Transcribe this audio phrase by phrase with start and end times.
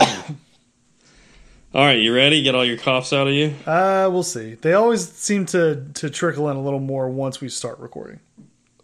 [0.00, 2.42] All right, you ready?
[2.42, 3.54] Get all your coughs out of you.
[3.66, 4.54] Uh, we'll see.
[4.54, 8.20] They always seem to to trickle in a little more once we start recording.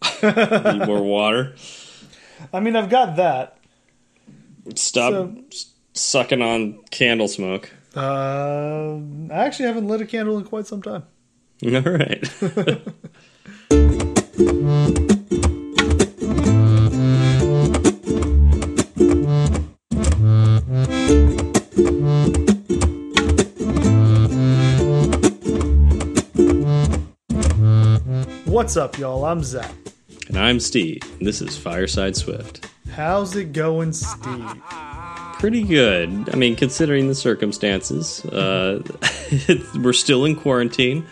[0.22, 1.54] Need more water.
[2.52, 3.58] I mean, I've got that.
[4.74, 5.36] Stop So-
[5.94, 7.71] sucking on candle smoke.
[7.97, 8.97] Uh,
[9.31, 11.04] I actually haven't lit a candle in quite some time.
[11.65, 12.29] All right.
[28.60, 29.24] What's up, y'all?
[29.24, 29.73] I'm Zach.
[30.28, 31.01] and I'm Steve.
[31.18, 32.68] and This is Fireside Swift.
[32.91, 34.52] How's it going, Steve?
[35.38, 36.28] Pretty good.
[36.30, 38.82] I mean, considering the circumstances, uh,
[39.82, 41.06] we're still in quarantine,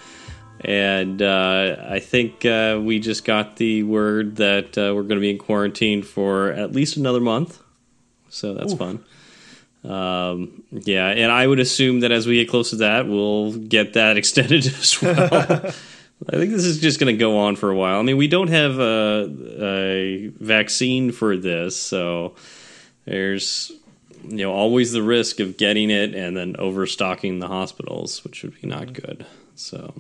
[0.60, 5.20] and uh, I think uh, we just got the word that uh, we're going to
[5.20, 7.62] be in quarantine for at least another month.
[8.28, 9.02] So that's fun.
[9.84, 13.94] Um, yeah, and I would assume that as we get close to that, we'll get
[13.94, 15.72] that extended as well.
[16.26, 17.98] I think this is just going to go on for a while.
[17.98, 19.30] I mean, we don't have a,
[19.60, 22.34] a vaccine for this, so
[23.04, 23.72] there's
[24.24, 28.60] you know always the risk of getting it and then overstocking the hospitals, which would
[28.60, 29.06] be not mm-hmm.
[29.06, 29.26] good.
[29.54, 29.94] So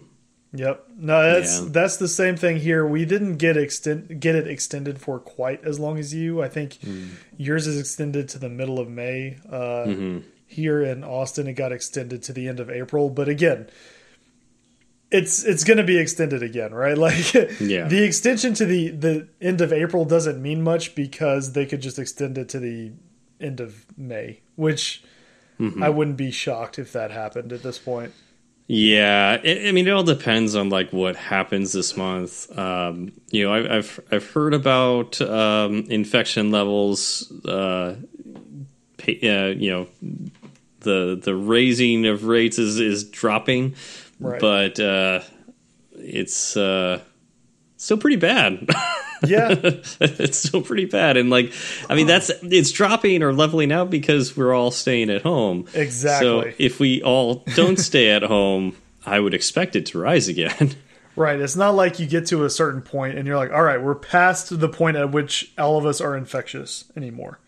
[0.54, 0.84] Yep.
[0.98, 1.68] No, that's Yeah.
[1.70, 2.86] that's the same thing here.
[2.86, 6.42] We didn't get extend get it extended for quite as long as you.
[6.42, 7.10] I think mm.
[7.36, 9.36] yours is extended to the middle of May.
[9.48, 10.18] Uh, mm-hmm.
[10.46, 13.10] Here in Austin, it got extended to the end of April.
[13.10, 13.68] But again,
[15.10, 16.96] it's it's going to be extended again, right?
[17.06, 17.88] Like Yeah.
[17.88, 21.98] the extension to the the end of April doesn't mean much because they could just
[21.98, 22.92] extend it to the
[23.40, 25.02] end of May, which
[25.80, 28.12] I wouldn't be shocked if that happened at this point.
[28.68, 32.56] Yeah, I I mean, it all depends on like what happens this month.
[32.56, 37.32] Um, you know, I, I've I've heard about um, infection levels.
[37.46, 37.96] Uh,
[38.98, 39.88] pa- uh, you know,
[40.80, 43.74] the the raising of rates is is dropping,
[44.20, 44.40] Right.
[44.40, 45.20] but uh,
[45.92, 47.00] it's uh,
[47.76, 48.68] still pretty bad.
[49.26, 49.48] Yeah.
[49.58, 51.52] it's still pretty bad, and like,
[51.90, 55.66] I mean, that's it's dropping or leveling out because we're all staying at home.
[55.74, 56.52] Exactly.
[56.52, 60.76] So if we all don't stay at home, I would expect it to rise again.
[61.16, 61.40] Right.
[61.40, 63.96] It's not like you get to a certain point and you're like, all right, we're
[63.96, 67.40] past the point at which all of us are infectious anymore.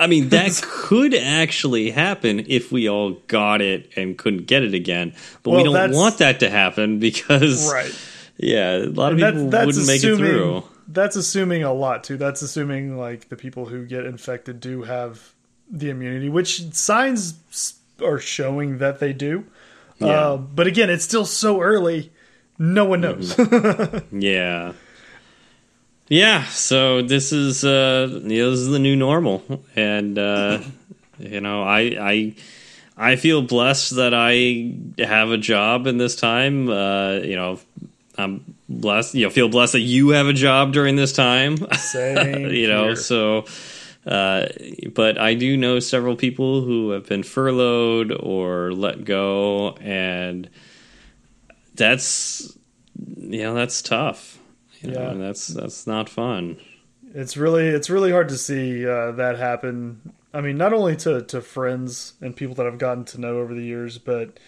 [0.00, 4.74] I mean, that could actually happen if we all got it and couldn't get it
[4.74, 5.14] again.
[5.42, 7.94] But we don't want that to happen because, Right.
[8.36, 10.62] yeah, a lot of That's, people wouldn't make it assuming through.
[10.88, 12.16] that's assuming a lot too.
[12.16, 15.32] That's assuming like the people who get infected do have
[15.70, 17.34] the immunity, which signs
[18.04, 19.44] are showing that they do.
[19.98, 20.06] Yeah.
[20.08, 22.10] Uh, but again, it's still so early.
[22.58, 23.36] No one knows.
[24.12, 24.72] Yeah.
[26.12, 29.42] Yeah, so this is uh you know, this is the new normal.
[29.74, 30.58] And uh
[31.18, 32.34] you know, I I
[32.98, 36.68] I feel blessed that I have a job in this time.
[36.68, 37.60] Uh, you know,
[38.18, 41.56] I'm blessed, you know, feel blessed that you have a job during this time.
[41.72, 42.96] Same you know, here.
[42.96, 43.46] so
[44.04, 44.48] uh,
[44.94, 50.50] but I do know several people who have been furloughed or let go, and
[51.74, 52.54] that's
[53.16, 54.38] you know that's tough.
[54.82, 55.10] You know, Yeah.
[55.10, 56.56] and that's that's not fun.
[57.14, 60.12] it's really it's really hard to see uh, that happen.
[60.34, 63.54] I mean, not only to to friends and people that I've gotten to know over
[63.54, 64.38] the years, but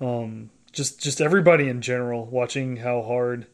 [0.00, 2.26] um, just just everybody in general.
[2.26, 3.46] Watching how hard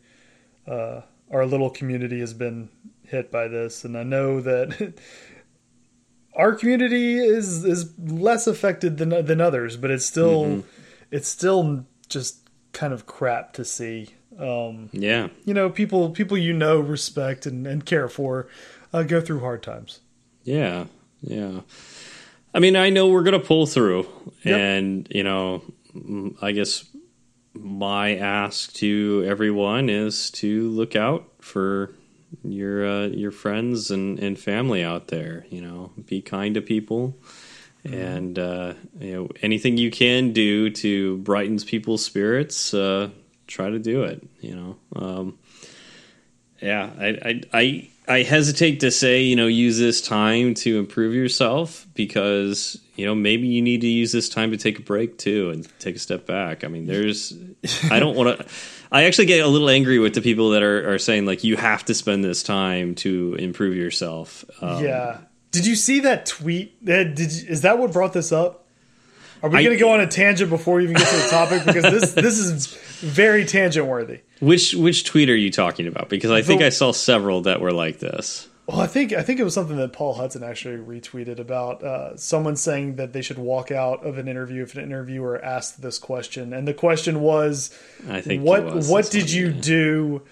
[0.67, 2.69] uh, our little community has been
[3.05, 4.95] hit by this, and I know that
[6.35, 10.65] our community is is less affected than than others, but it's still
[11.11, 14.09] it's still just kind of crap to see.
[14.39, 18.49] Um, Yeah, you know people people you know respect and, and care for
[18.93, 20.01] uh, go through hard times
[20.45, 20.85] yeah,
[21.21, 21.61] yeah.
[22.55, 24.07] I mean, I know we're gonna pull through,
[24.45, 24.59] Yep.
[24.59, 25.63] and you know,
[25.95, 26.85] mm, I guess
[27.53, 31.91] my ask to everyone is to look out for
[32.45, 35.45] your uh, your friends and, and family out there.
[35.51, 37.15] You know, be kind to people,
[37.85, 42.73] and uh, you know anything you can do to brightens people's spirits.
[42.73, 43.11] Uh,
[43.49, 44.23] try to do it.
[44.41, 45.39] You know, um,
[46.63, 51.15] yeah, I, I I I hesitate to say you know use this time to improve
[51.15, 55.19] yourself because you know maybe you need to use this time to take a break
[55.19, 56.63] too and take a step back.
[56.63, 57.35] I mean, there's
[57.91, 58.47] I don't want to.
[58.93, 61.57] I actually get a little angry with the people that are, are saying like you
[61.57, 64.45] have to spend this time to improve yourself.
[64.63, 65.19] Um, yeah
[65.51, 68.67] did you see that tweet did you, is that what brought this up
[69.43, 71.65] are we going to go on a tangent before we even get to the topic
[71.65, 72.67] because this this is
[73.01, 76.09] very tangent worthy Which which tweet are you talking about?
[76.09, 78.49] Because I think I saw several that were like this.
[78.69, 82.19] Well, I think I think it was something that Paul Hudson actually retweeted about uh,
[82.19, 85.99] someone saying that they should walk out of an interview if an interviewer asked this
[85.99, 87.71] question, and the question was,
[88.11, 89.61] I think what was what did you yeah.
[89.63, 90.23] do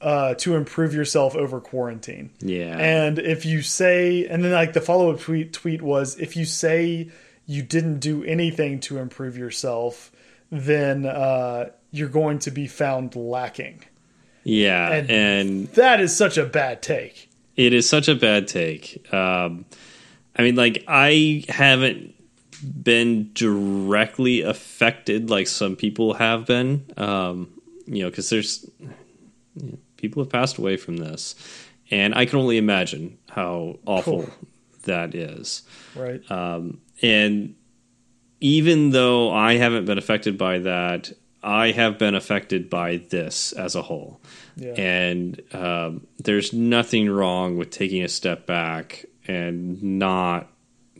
[0.00, 2.30] uh, to improve yourself over quarantine?
[2.40, 2.78] Yeah.
[2.78, 6.46] And if you say, and then like the follow up tweet tweet was, if you
[6.46, 7.10] say
[7.46, 10.12] you didn't do anything to improve yourself,
[10.50, 13.82] then uh, you're going to be found lacking.
[14.44, 17.28] yeah, and- and That is such a bad take.
[17.56, 19.06] It is such a bad take.
[19.12, 19.66] Um,
[20.36, 22.14] I mean, like I haven't
[22.82, 26.86] been directly affected like some people have been.
[26.96, 28.88] Um, you know, because there's you
[29.72, 31.34] know, people have passed away from this,
[31.90, 34.28] and I can only imagine how awful
[34.84, 35.62] that is.
[35.94, 36.22] Right.
[36.30, 37.54] Um, and
[38.40, 41.12] even though I haven't been affected by that,
[41.42, 44.20] I have been affected by this as a whole.
[44.56, 44.72] Yeah.
[44.72, 50.48] And um, there's nothing wrong with taking a step back and not,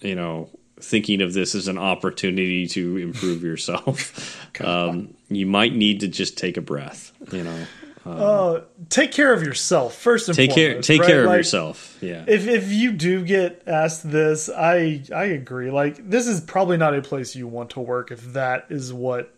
[0.01, 0.51] you know,
[0.81, 4.39] thinking of this as an opportunity to improve yourself.
[4.61, 7.67] um, you might need to just take a breath, you know.
[8.05, 11.07] Uh, take care of yourself first and Take care take right?
[11.07, 11.99] care of Like, yourself.
[12.01, 12.25] Yeah.
[12.27, 15.71] If if you do get asked this, I I agree.
[15.71, 19.33] Like this is probably not a place you want to work if that is what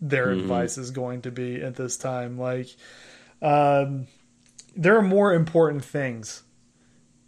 [0.00, 0.40] their Mm-hmm.
[0.40, 2.38] advice is going to be at this time.
[2.38, 2.68] Like,
[3.40, 4.06] um,
[4.76, 6.42] there are more important things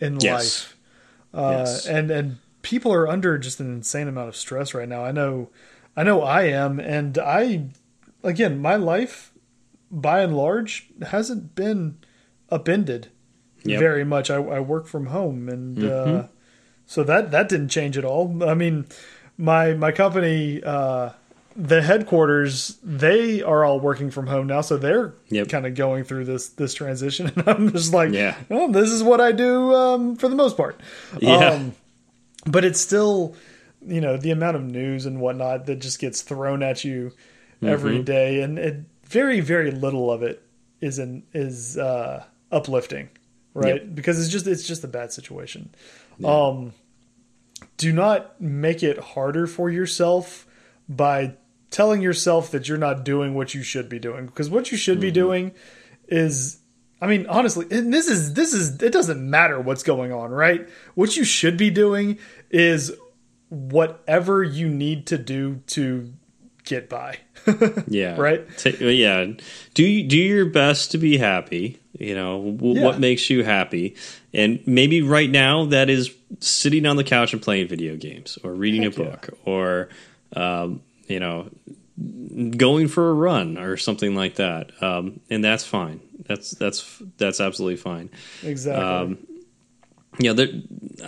[0.00, 0.32] in Yes.
[0.32, 0.76] life,
[1.34, 1.86] uh, Yes.
[1.86, 5.04] and and people are under just an insane amount of stress right now.
[5.04, 5.50] I know,
[5.96, 7.66] I know, I am, and I
[8.24, 9.29] again, my life
[9.90, 11.98] by and large hasn't been
[12.50, 13.08] upended
[13.64, 13.78] Yep.
[13.78, 14.30] very much.
[14.30, 16.26] I, I work from home, and uh, Mm-hmm.
[16.86, 18.42] so that that didn't change at all.
[18.42, 18.86] I mean,
[19.36, 21.10] my my company, uh,
[21.56, 25.48] the headquarters, they are all working from home now, so they're Yep.
[25.50, 28.34] kind of going through this this transition, and I'm just like, Yeah.
[28.50, 30.80] oh, this is what I do um, for the most part.
[31.20, 31.50] Yeah.
[31.50, 31.74] Um,
[32.46, 33.36] but it's still,
[33.86, 37.12] you know, the amount of news and whatnot that just gets thrown at you
[37.62, 38.04] every Mm-hmm.
[38.04, 38.76] day, and it,
[39.10, 40.42] very very little of it
[40.80, 43.10] is in, is uh, uplifting,
[43.54, 43.82] right?
[43.82, 43.94] Yep.
[43.94, 45.74] Because it's just it's just a bad situation.
[46.24, 46.72] Um,
[47.76, 50.46] do not make it harder for yourself
[50.88, 51.34] by
[51.70, 54.94] telling yourself that you're not doing what you should be doing because what you should
[54.98, 55.00] Mm-hmm.
[55.02, 55.52] be doing
[56.08, 56.58] is
[57.00, 60.68] I mean honestly and this is this is it doesn't matter what's going on right
[60.94, 62.18] what you should be doing
[62.50, 62.92] is
[63.48, 66.12] whatever you need to do to
[66.64, 67.18] get by
[67.88, 68.16] Yeah.
[68.16, 68.42] Right?
[68.80, 69.26] Yeah.
[69.74, 71.78] Do do your best to be happy.
[71.98, 72.84] You know w- Yeah.
[72.84, 73.96] what makes you happy,
[74.32, 78.54] and maybe right now that is sitting on the couch and playing video games, or
[78.54, 79.10] reading Heck a yeah.
[79.10, 79.88] book, or
[80.34, 81.50] um, you know,
[82.56, 84.70] going for a run or something like that.
[84.82, 86.00] Um, and that's fine.
[86.26, 88.10] That's that's that's absolutely fine.
[88.42, 89.18] exactly Um,
[90.18, 90.48] you know, there,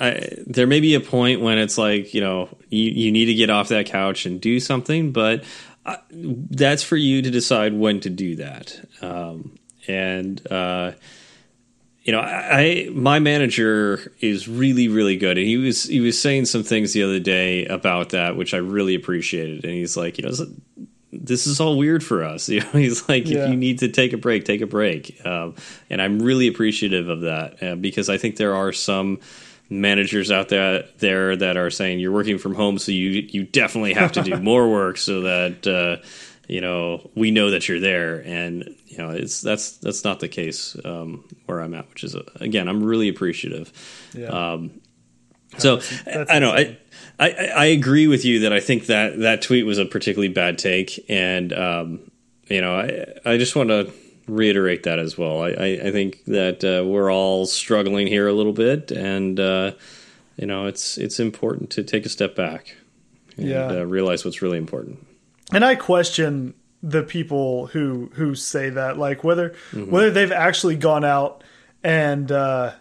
[0.01, 3.35] I, there may be a point when it's like, you know, you, you need to
[3.35, 5.45] get off that couch and do something, but
[5.85, 8.81] uh, that's for you to decide when to do that.
[9.01, 9.57] Um,
[9.89, 10.93] and, uh,
[12.05, 16.21] you know, I, I my manager is really, really good, and he was he was
[16.21, 19.65] saying some things the other day about that, which I really appreciated.
[19.65, 20.33] And he's like, you know,
[21.13, 22.49] this is all weird for us.
[22.53, 23.45] You know, he's like, Yeah.
[23.45, 25.25] if you need to take a break, take a break.
[25.25, 25.55] Um,
[25.91, 29.21] and I'm really appreciative of that uh, because I think there are some
[29.81, 33.95] managers out there there that are saying you're working from home, so you you definitely
[33.95, 36.05] have to do more work so that uh,
[36.49, 38.17] you know we know that you're there.
[38.21, 42.15] And you know, it's that's that's not the case um, where I'm at, which is
[42.15, 43.73] uh, again, I'm really appreciative.
[44.15, 44.81] yeah Um,
[45.59, 46.51] so that's I, I know.
[46.51, 46.79] I,
[47.19, 50.59] I I agree with you that I think that that tweet was a particularly bad
[50.59, 52.11] take, and um,
[52.49, 53.93] you know I I just want to
[54.29, 55.43] reiterate that as well.
[55.43, 59.73] I I, I think that uh, we're all struggling here a little bit, and uh,
[60.37, 62.77] you know it's it's important to take a step back
[63.37, 63.67] and Yeah.
[63.67, 65.07] uh, realize what's really important.
[65.53, 69.91] and I question the people who who say that, like whether Mm-hmm.
[69.91, 71.43] whether they've actually gone out
[71.85, 72.73] and uh,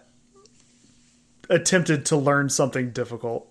[1.50, 3.48] attempted to learn something difficult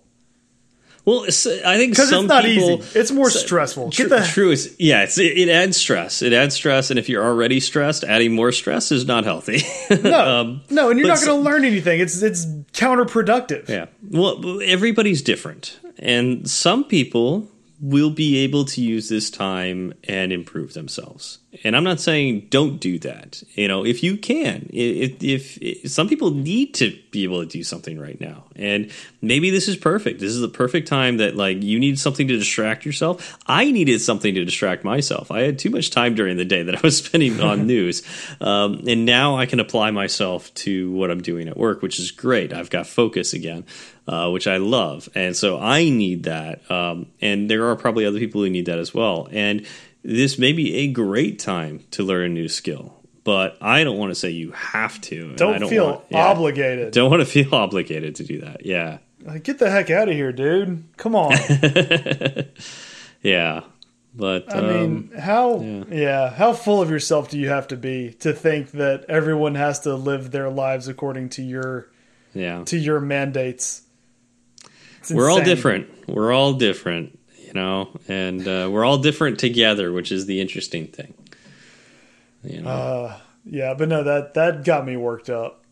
[1.04, 2.98] Well, I think because it's not people, easy.
[2.98, 3.90] It's more stressful.
[3.90, 6.22] True, Get the true is yeah, it's, it, it adds stress.
[6.22, 9.62] It adds stress, and if you're already stressed, adding more stress is not healthy.
[10.02, 11.98] no, Um, no, and you're not going to learn anything.
[12.00, 13.68] It's it's counterproductive.
[13.68, 13.86] Yeah.
[14.10, 15.80] Well, everybody's different.
[15.98, 17.48] And some people
[17.82, 21.38] will be able to use this time and improve themselves.
[21.64, 23.42] And I'm not saying don't do that.
[23.54, 27.46] You know, if you can, if, if, if, some people need to be able to
[27.46, 30.20] do something right now, and maybe this is perfect.
[30.20, 33.36] This is the perfect time that like you need something to distract yourself.
[33.48, 35.32] I needed something to distract myself.
[35.32, 38.02] I had too much time during the day that I was spending on news,
[38.40, 42.12] um, and now I can apply myself to what I'm doing at work, which is
[42.12, 42.54] great.
[42.54, 43.64] I've got focus again.
[44.04, 46.68] Uh, which I love, and so I need that.
[46.68, 49.28] Um, and there are probably other people who need that as well.
[49.30, 49.64] And
[50.02, 54.10] this may be a great time to learn a new skill, but I don't want
[54.10, 55.36] to say you have to.
[55.36, 56.92] Don't, don't feel want, yeah, obligated.
[56.92, 58.66] Don't want to feel obligated to do that.
[58.66, 58.98] Yeah.
[59.22, 60.84] Like, get the heck out of here, dude.
[60.96, 61.32] Come on.
[63.22, 63.62] yeah.
[64.14, 65.84] But I mean, um, how yeah.
[65.90, 66.30] yeah.
[66.30, 69.94] how full of yourself do you have to be to think that everyone has to
[69.94, 71.90] live their lives according to your
[72.34, 73.82] yeah to your mandates?
[75.10, 76.08] We're all different.
[76.08, 80.86] We're all different, you know, and uh, we're all different together, which is the interesting
[80.86, 81.14] thing.
[82.44, 85.64] You know, Uh, yeah, but no, that that got me worked up.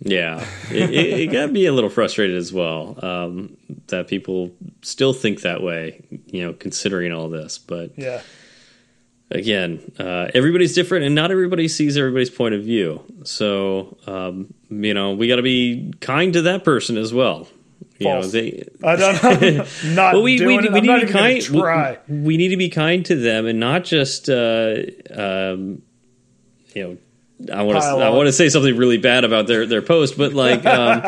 [0.00, 3.56] yeah, it, it, it got me a little frustrated as well um,
[3.88, 4.52] that people
[4.82, 7.58] still think that way, you know, considering all this.
[7.58, 8.22] But Yeah,
[9.30, 13.02] again, uh, everybody's different, and not everybody sees everybody's point of view.
[13.24, 17.48] So, um, you know, we got to be kind to that person as well.
[17.98, 18.32] You know, False.
[18.32, 19.24] they I don't.
[19.24, 20.72] I'm not well, we, doing we, it.
[20.72, 21.42] we need to be kind.
[21.42, 21.98] Try.
[22.08, 24.76] We, need to be kind to them, and not just uh,
[25.14, 25.82] um,
[26.74, 26.96] you know.
[27.54, 30.32] I want to I want to say something really bad about their their post, but
[30.32, 31.02] like um,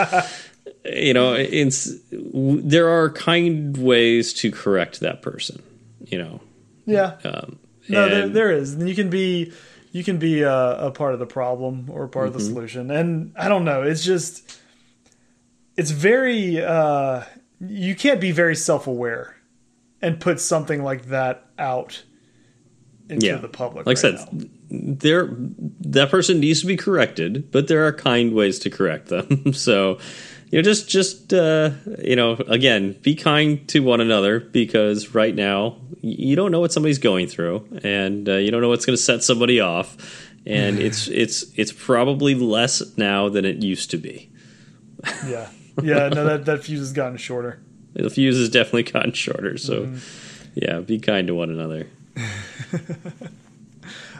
[0.84, 5.62] you know, it's w- there are kind ways to correct that person.
[6.06, 6.40] You know,
[6.86, 7.16] Yeah.
[7.24, 8.74] um, No, there, there is.
[8.74, 9.52] And you can be
[9.92, 10.52] you can be a,
[10.86, 12.48] a part of the problem or part of the Mm-hmm.
[12.54, 12.90] solution.
[12.92, 13.82] And I don't know.
[13.82, 14.59] It's just
[15.80, 17.22] it's very uh,
[17.60, 19.36] you can't be very self aware
[20.02, 22.02] and put something like that out
[23.08, 23.36] into Yeah.
[23.36, 23.86] the public.
[23.86, 24.44] like I said, now.
[24.70, 25.28] there
[25.80, 29.52] that person needs to be corrected, but there are kind ways to correct them.
[29.66, 29.98] so,
[30.50, 31.70] you know, just just uh,
[32.04, 36.72] you know, again, be kind to one another because right now you don't know what
[36.72, 39.96] somebody's going through, and uh, you don't know what's going to set somebody off,
[40.46, 44.30] and it's it's it's probably less now than it used to be.
[45.26, 45.48] yeah,
[45.82, 46.08] yeah.
[46.08, 47.60] No, that that fuse has gotten shorter.
[47.94, 50.50] The fuse has definitely gotten shorter, so Mm-hmm.
[50.54, 51.86] yeah, be kind to one another.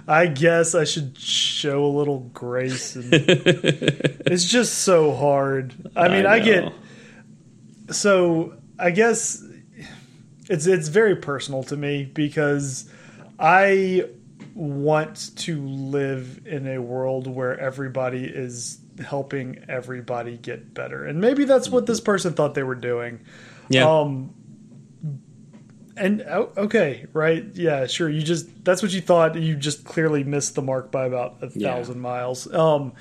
[0.08, 2.96] I guess I should show a little grace.
[2.96, 5.72] And it's just so hard.
[5.94, 6.72] I mean, I, get
[7.90, 9.44] so I guess
[10.48, 12.90] it's it's very personal to me because
[13.38, 14.06] I
[14.54, 21.04] want to live in a world where everybody is helping everybody get better.
[21.04, 23.20] And maybe that's what this person thought they were doing.
[23.68, 23.88] yeah.
[23.88, 24.34] Um
[25.96, 27.44] and oh, okay, right?
[27.54, 28.08] Yeah, sure.
[28.08, 29.34] You just that's what you thought.
[29.36, 31.74] You just clearly missed the mark by about a Yeah.
[31.74, 32.50] thousand miles.
[32.52, 32.92] Um,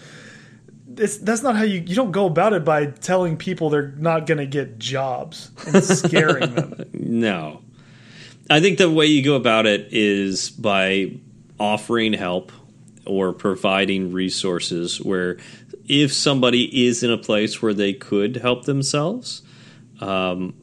[0.97, 4.25] it's that's not how you you don't go about it by telling people they're not
[4.25, 6.83] going to get jobs and scaring them.
[6.93, 7.61] No.
[8.49, 11.11] I think the way you go about it is by
[11.59, 12.51] offering help
[13.05, 15.37] or providing resources where
[15.89, 19.41] if somebody is in a place where they could help themselves,
[20.00, 20.53] um,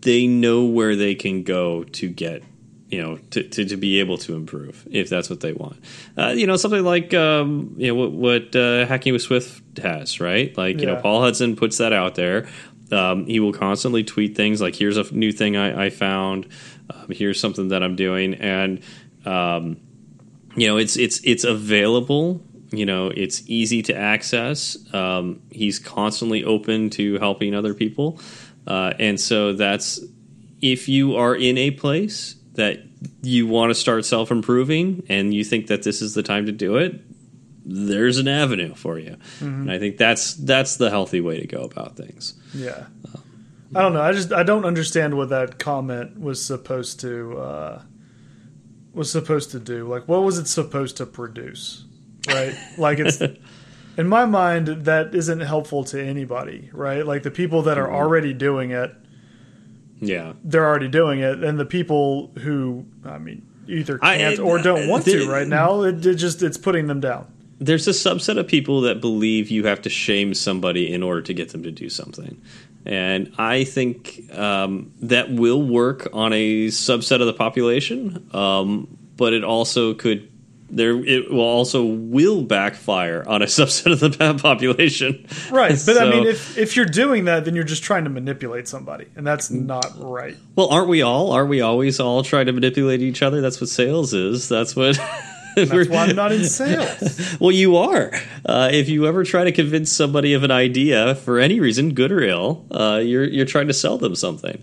[0.00, 2.42] they know where they can go to get
[2.88, 5.78] you know to, to, to be able to improve if that's what they want.
[6.16, 10.20] Uh, you know something like um, you know what, what uh, hacking with swift has
[10.20, 10.56] right?
[10.56, 12.48] Like you know paul hudson puts that out there.
[12.90, 16.48] Um, he will constantly tweet things like here's a new thing i, I found.
[16.88, 18.34] Um, here's something that i'm doing.
[18.34, 18.80] And
[19.26, 19.76] um,
[20.56, 26.44] you know it's it's it's available you know it's easy to access um, he's constantly
[26.44, 28.20] open to helping other people
[28.66, 30.00] uh, and so that's
[30.60, 32.78] if you are in a place that
[33.22, 36.52] you want to start self improving and you think that this is the time to
[36.52, 37.00] do it
[37.64, 41.62] there's an avenue for you and i think that's that's the healthy way to go
[41.62, 42.86] about things Yeah,
[43.74, 44.00] I don't know.
[44.00, 47.82] I just I don't understand what that comment was supposed to uh,
[48.94, 49.86] was supposed to do.
[49.86, 51.84] Like, what was it supposed to produce?
[52.28, 52.54] Right?
[52.76, 53.20] like it's.
[53.98, 57.04] In my mind, that isn't helpful to anybody, right?
[57.04, 58.94] Like the people that are already doing it,
[60.00, 64.86] yeah they're already doing it, and the people who, I mean, either can't or don't
[64.88, 67.26] want the- to right now, it, it just it's putting them down.
[67.58, 71.34] there's a subset of people that believe you have to shame somebody in order to
[71.34, 72.40] get them to do something.
[72.86, 79.32] And I think um, that will work on a subset of the population, um, but
[79.32, 80.30] it also could
[80.70, 85.26] there it will also will backfire on a subset of the population.
[85.50, 88.68] Right, but I mean, if if you're doing that, then you're just trying to manipulate
[88.68, 90.36] somebody, and that's not right.
[90.56, 91.32] well, aren't we all?
[91.32, 93.40] Aren't we always all trying to manipulate each other?
[93.40, 94.48] That's what sales is.
[94.48, 94.98] That's what
[95.66, 97.36] That's why I'm not in sales.
[97.40, 98.12] well, you are.
[98.44, 102.12] Uh, if you ever try to convince somebody of an idea for any reason, good
[102.12, 104.62] or ill, uh, you're you're trying to sell them something.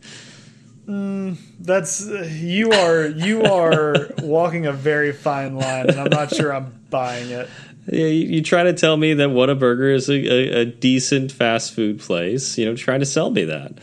[0.88, 6.54] Mm, that's you are you are walking a very fine line, and I'm not sure
[6.54, 7.50] I'm buying it.
[7.88, 11.74] Yeah, you, you try to tell me that Whataburger is a, a, a decent fast
[11.74, 12.58] food place.
[12.58, 13.80] You know, trying to sell me that.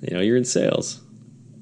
[0.00, 1.00] You know, you're in sales.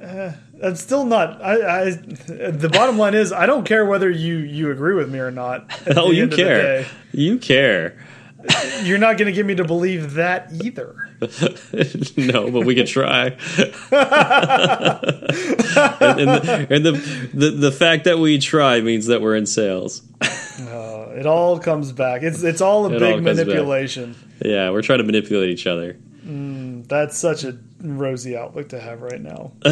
[0.02, 1.42] Uh, that's still not.
[1.42, 1.90] I, I.
[1.90, 5.72] The bottom line is, I don't care whether you you agree with me or not.
[5.96, 6.86] Oh, you care.
[7.12, 7.98] You care.
[8.82, 10.94] You're not going to get me to believe that either.
[12.16, 13.26] no, but we could try.
[13.26, 13.38] and
[16.20, 16.92] and, the, and the,
[17.34, 20.02] the the fact that we try means that we're in sales.
[20.22, 22.22] Uh, it all comes back.
[22.22, 23.36] It's it's all a It all big back.
[23.36, 24.14] manipulation.
[24.44, 25.96] Yeah, we're trying to manipulate each other.
[26.24, 29.52] That's such a rosy outlook to have right now.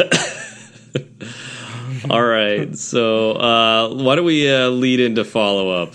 [2.11, 5.95] All right, so uh, why don't we uh, lead into follow up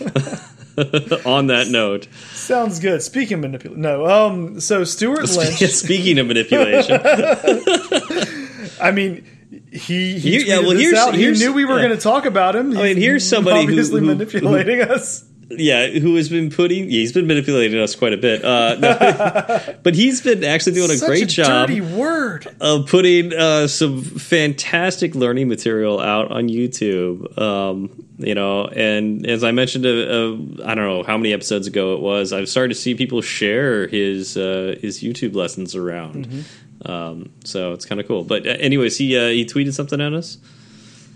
[1.26, 2.08] on that note?
[2.34, 3.02] Sounds good.
[3.02, 4.06] Speaking of manipulation, no.
[4.08, 4.60] Um.
[4.60, 5.60] So Stewart Lynch.
[5.72, 7.00] Speaking of manipulation,
[8.82, 9.26] I mean,
[9.72, 11.14] he he You- yeah, well, here's- out.
[11.16, 11.86] He here's- knew we were yeah.
[11.88, 12.78] going to talk about him.
[12.78, 15.24] I mean, here's somebody who- obviously who- manipulating us.
[15.58, 16.86] Yeah, who has been putting?
[16.86, 18.44] Yeah, he's been manipulating us quite a bit.
[18.44, 21.68] Uh, no, but he's been actually doing a Such great a job.
[21.68, 22.48] Dirty word.
[22.60, 27.38] of putting uh, some fantastic learning material out on YouTube.
[27.40, 31.68] Um, you know, and as I mentioned, uh, uh, I don't know how many episodes
[31.68, 32.34] ago it was.
[32.34, 36.46] I've started to see people share his uh, his YouTube lessons around.
[36.86, 38.24] Um, so it's kind of cool.
[38.24, 40.38] But uh, anyways, he uh, he tweeted something at us.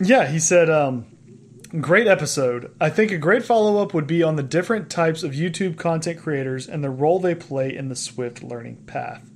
[0.02, 1.06] Yeah, he said, um,
[1.82, 2.72] "Great episode.
[2.80, 6.20] I think a great follow up would be on the different types of YouTube content
[6.20, 9.30] creators and the role they play in the Swift learning path."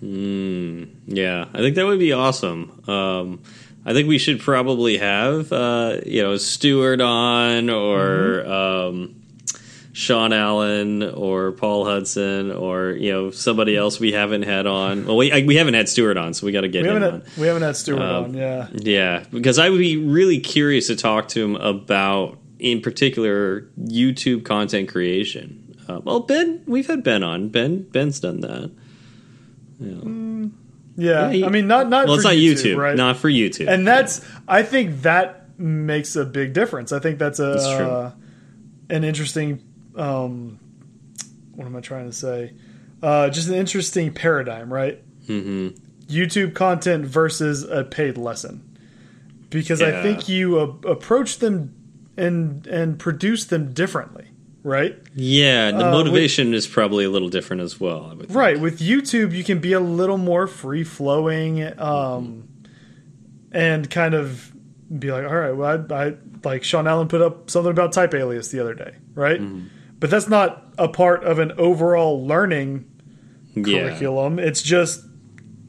[0.00, 2.82] Yeah, I think that would be awesome.
[2.88, 3.42] Um,
[3.86, 9.23] I think we should probably have uh, you know Stewart on or um,
[9.96, 15.06] Sean Allen or Paul Hudson or you know somebody else we haven't had on.
[15.06, 17.00] Well, we I, we haven't had Stewart on, so we got to get We him
[17.00, 17.30] haven't on.
[17.40, 18.34] we haven't had Stewart Um, on.
[18.34, 23.68] Yeah, Yeah, because I would be really curious to talk to him about, in particular,
[23.80, 25.60] YouTube content creation.
[25.88, 27.48] Uh, well, Ben, we've had Ben on.
[27.50, 28.70] Ben, Ben's done that.
[29.78, 30.48] yeah.
[30.96, 32.96] Yeah, he- I mean, not not Well, for it's not YouTube, right?
[32.96, 33.68] not for YouTube.
[33.68, 36.92] and that's I think that makes a big difference.
[36.92, 38.12] I think that's a That's uh,
[38.90, 39.60] an interesting
[39.96, 40.58] um,
[41.54, 42.52] what am I trying to say?
[43.02, 45.00] Uh, just an interesting paradigm, right?
[45.26, 45.68] hmm
[46.06, 48.62] YouTube content versus a paid lesson,
[49.48, 51.74] because I think you uh, approach them
[52.16, 54.26] and and produce them differently,
[54.62, 54.98] right?
[55.14, 58.08] Yeah, the Uh, motivation is probably a little different as well.
[58.10, 58.34] I would.
[58.34, 58.60] Right.
[58.60, 62.48] With YouTube, you can be a little more free flowing, um,
[63.50, 64.52] and kind of
[64.98, 68.12] be like, all right, well, I, I like Sean Allen put up something about type
[68.12, 69.40] alias the other day, right?
[69.40, 69.68] Mm-hmm.
[70.04, 72.84] But that's not a part of an overall learning
[73.56, 73.62] Yeah.
[73.88, 74.38] curriculum.
[74.38, 75.02] It's just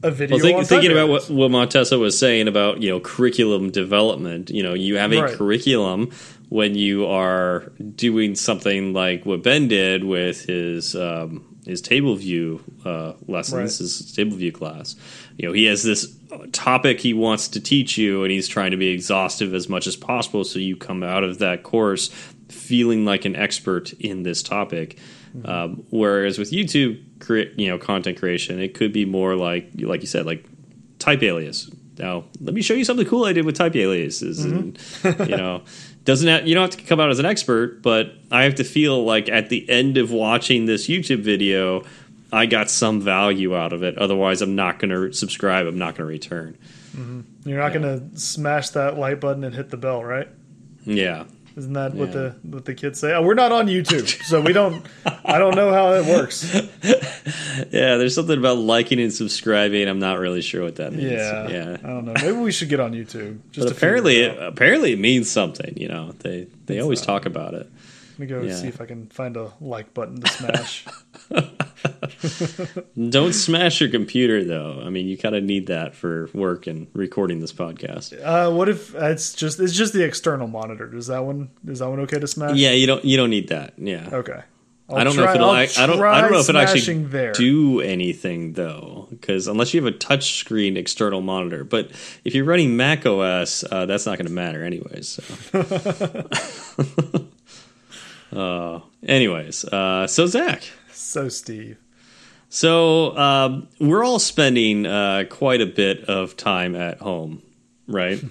[0.02, 0.36] a video.
[0.36, 4.62] Well, think, thinking about what, what Montessa was saying about you know curriculum development, you
[4.62, 5.32] know, you have a Right.
[5.32, 6.10] curriculum
[6.50, 12.60] when you are doing something like what Ben did with his um, his table view
[12.84, 13.62] uh, lessons, Right.
[13.78, 14.96] his table view class.
[15.38, 16.14] You know, he has this
[16.52, 19.96] topic he wants to teach you, and he's trying to be exhaustive as much as
[19.96, 22.10] possible, so you come out of that course
[22.48, 24.98] feeling like an expert in this topic.
[25.36, 25.48] Mm-hmm.
[25.48, 30.00] Um, whereas with YouTube, crea- you know, content creation, it could be more like, like
[30.00, 30.44] you said, like
[30.98, 31.70] type alias.
[31.98, 35.30] Now, let me show you something cool I did with type aliases, and mm-hmm.
[35.30, 35.62] you know,
[36.04, 38.64] doesn't have, you don't have to come out as an expert, but I have to
[38.64, 41.84] feel like at the end of watching this YouTube video,
[42.32, 43.96] I got some value out of it.
[43.96, 45.66] Otherwise, I'm not going to subscribe.
[45.66, 46.58] I'm not going to return.
[46.94, 47.48] Mm-hmm.
[47.48, 50.28] You're not going to smash that like button and hit the bell, right?
[50.84, 51.24] Yeah,
[51.56, 53.14] Isn't that what the what the kids say?
[53.14, 54.84] Oh, we're not on YouTube, so we don't.
[55.24, 56.54] I don't know how it works.
[57.72, 57.96] yeah.
[57.96, 59.88] There's something about liking and subscribing.
[59.88, 61.12] I'm not really sure what that means.
[61.12, 61.76] Yeah, yeah.
[61.82, 62.12] I don't know.
[62.14, 63.38] Maybe we should get on YouTube.
[63.52, 65.72] Just But apparently, it apparently, it means something.
[65.78, 67.70] You know, they they always uh, talk about it.
[68.16, 68.54] Let me go yeah.
[68.54, 70.86] see if I can find a like button to smash.
[73.10, 74.80] Don't smash your computer, though.
[74.82, 78.18] I mean, you kind of need that for work and recording this podcast.
[78.24, 80.96] uh, what if it's just it's just the external monitor?
[80.96, 82.56] Is that one is that one okay to smash?
[82.56, 83.74] Yeah, you don't you don't need that.
[83.76, 84.40] Yeah, Okay.
[84.88, 85.50] I'll I don't know if it'll.
[85.50, 86.00] I'll I don't.
[86.00, 87.32] I don't know if it actually there.
[87.32, 91.64] do anything though, because unless you have a touchscreen external monitor.
[91.64, 91.90] But
[92.24, 95.18] if you're running Mac OS, uh, that's not going to matter anyways.
[95.52, 96.28] So.
[98.36, 100.62] uh, anyways, uh, so Zach.
[100.92, 101.78] So Steve,
[102.48, 107.42] So um, we're all spending uh, quite a bit of time at home,
[107.86, 108.22] right?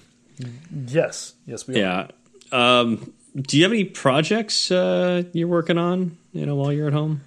[0.88, 1.80] yes, yes we are.
[1.80, 2.08] Yeah.
[2.80, 6.18] Um, do you have any projects uh, you're working on?
[6.34, 7.22] You know, while you're at home.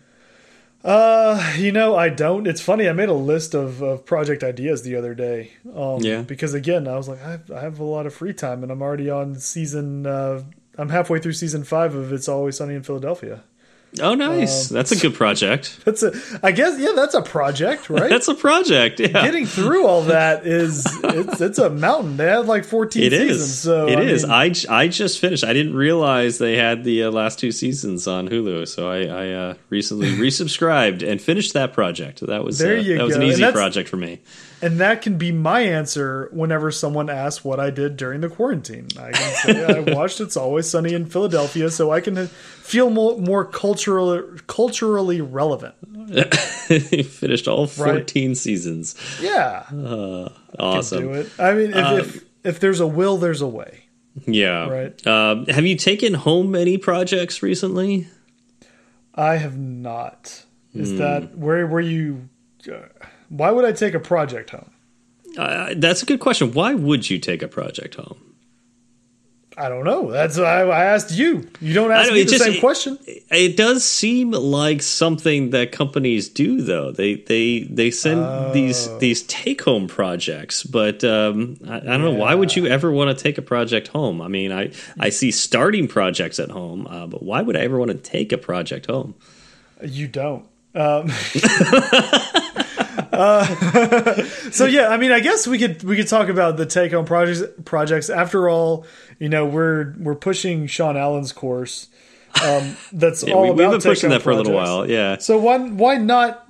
[0.84, 2.46] Uh, you know, I don't.
[2.46, 2.88] It's funny.
[2.88, 5.52] I made a list of, of project ideas the other day.
[5.74, 6.22] Um, Yeah.
[6.22, 8.70] Because again, I was like, I have, I have a lot of free time, and
[8.70, 10.06] I'm already on season.
[10.06, 10.42] Uh,
[10.78, 13.42] I'm halfway through season five of It's Always Sunny in Philadelphia.
[14.02, 14.70] Oh, nice.
[14.70, 15.80] Um, that's a good project.
[15.86, 16.12] That's a.
[16.42, 18.10] I guess yeah, that's a project, right?
[18.10, 19.00] That's a project.
[19.00, 19.06] Yeah.
[19.08, 22.18] Getting through all that is it's it's a mountain.
[22.18, 23.58] They had like 14 It seasons, is.
[23.60, 24.24] so It I is.
[24.24, 25.42] mean, I, I just finished.
[25.42, 29.30] I didn't realize they had the uh, last two seasons on Hulu, so I, I
[29.32, 32.20] uh, recently resubscribed and finished that project.
[32.26, 34.20] That was There uh, you that was an easy project for me.
[34.62, 38.88] And that can be my answer whenever someone asks what I did during the quarantine.
[38.98, 43.18] I can say I watched It's Always Sunny in Philadelphia, so I can feel more
[43.18, 45.74] more cultural culturally relevant.
[47.06, 48.94] finished all fourteen seasons.
[49.20, 49.64] Yeah,
[50.58, 51.02] Awesome.
[51.02, 51.30] do it.
[51.38, 53.84] I mean, if, Um, if if there's a will, there's a way.
[54.26, 54.68] Yeah.
[54.68, 55.06] Right.
[55.06, 58.08] Um, have you taken home any projects recently?
[59.14, 60.44] I have not.
[60.74, 60.96] Is Hmm.
[60.98, 62.28] that where were you?
[62.70, 62.80] Uh,
[63.28, 64.70] why would I take a project home?
[65.36, 66.52] Uh, that's a good question.
[66.52, 68.24] Why would you take a project home?
[69.60, 70.12] I don't know.
[70.12, 71.48] That's why I asked you.
[71.60, 72.96] You don't ask know, me the just- same question.
[73.28, 76.92] It does seem like something that companies do, though.
[76.92, 78.98] They they they send these Oh.
[79.00, 82.12] these take home projects, but um, I, I don't know.
[82.12, 84.22] Why would you ever want to take a project home?
[84.22, 87.78] I mean, I I see starting projects at home, uh, but why would I ever
[87.80, 89.16] want to take a project home?
[89.82, 90.44] You don't.
[90.76, 91.10] Um,
[93.18, 96.92] uh, so yeah, I mean, I guess we could we could talk about the take
[96.92, 97.42] home projects.
[97.64, 98.11] Projects.
[98.11, 98.87] After all,
[99.18, 101.88] you know, we're we're pushing Sean Allen's course.
[102.44, 104.88] Um, that's Yeah, all we, about we've been pushing that for a little while.
[104.88, 106.44] Yeah, So why why not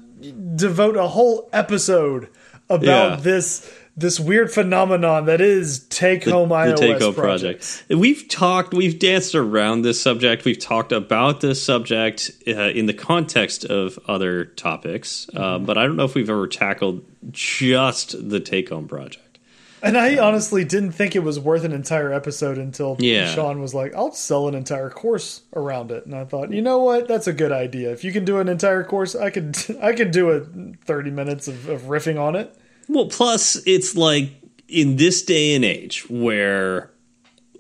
[0.57, 2.29] devote a whole episode
[2.69, 3.17] about Yeah.
[3.17, 7.83] this this weird phenomenon that is take home iOS the take home projects?
[7.83, 8.01] project.
[8.01, 10.45] We've talked, we've danced around this subject.
[10.45, 15.43] We've talked about this subject uh, in the context of other topics, Mm-hmm.
[15.43, 19.25] uh, but I don't know if we've ever tackled just the take home project.
[19.81, 23.33] And I honestly didn't think it was worth an entire episode until Yeah.
[23.33, 26.79] Sean was like, "I'll sell an entire course around it." And I thought, you know
[26.79, 27.93] what, that's a good idea.
[27.93, 30.41] If you can do an entire course, I could I could do a
[30.85, 32.53] thirty minutes of, of riffing on it.
[32.89, 34.31] Well, plus it's like
[34.69, 36.91] in this day and age where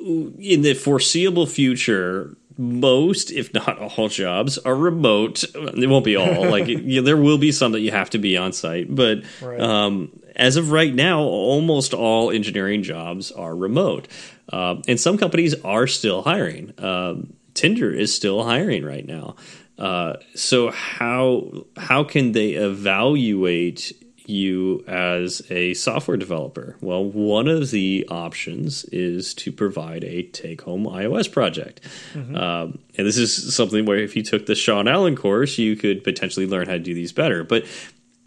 [0.00, 5.44] in the foreseeable future most if not all jobs are remote.
[5.54, 6.48] It won't be all.
[6.50, 9.60] Like you there will be some that you have to be on site but Right.
[9.60, 14.08] um, as of right now almost all engineering jobs are remote.
[14.52, 16.72] Um, and some companies are still hiring.
[16.78, 19.36] Um, tinder is still hiring right now.
[19.78, 23.92] Uh, so how how can they evaluate
[24.28, 26.76] you as a software developer?
[26.80, 31.80] Well, one of the options is to provide a take home iOS project.
[32.14, 36.04] Um, and this is something where if you took the Sean Allen course, you could
[36.04, 37.44] potentially learn how to do these better.
[37.44, 37.64] But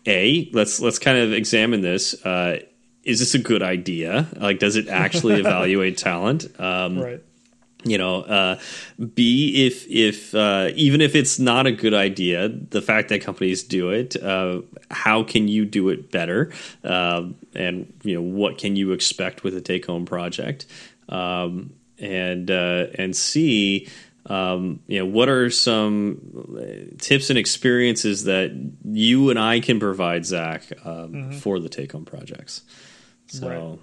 [0.06, 2.14] A, let's let's kind of examine this.
[2.26, 2.60] Uh,
[3.04, 4.28] is this a good idea?
[4.36, 6.48] Like, does it actually evaluate talent?
[6.60, 7.24] Um, Right.
[7.84, 8.60] You know uh,
[9.13, 13.63] b if if uh, even if it's not a good idea the fact that companies
[13.63, 16.52] do it uh, how can you do it better
[16.84, 20.65] um, and you know what can you expect with a take home project
[21.10, 23.88] um, and uh, and c
[24.28, 28.52] um, you know what are some tips and experiences that
[28.86, 32.62] you and I can provide Zach um, for the take home projects
[33.28, 33.80] so Right.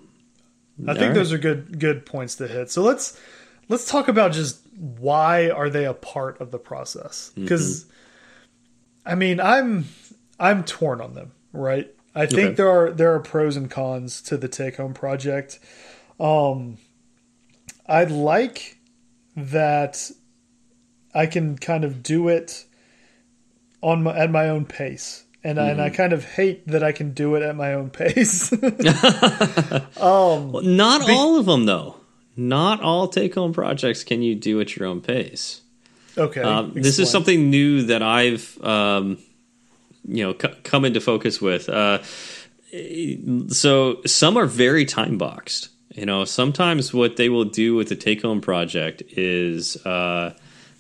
[0.87, 1.15] I think right.
[1.15, 2.71] those are good good points to hit.
[2.71, 3.19] So let's
[3.69, 7.31] let's talk about just why are they a part of the process?
[7.31, 7.43] Mm-hmm.
[7.43, 7.87] Because
[9.05, 9.87] I mean, I'm
[10.39, 11.93] I'm torn on them, right?
[12.15, 12.55] I think Okay.
[12.55, 15.59] there are there are pros and cons to the take home project.
[16.19, 16.79] Um
[17.87, 18.79] I like
[19.37, 20.11] that
[21.15, 22.67] I can kind of do it
[23.83, 25.25] on my, at my own pace.
[25.45, 25.97] And, I, and I mm-hmm.
[25.97, 28.53] kind of hate that I can do it at my own pace.
[28.53, 31.98] Well, um, not all of them, though.
[32.39, 35.61] Not all take home projects can you do at your own pace.
[36.17, 36.41] okay.
[36.41, 39.19] Um, this is something new that I've, um,
[40.07, 41.69] you know, c- come into focus with.
[41.69, 41.99] Uh,
[43.49, 45.71] so some are very time boxed.
[45.95, 50.35] You know, sometimes what they will do with the take home project is, uh,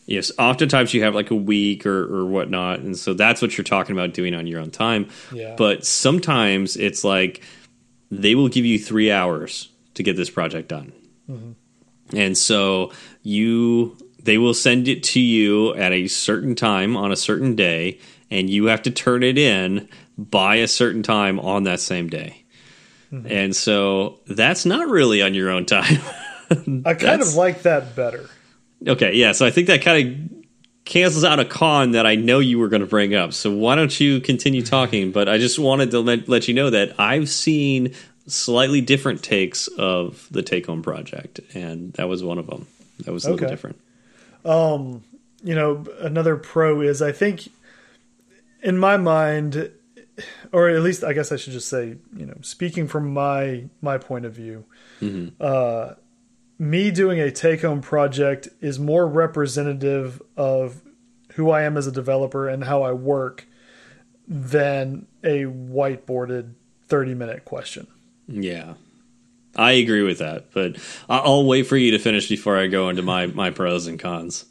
[0.06, 3.64] yes, oftentimes you have like a week or, or whatnot, and so that's what you're
[3.64, 5.08] talking about doing on your own time.
[5.32, 5.56] Yeah.
[5.58, 7.42] But sometimes it's like
[8.12, 10.92] they will give you three hours to get this project done.
[11.28, 12.16] Mm-hmm.
[12.16, 17.16] And so you they will send it to you at a certain time on a
[17.16, 17.98] certain day
[18.30, 22.44] and you have to turn it in by a certain time on that same day.
[23.12, 23.26] Mm-hmm.
[23.30, 26.00] And so that's not really on your own time.
[26.84, 28.28] I kind of like that better.
[28.86, 29.32] Okay, yeah.
[29.32, 30.44] So I think that kind of
[30.84, 33.32] cancels out a con that I know you were going to bring up.
[33.32, 35.12] So why don't you continue talking?
[35.12, 37.94] But I just wanted to let, let you know that I've seen
[38.28, 42.66] slightly different takes of the take home project, and that was one of them.
[43.04, 43.34] That was a Okay.
[43.42, 43.80] little different.
[44.44, 45.02] Um,
[45.42, 47.48] you know, another pro is I think
[48.62, 49.70] in my mind,
[50.52, 53.98] or at least I guess I should just say, you know, speaking from my my
[53.98, 54.64] point of view,
[55.40, 55.94] uh,
[56.58, 60.82] me doing a take home project is more representative of
[61.34, 63.46] who I am as a developer and how I work
[64.26, 66.54] than a whiteboarded
[66.88, 67.86] thirty minute question.
[68.28, 68.74] Yeah.
[69.56, 70.76] I agree with that, but
[71.08, 74.44] I'll wait for you to finish before I go into my, my pros and cons.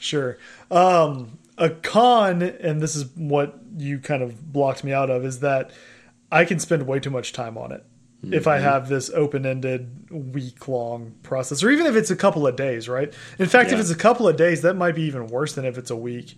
[0.00, 0.38] Sure.
[0.70, 5.40] Um, a con, and this is what you kind of blocked me out of, is
[5.40, 5.70] that
[6.32, 7.84] I can spend way too much time on it.
[8.20, 12.48] If I have this open ended week long process, or even if it's a couple
[12.48, 13.14] of days, right?
[13.38, 15.78] In fact, if it's a couple of days, that might be even worse than if
[15.78, 16.36] it's a week.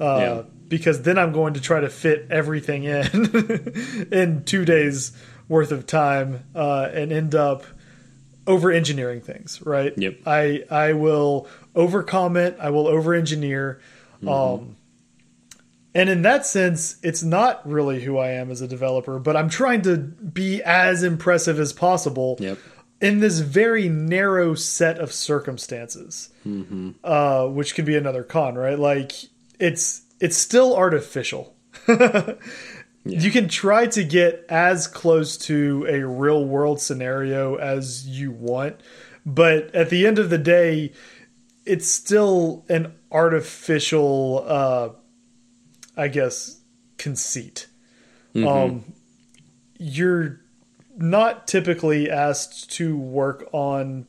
[0.00, 0.42] Uh, Yeah.
[0.66, 3.06] Because then I'm going to try to fit everything in
[4.10, 5.12] in two days
[5.48, 7.64] worth of time uh, and end up
[8.46, 9.96] over engineering things, right?
[9.96, 10.18] Yep.
[10.26, 13.80] I I will over comment, I will over engineer.
[14.26, 14.76] Um
[15.94, 19.48] and in that sense, it's not really who I am as a developer, but I'm
[19.48, 22.58] trying to be as impressive as possible Yep.
[23.00, 26.30] in this very narrow set of circumstances,
[27.04, 28.78] uh, which could be another con, right?
[28.78, 29.12] Like
[29.60, 31.54] it's it's still artificial.
[33.04, 38.80] You can try to get as close to a real world scenario as you want,
[39.26, 40.92] but at the end of the day,
[41.66, 44.88] it's still an artificial, uh,
[45.96, 46.60] I guess,
[46.96, 47.66] conceit.
[48.48, 48.84] Um,
[49.78, 50.40] you're
[50.96, 54.06] not typically asked to work on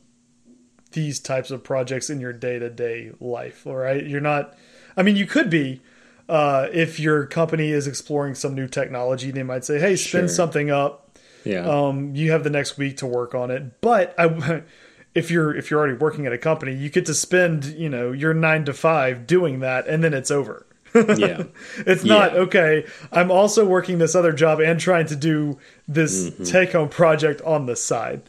[0.92, 4.06] these types of projects in your day to day life, all right?
[4.06, 4.56] You're not,
[4.96, 5.82] I mean, you could be.
[6.28, 10.28] Uh, if your company is exploring some new technology, they might say, "Hey, spin Sure.
[10.28, 11.18] something up.
[11.44, 11.64] Yeah.
[11.68, 14.62] Um, you have the next week to work on it." But I,
[15.14, 18.10] if you're if you're already working at a company, you get to spend you know
[18.12, 20.66] your nine to five doing that, and then it's over.
[21.16, 21.44] yeah.
[21.86, 22.38] It's not Yeah.
[22.40, 22.86] okay.
[23.12, 26.44] I'm also working this other job and trying to do this Mm-hmm.
[26.44, 28.22] take home project on the side.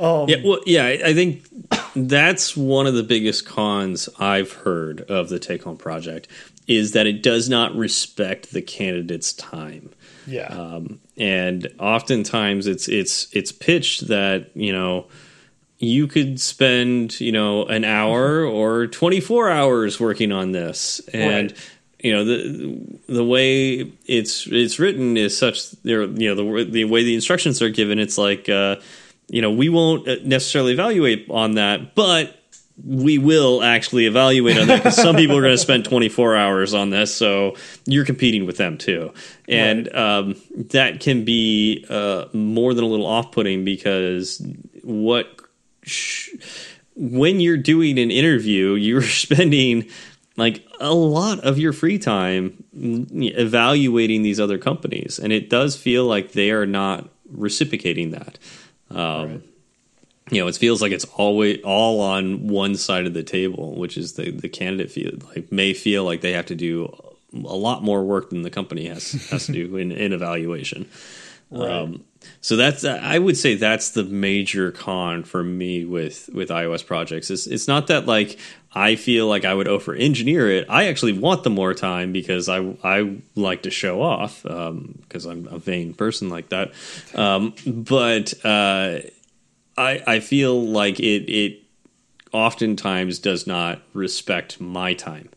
[0.00, 1.44] Yeah, well, yeah, I I think
[1.94, 6.26] that's one of the biggest cons I've heard of the take home project
[6.70, 9.90] is that it does not respect the candidate's time.
[10.26, 15.08] Yeah, Um, and oftentimes it's it's it's pitched that, you know,
[15.78, 21.70] you could spend, you know, an hour or 24 hours working on this and Right.
[21.98, 26.84] you know the the way it's it's written is such there you know the the
[26.84, 28.76] way the instructions are given it's like uh
[29.28, 32.39] you know we won't necessarily evaluate on that but
[32.84, 36.74] we will actually evaluate on that because some people are going to spend 24 hours
[36.74, 39.12] on this so you're competing with them too.
[39.48, 40.36] And um,
[40.70, 44.42] that can be uh, more than a little off-putting because
[44.82, 45.40] what
[45.82, 46.30] sh-
[46.94, 49.88] when you're doing an interview you're spending
[50.36, 55.76] like a lot of your free time mm, evaluating these other companies and it does
[55.76, 58.38] feel like they are not reciprocating that.
[58.90, 59.44] Um,
[60.30, 63.96] you know it feels like it's always all on one side of the table which
[63.96, 66.92] is the the candidate feel like may feel like they have to do
[67.32, 70.88] a lot more work than the company has has to do in, in evaluation
[71.52, 72.04] um,
[72.40, 77.30] so that's I would say that's the major con for me with with iOS projects.
[77.30, 78.38] It's it's not that like
[78.72, 80.66] I feel like I would over engineer it.
[80.68, 85.48] I actually want the more time because I I like to show off because I'm
[85.48, 86.72] a vain person like that.
[87.14, 89.00] Um, but uh,
[89.76, 91.62] I I feel like it it
[92.32, 95.30] oftentimes does not respect my time,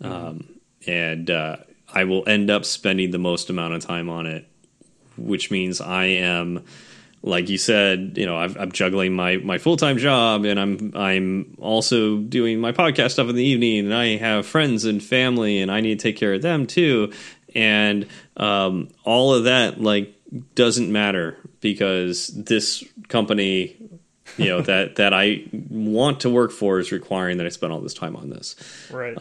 [0.00, 0.48] um,
[0.86, 1.56] and uh,
[1.92, 4.48] I will end up spending the most amount of time on it
[5.16, 6.64] which means I am,
[7.22, 10.92] like you said, you know, I've, I'm juggling my my full time job, and I'm
[10.94, 15.60] I'm also doing my podcast stuff in the evening, and I have friends and family,
[15.60, 17.12] and I need to take care of them too,
[17.54, 18.06] and
[18.36, 20.13] um, all of that like
[20.54, 23.76] doesn't matter because this company.
[24.38, 27.80] You know that that I want to work for is requiring that I spend all
[27.80, 28.56] this time on this.
[28.90, 29.20] right.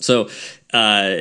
[0.00, 0.28] So
[0.72, 1.20] uh,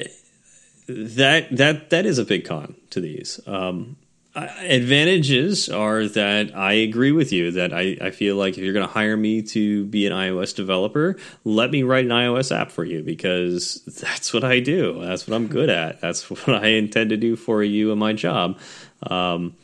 [0.88, 3.39] that that that is a big con to these.
[3.46, 3.98] Um,
[4.38, 8.86] advantages are that I agree with you that I, I feel like if you're going
[8.86, 12.84] to hire me to be an iOS developer, let me write an iOS app for
[12.84, 15.02] you because that's what I do.
[15.02, 16.02] That's what I'm good at.
[16.02, 18.60] That's what I intend to do for you in my job.
[19.04, 19.56] Um,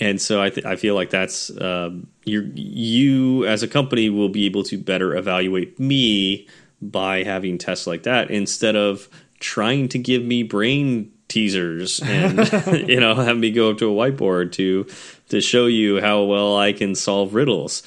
[0.00, 4.64] and so I I feel like that's um, you as a company will be able
[4.64, 6.48] to better evaluate me
[6.82, 9.08] by having tests like that instead of
[9.38, 13.94] trying to give me brain teasers and you know have me go up to a
[13.94, 14.86] whiteboard to
[15.28, 17.82] to show you how well I can solve riddles.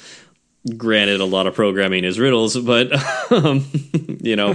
[0.76, 2.92] Granted, a lot of programming is riddles, but
[3.32, 3.64] um,
[4.20, 4.54] you know,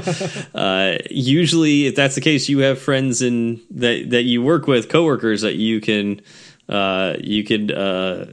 [0.54, 4.90] uh, usually if that's the case, you have friends in that that you work with,
[4.90, 6.22] coworkers that you can
[6.70, 8.26] uh, you could uh,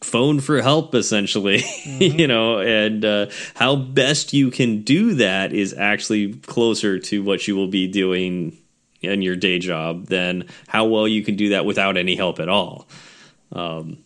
[0.00, 2.18] phone for help essentially mm-hmm.
[2.18, 7.46] you know and uh, how best you can do that is actually closer to what
[7.46, 8.56] you will be doing
[9.00, 12.48] in your day job than how well you can do that without any help at
[12.48, 12.86] all.
[13.52, 13.98] Um,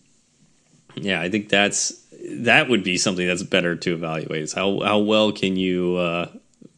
[0.97, 1.93] yeah i think that's
[2.39, 6.29] that would be something that's better to evaluate is how how well can you uh,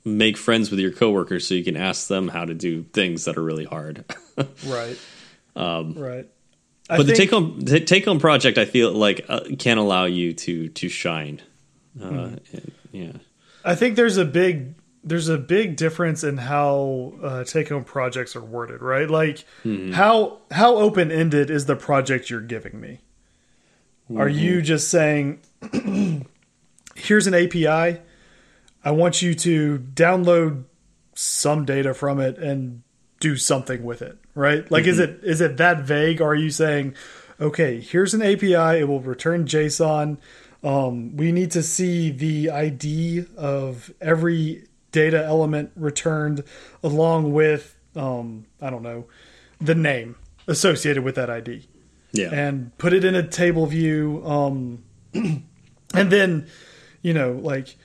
[0.06, 3.36] make friends with your coworkers so you can ask them how to do things that
[3.36, 4.04] are really hard.
[4.66, 4.98] Right.
[5.54, 6.28] Um, right.
[6.88, 10.34] But the take home the take home project, I feel like uh, can allow you
[10.34, 11.40] to to shine.
[11.98, 12.34] Uh, hmm.
[12.52, 13.12] and, yeah,
[13.64, 14.74] I think there's a big
[15.06, 19.08] there's a big difference in how uh, take home projects are worded, right?
[19.08, 19.92] Like hmm.
[19.92, 23.00] how how open ended is the project you're giving me?
[24.10, 24.20] Mm-hmm.
[24.20, 25.40] Are you just saying,
[26.94, 28.00] here's an API,
[28.84, 30.64] I want you to download
[31.14, 32.82] some data from it and
[33.18, 34.70] do something with it, right?
[34.70, 34.90] Like, mm-hmm.
[34.90, 36.20] is it is it that vague?
[36.20, 36.94] Or are you saying,
[37.40, 40.18] okay, here's an API, it will return JSON.
[40.62, 46.44] Um, we need to see the ID of every data element returned,
[46.82, 49.06] along with um, I don't know
[49.60, 51.68] the name associated with that ID.
[52.12, 54.22] Yeah, and put it in a table view.
[54.24, 56.46] Um, and then,
[57.02, 57.76] you know, like,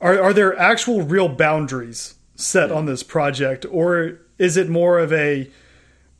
[0.00, 2.76] are are there actual real boundaries set yeah.
[2.76, 5.50] on this project, or is it more of a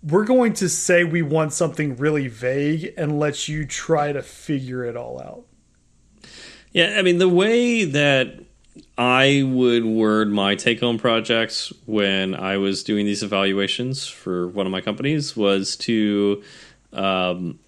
[0.03, 4.85] we're going to say we want something really vague and let you try to figure
[4.85, 5.44] it all out?
[6.72, 8.38] Yeah, I mean, the way that
[9.00, 14.66] I would word my take home projects when I was doing these evaluations for one
[14.66, 16.42] of my companies was to.
[16.92, 17.58] Um,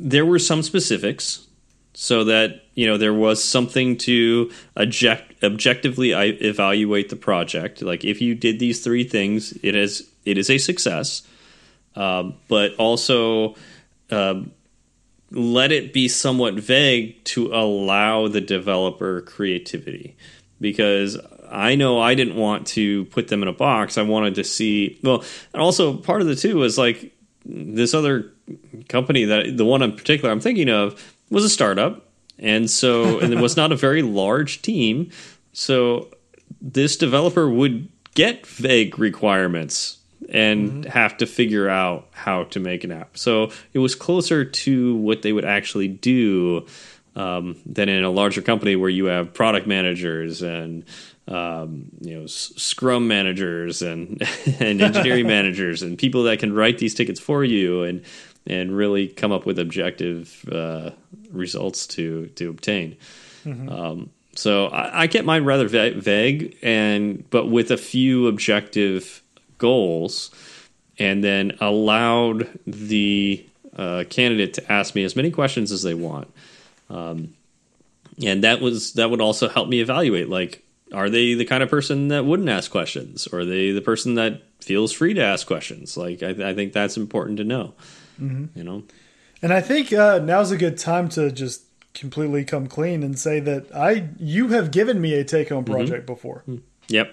[0.00, 1.46] there were some specifics
[1.94, 7.82] so that you know there was something to object, objectively evaluate the project.
[7.82, 11.22] Like if you did these three things, it is it is a success.
[11.94, 13.54] Um, but also
[14.10, 14.50] um,
[15.34, 20.16] let it be somewhat vague to allow the developer creativity
[20.60, 21.18] because
[21.50, 23.98] I know I didn't want to put them in a box.
[23.98, 27.12] I wanted to see well, and also part of the two was like
[27.44, 28.30] this other
[28.88, 33.32] company that the one in particular I'm thinking of was a startup, and so and
[33.32, 35.10] it was not a very large team.
[35.52, 36.08] So
[36.60, 40.90] this developer would get vague requirements and mm-hmm.
[40.90, 43.16] have to figure out how to make an app.
[43.16, 46.66] So it was closer to what they would actually do
[47.14, 50.84] um, than in a larger company where you have product managers and
[51.28, 54.22] um, you know scrum managers and
[54.60, 58.04] and engineering managers and people that can write these tickets for you and
[58.46, 60.90] and really come up with objective uh,
[61.30, 62.96] results to to obtain.
[63.44, 63.68] Mm-hmm.
[63.68, 69.21] Um, so I, I, get mine rather va- vague, and but with a few objective
[69.62, 70.30] goals,
[70.98, 73.46] and then allowed the
[73.76, 76.30] uh, candidate to ask me as many questions as they want.
[76.90, 77.32] Um,
[78.22, 81.70] and that was that would also help me evaluate like are they the kind of
[81.70, 85.46] person that wouldn't ask questions or are they the person that feels free to ask
[85.46, 87.72] questions like i, I think that's important to know
[88.22, 88.58] Mm-hmm.
[88.58, 88.82] You know,
[89.40, 93.40] and I think uh, now's a good time to just completely come clean and say
[93.40, 95.74] that I you have given me a take home mm-hmm.
[95.74, 96.14] project mm-hmm.
[96.14, 96.44] before.
[96.88, 97.12] Yep.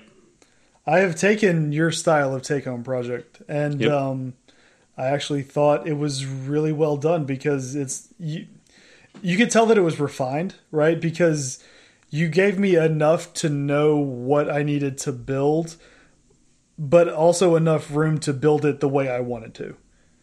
[0.90, 3.92] I have taken your style of take home project and yep.
[3.92, 4.34] um,
[4.98, 8.48] I actually thought it was really well done because it's you
[9.22, 11.00] you could tell that it was refined, right?
[11.00, 11.64] Because
[12.10, 15.76] you gave me enough to know what I needed to build,
[16.80, 19.76] but also enough room to build it the way I wanted to.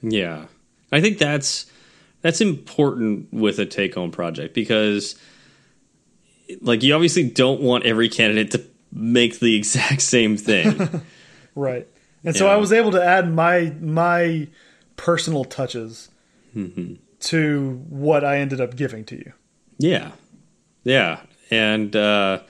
[0.02, 0.46] Yeah.
[0.90, 1.70] I think that's
[2.22, 5.14] that's important with a take home project because
[6.60, 10.78] like you obviously don't want every candidate to make the exact same thing.
[11.54, 11.86] right.
[12.24, 12.38] And yeah.
[12.38, 14.48] so I was able to add my my
[14.96, 16.08] personal touches
[16.56, 16.94] mm-hmm.
[17.20, 19.32] to what I ended up giving to you.
[19.78, 20.12] Yeah.
[20.84, 21.20] Yeah.
[21.50, 22.40] And uh,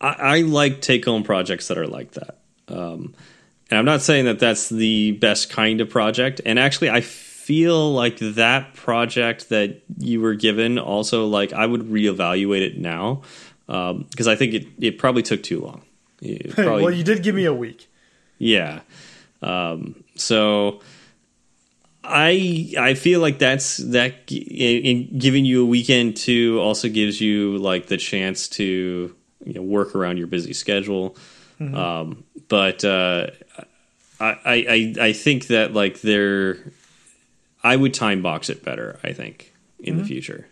[0.00, 2.38] I, I like take home projects that are like that.
[2.68, 3.14] Um,
[3.70, 6.40] and I'm not saying that that's the best kind of project.
[6.44, 11.82] And actually, I feel like that project that you were given also like I would
[11.82, 13.22] reevaluate it now
[13.66, 15.82] because um, I think it, it probably took too long.
[16.50, 17.88] Probably, well, you did give me a week.
[18.38, 18.80] Yeah.
[19.42, 20.80] Um, so
[22.02, 24.38] I I feel like that's that in,
[25.10, 29.14] in giving you a weekend too also gives you like the chance to
[29.44, 31.16] you know work around your busy schedule.
[31.60, 31.74] Mm-hmm.
[31.74, 33.28] Um, but uh,
[34.20, 36.58] I, I I think that like there,
[37.62, 38.98] I would time box it better.
[39.02, 40.02] I think in mm-hmm.
[40.02, 40.46] the future.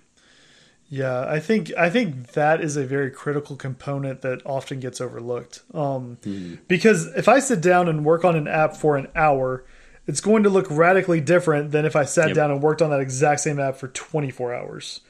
[0.89, 5.63] Yeah, I think I think that is a very critical component that often gets overlooked.
[5.73, 6.59] Um, mm.
[6.69, 9.65] Because if I sit down and work on an app for an hour,
[10.07, 12.37] it's going to look radically different than if I sat yep.
[12.37, 15.01] down and worked on that exact same app for 24 hours.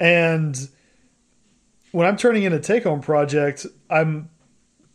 [0.00, 0.68] And
[1.92, 4.28] when I'm turning in a take home project, I'm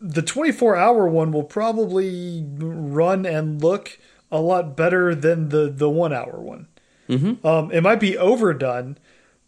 [0.00, 3.98] the 24 hour one will probably run and look
[4.30, 6.68] a lot better than the the one hour one.
[7.08, 7.44] Mm-hmm.
[7.44, 8.98] Um, it might be overdone,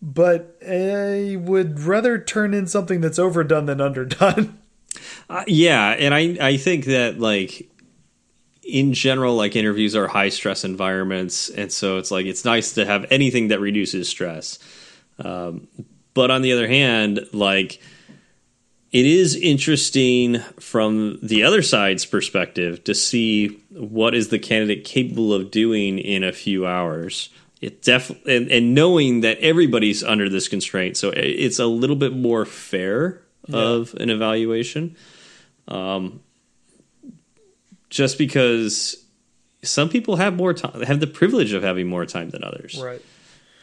[0.03, 4.59] but I would rather turn in something that's overdone than underdone.
[5.30, 7.70] Uh, yeah, and I I think that like
[8.62, 12.84] in general, like interviews are high stress environments, and so it's like it's nice to
[12.84, 14.59] have anything that reduces stress.
[15.18, 15.68] Um,
[16.12, 17.80] but on the other hand, like
[18.92, 25.32] it is interesting from the other side's perspective to see what is the candidate capable
[25.32, 27.30] of doing in a few hours.
[27.63, 32.13] It definitely and, and knowing that everybody's under this constraint, so it's a little bit
[32.13, 33.57] more fair yeah.
[33.57, 34.97] of an evaluation.
[35.69, 36.21] Um,
[37.89, 39.05] just because
[39.63, 42.81] some people have more time, have the privilege of having more time than others.
[42.83, 43.03] Right.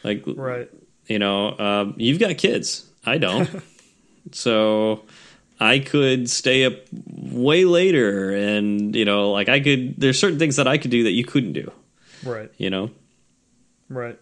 [0.02, 0.70] Like, right.
[1.06, 2.88] You know, um, you've got kids.
[3.04, 3.50] I don't.
[4.32, 5.04] so
[5.58, 10.00] I could stay up way later, and you know, like I could.
[10.00, 11.70] There's certain things that I could do that you couldn't do.
[12.24, 12.50] Right.
[12.56, 12.90] You know.
[13.90, 14.18] Right.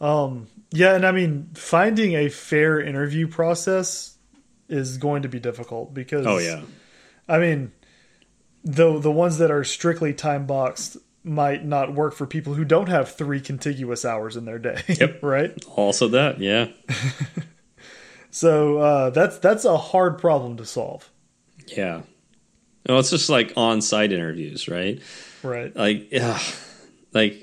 [0.00, 0.48] Um.
[0.72, 4.16] Yeah, and I mean, finding a fair interview process
[4.68, 6.26] is going to be difficult because.
[6.26, 6.62] Oh yeah.
[7.28, 7.72] I mean,
[8.64, 12.88] the the ones that are strictly time boxed might not work for people who don't
[12.88, 14.82] have three contiguous hours in their day.
[14.88, 15.22] Yep.
[15.22, 15.64] right.
[15.76, 16.68] Also that, yeah.
[18.30, 21.10] so uh, that's that's a hard problem to solve.
[21.66, 22.02] Yeah.
[22.88, 25.00] No, it's just like on-site interviews, right?
[25.44, 25.74] Right.
[25.74, 26.40] Like, yeah,
[27.14, 27.42] like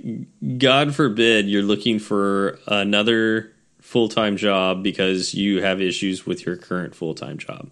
[0.57, 3.51] God forbid you're looking for another
[3.81, 7.69] full-time job because you have issues with your current full-time job.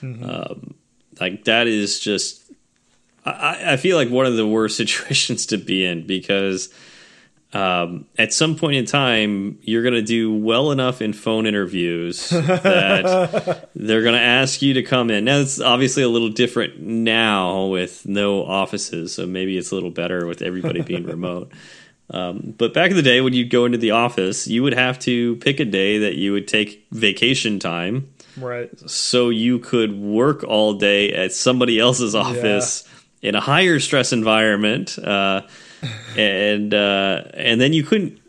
[0.00, 0.50] Mm -hmm.
[0.50, 0.74] um,
[1.20, 2.46] like that is just
[3.24, 6.72] I, I feel like one of the worst situations to be in because
[7.52, 12.28] um, at some point in time, you're going to do well enough in phone interviews
[12.28, 15.24] that they're going to ask you to come in.
[15.24, 19.90] Now, it's obviously a little different now with no offices, so maybe it's a little
[19.90, 21.52] better with everybody being remote.
[22.10, 24.98] Um, but back in the day, when you'd go into the office, you would have
[25.00, 28.12] to pick a day that you would take vacation time.
[28.36, 28.70] Right.
[28.88, 32.84] So you could work all day at somebody else's office.
[32.84, 32.92] Yeah
[33.22, 35.42] in a higher stress environment, uh,
[36.16, 38.20] and uh, and then you couldn't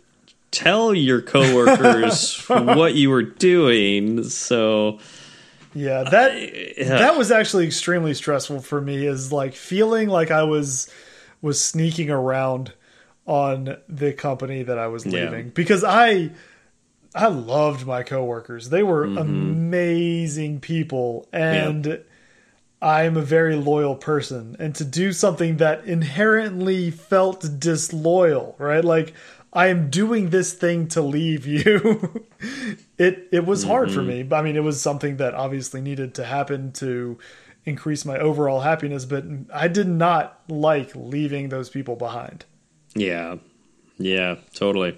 [0.52, 4.24] tell your coworkers what you were doing.
[4.24, 5.00] So
[5.74, 9.06] yeah, that uh, that was actually extremely stressful for me.
[9.06, 10.92] Is like feeling like I was
[11.42, 12.74] was sneaking around
[13.26, 15.52] on the company that I was leaving yeah.
[15.54, 16.32] because I
[17.14, 18.70] I loved my coworkers.
[18.70, 19.22] They were mm -hmm.
[19.22, 21.86] amazing people and.
[21.86, 21.98] Yeah
[22.82, 28.86] I'm a very loyal person and to do something that inherently felt disloyal, right?
[28.86, 29.14] Like
[29.52, 32.26] I am doing this thing to leave you.
[32.98, 33.96] it it was hard mm -hmm.
[33.96, 34.30] for mm-hmm.
[34.30, 34.40] me.
[34.40, 37.18] I mean, it was something that obviously needed to happen to
[37.64, 39.24] increase my overall happiness, but
[39.54, 42.46] I did not like leaving those people behind.
[42.96, 43.38] Yeah.
[43.98, 44.98] Yeah, totally.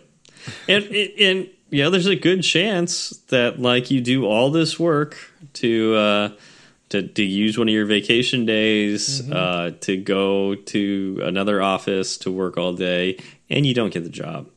[0.67, 0.83] and
[1.19, 5.17] and yeah, there's a good chance that like you do all this work
[5.53, 6.29] to uh
[6.89, 9.35] to, to use one of your vacation days mm -hmm.
[9.35, 13.17] uh, to go to another office to work all day,
[13.49, 14.47] and you don't get the job.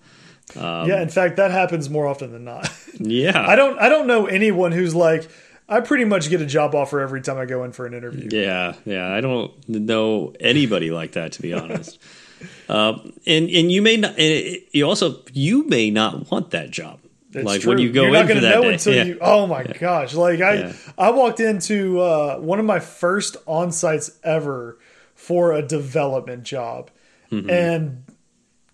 [0.57, 2.71] Um, yeah, in fact, that happens more often than not.
[2.99, 5.29] yeah, I don't I don't know anyone who's like.
[5.69, 8.29] I pretty much get a job offer every time I go in for an interview.
[8.31, 11.99] Yeah, yeah, I don't know anybody like that to be honest.
[12.69, 14.19] um, and and you may not.
[14.19, 16.99] And you also you may not want that job.
[17.35, 17.71] It's like true.
[17.71, 18.73] when you go You're not going to know day.
[18.73, 19.05] until yeah.
[19.05, 19.19] you.
[19.21, 19.79] Oh my yeah.
[19.79, 20.15] gosh!
[20.15, 20.73] Like I, yeah.
[20.99, 24.79] I walked into uh, one of my first on sites ever
[25.15, 26.91] for a development job,
[27.31, 27.51] mm -hmm.
[27.51, 28.03] and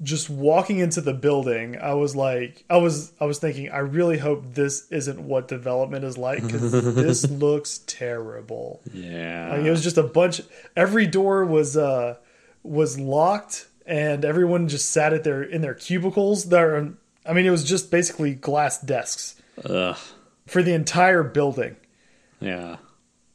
[0.02, 4.18] just walking into the building, I was like, I was, I was thinking, I really
[4.18, 8.80] hope this isn't what development is like because this looks terrible.
[8.92, 10.40] Yeah, like, it was just a bunch.
[10.76, 12.16] Every door was uh
[12.62, 16.44] was locked, and everyone just sat at their in their cubicles.
[16.44, 16.76] There
[17.28, 19.96] I mean, it was just basically glass desks Ugh.
[20.46, 21.76] for the entire building.
[22.40, 22.76] Yeah.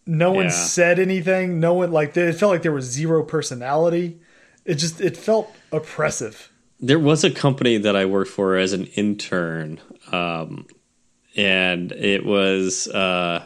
[0.06, 0.52] No one yeah.
[0.52, 1.60] said anything.
[1.60, 4.20] No one like it felt like there was zero personality.
[4.66, 6.52] It just it felt oppressive.
[6.80, 9.80] there was a company that I worked for as an intern,
[10.12, 10.68] um,
[11.36, 13.46] and it was uh,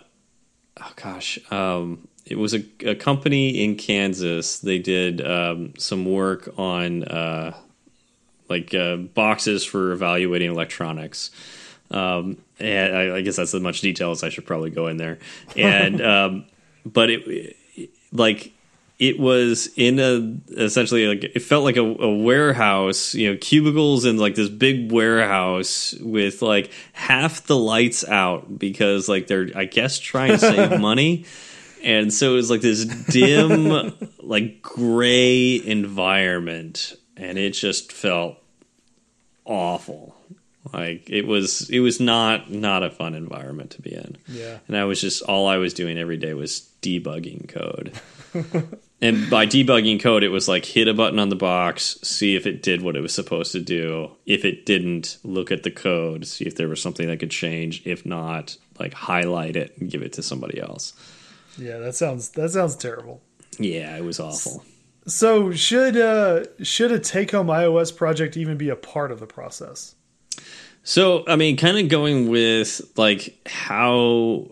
[0.82, 4.60] oh gosh, um, it was a, a, company in Kansas.
[4.60, 7.56] They did um, some work on uh,
[8.50, 11.32] like uh, boxes for evaluating electronics.
[11.89, 14.98] Um, and I, I, guess that's as much detail as I should probably go in
[14.98, 15.20] there.
[15.56, 16.45] And um,
[16.86, 17.58] but it
[18.12, 18.52] like
[19.00, 24.06] it was in a essentially like it felt like a, a, warehouse, you know, cubicles
[24.06, 29.66] in like this big warehouse with like half the lights out because like they're I
[29.66, 31.26] guess trying to save money.
[31.84, 38.38] And so it was like this dim, like gray environment, and it just felt
[39.45, 40.15] awful.
[40.74, 44.18] Like it was, it was not not a fun environment to be in.
[44.28, 47.93] Yeah, and I was just all I was doing every day was debugging code.
[49.01, 52.45] and by debugging code, it was like hit a button on the box, see if
[52.45, 54.11] it did what it was supposed to do.
[54.26, 57.82] If it didn't, look at the code, see if there was something that could change.
[57.86, 60.93] If not, like highlight it and give it to somebody else.
[61.57, 63.22] Yeah, that sounds that sounds terrible.
[63.57, 64.63] Yeah, it was awful.
[65.08, 69.26] So should uh, should a take home iOS project even be a part of the
[69.26, 69.95] process?
[70.84, 74.51] So I mean, kind of going with like how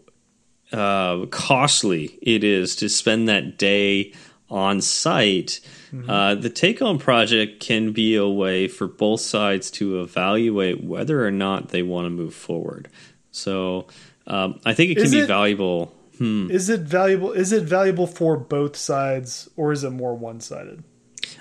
[0.72, 4.14] uh, costly it is to spend that day
[4.50, 5.60] on site.
[5.92, 6.10] Mm-hmm.
[6.10, 11.26] Uh, the take home project can be a way for both sides to evaluate whether
[11.26, 12.90] or not they want to move forward.
[13.32, 13.88] So
[14.28, 15.95] um, I think it can be valuable.
[16.18, 16.50] Hmm.
[16.50, 17.32] Is it valuable?
[17.32, 20.84] Is it valuable for both sides, or is it more one sided?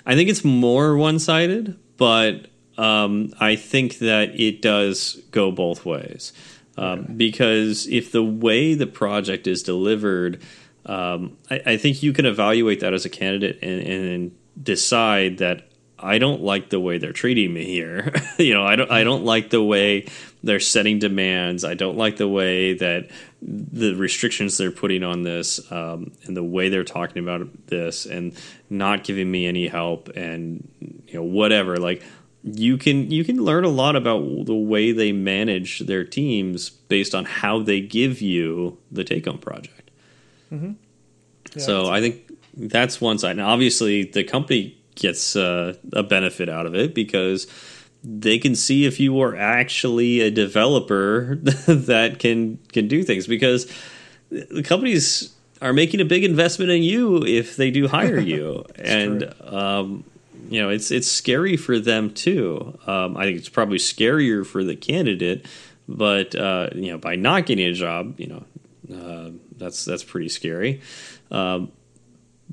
[0.07, 5.85] I think it's more one sided, but um, I think that it does go both
[5.85, 6.33] ways.
[6.77, 7.13] Um, okay.
[7.13, 10.43] Because if the way the project is delivered,
[10.87, 15.69] um, I, I, think you can evaluate that as a candidate and, and, decide that
[16.05, 18.13] I don't like the way they're treating me here.
[18.39, 20.07] you know, I don't I don't like the way
[20.43, 21.65] they're setting demands.
[21.65, 26.45] I don't like the way that the restrictions they're putting on this um, and the
[26.45, 28.37] way they're talking about this and
[28.69, 30.69] not giving me any help and
[31.09, 31.79] you know whatever.
[31.79, 32.03] Like
[32.43, 37.15] you can you can learn a lot about the way they manage their teams based
[37.15, 39.91] on how they give you the take home project.
[40.53, 40.73] Mm-hmm.
[41.55, 43.33] Yeah, so I think that's one side.
[43.33, 47.47] And obviously, the company gets uh, a benefit out of it because
[48.03, 51.37] they can see if you are actually a developer
[51.67, 53.71] that can can do things because
[54.31, 59.35] the companies are making a big investment in you if they do hire you and
[59.45, 60.05] um,
[60.49, 62.79] you know, it's it's scary for them too.
[62.87, 65.47] Um, I think it's probably scarier for the candidate,
[65.89, 68.45] but uh, you know, by not getting a job, you know,
[68.95, 70.81] uh, that's that's pretty scary.
[71.31, 71.73] Um,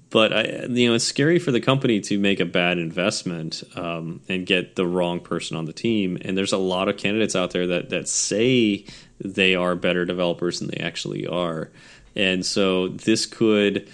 [0.10, 4.22] but I, you know, it's scary for the company to make a bad investment um,
[4.28, 6.18] and get the wrong person on the team.
[6.22, 8.86] And there's a lot of candidates out there that that say
[9.20, 11.70] they are better developers than they actually are,
[12.16, 13.90] and so this could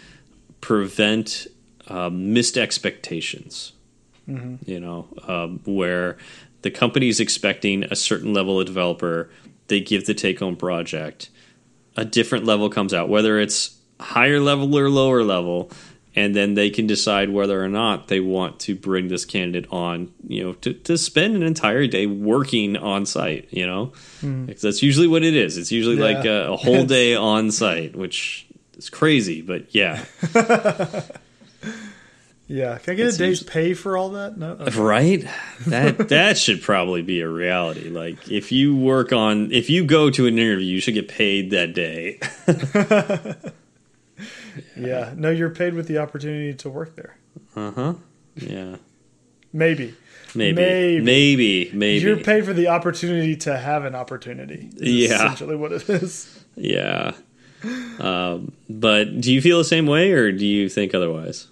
[0.62, 1.48] prevent
[1.88, 3.74] um, missed expectations
[4.28, 4.70] mm-hmm.
[4.70, 6.18] you know, um, where
[6.62, 9.30] the company is expecting a certain level of developer,
[9.68, 11.30] they give the take home project,
[11.96, 15.72] a different level comes out, whether it's higher level or lower level,
[16.16, 20.12] and then they can decide whether or not they want to bring this candidate on,
[20.28, 24.60] you know, to, to spend an entire day working on site, you know, mm.
[24.60, 25.58] that's usually what it is.
[25.58, 26.18] It's usually yeah.
[26.18, 30.04] like a, a whole day on site, which is crazy, but yeah.
[32.50, 34.38] Yeah, can I get it's a day's usually, pay for all that?
[34.38, 34.80] No, okay.
[34.80, 35.28] right?
[35.68, 37.90] That that should probably be a reality.
[37.90, 41.52] Like if you work on, if you go to an interview, you should get paid
[41.52, 42.20] that day.
[44.76, 45.14] Yeah.
[45.16, 47.18] no, you're paid with the opportunity to work there.
[47.56, 47.94] Uh huh.
[48.36, 48.78] Yeah.
[49.54, 49.96] Maybe.
[50.36, 50.56] Maybe.
[50.56, 51.02] Maybe.
[51.02, 51.72] Maybe.
[51.74, 52.06] Maybe.
[52.06, 54.70] You're paid for the opportunity to have an opportunity.
[54.76, 55.16] Yeah.
[55.16, 56.44] Essentially, what it is.
[56.56, 57.14] Yeah.
[58.00, 61.48] Um, but do you feel the same way, or do you think otherwise?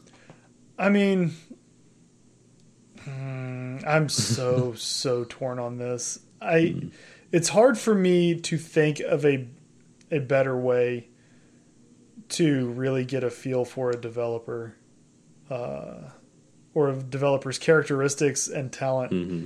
[0.78, 1.34] I mean,
[3.04, 6.20] hmm, I'm so so torn on this.
[6.42, 6.92] I mm.
[7.32, 9.48] it's hard for me to think of a
[10.12, 11.08] a better way
[12.30, 14.76] to really get a feel for a developer
[15.50, 16.10] uh,
[16.74, 19.12] or a developer's characteristics and talent.
[19.12, 19.46] Mm-hmm.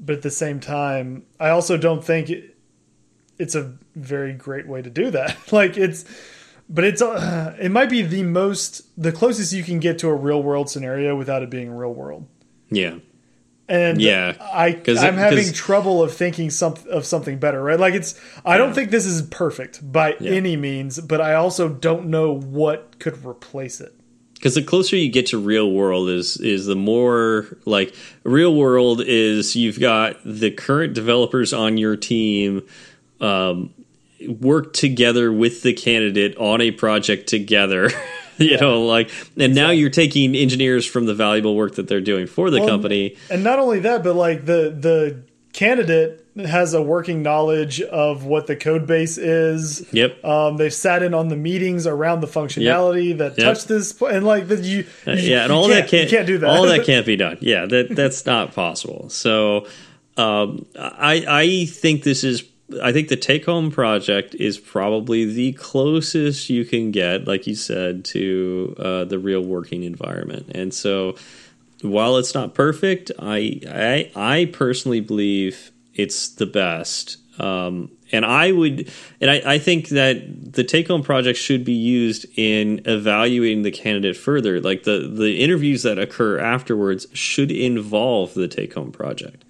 [0.00, 2.56] But at the same time, I also don't think it,
[3.38, 5.52] it's a very great way to do that.
[5.52, 6.04] like it's
[6.68, 10.14] but it's uh, it might be the most the closest you can get to a
[10.14, 12.26] real world scenario without it being real world.
[12.70, 12.98] Yeah.
[13.68, 17.78] And yeah, I I'm having trouble of thinking some of something better, right?
[17.78, 18.58] Like it's I yeah.
[18.58, 20.30] don't think this is perfect by yeah.
[20.30, 23.94] any means, but I also don't know what could replace it.
[24.34, 27.94] because the closer you get to real world is is the more like
[28.24, 32.66] real world is you've got the current developers on your team
[33.20, 33.74] um,
[34.26, 37.90] work together with the candidate on a project together.
[38.44, 38.56] you yeah.
[38.58, 42.50] know, like, and now you're taking engineers from the valuable work that they're doing for
[42.50, 43.16] the well, company.
[43.30, 45.22] And not only that, but like the the
[45.52, 49.92] candidate has a working knowledge of what the code base is.
[49.92, 50.24] Yep.
[50.24, 53.18] Um, they've sat in on the meetings around the functionality yep.
[53.18, 53.54] that yep.
[53.54, 56.48] touch this, and like that you, uh, yeah, and all that can't, can't do that.
[56.48, 57.38] All that can't be done.
[57.40, 59.08] Yeah, that that's not possible.
[59.08, 59.66] So,
[60.16, 62.44] um, I I think this is.
[62.82, 67.54] I think the take home project is probably the closest you can get, like you
[67.54, 70.50] said, to uh, the real working environment.
[70.54, 71.16] And so,
[71.82, 77.16] while it's not perfect, I I, I personally believe it's the best.
[77.40, 78.90] Um, and I would,
[79.20, 83.70] and I, I think that the take home project should be used in evaluating the
[83.70, 84.60] candidate further.
[84.60, 89.44] Like the, the interviews that occur afterwards should involve the take home project.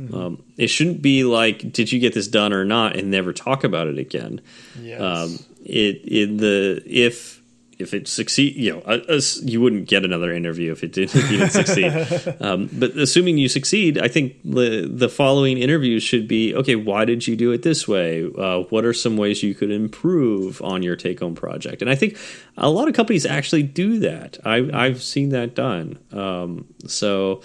[0.00, 0.14] Mm-hmm.
[0.14, 3.64] Um, it shouldn't be like, did you get this done or not, and never talk
[3.64, 4.40] about it again.
[4.80, 5.00] Yes.
[5.00, 7.40] Um, it, in the, if,
[7.80, 11.30] if it succeed, you know, uh, you wouldn't get another interview if it didn't, if
[11.30, 12.36] you didn't succeed.
[12.40, 16.74] Um, but assuming you succeed, I think the the following interviews should be okay.
[16.74, 18.24] Why did you do it this way?
[18.24, 21.82] Uh, what are some ways you could improve on your take home project?
[21.82, 22.16] And I think
[22.56, 24.38] a lot of companies actually do that.
[24.44, 25.98] I, I've seen that done.
[26.12, 27.42] Um, so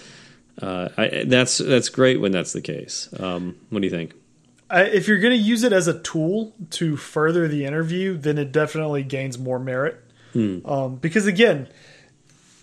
[0.60, 3.08] uh, I, that's that's great when that's the case.
[3.18, 4.14] Um, what do you think?
[4.68, 8.50] if you're going to use it as a tool to further the interview, then it
[8.50, 10.02] definitely gains more merit.
[10.32, 10.58] Hmm.
[10.66, 11.68] Um, because again,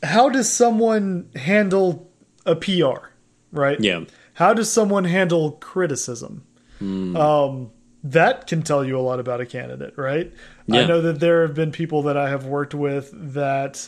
[0.01, 2.11] how does someone handle
[2.45, 3.07] a PR,
[3.51, 3.79] right?
[3.79, 4.03] Yeah.
[4.33, 6.43] How does someone handle criticism?
[6.79, 7.15] Hmm.
[7.15, 7.71] Um,
[8.03, 10.33] that can tell you a lot about a candidate, right?
[10.67, 10.81] Yeah.
[10.81, 13.87] I know that there have been people that I have worked with that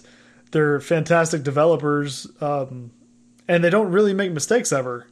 [0.51, 2.91] they're fantastic developers, um,
[3.47, 5.07] and they don't really make mistakes ever.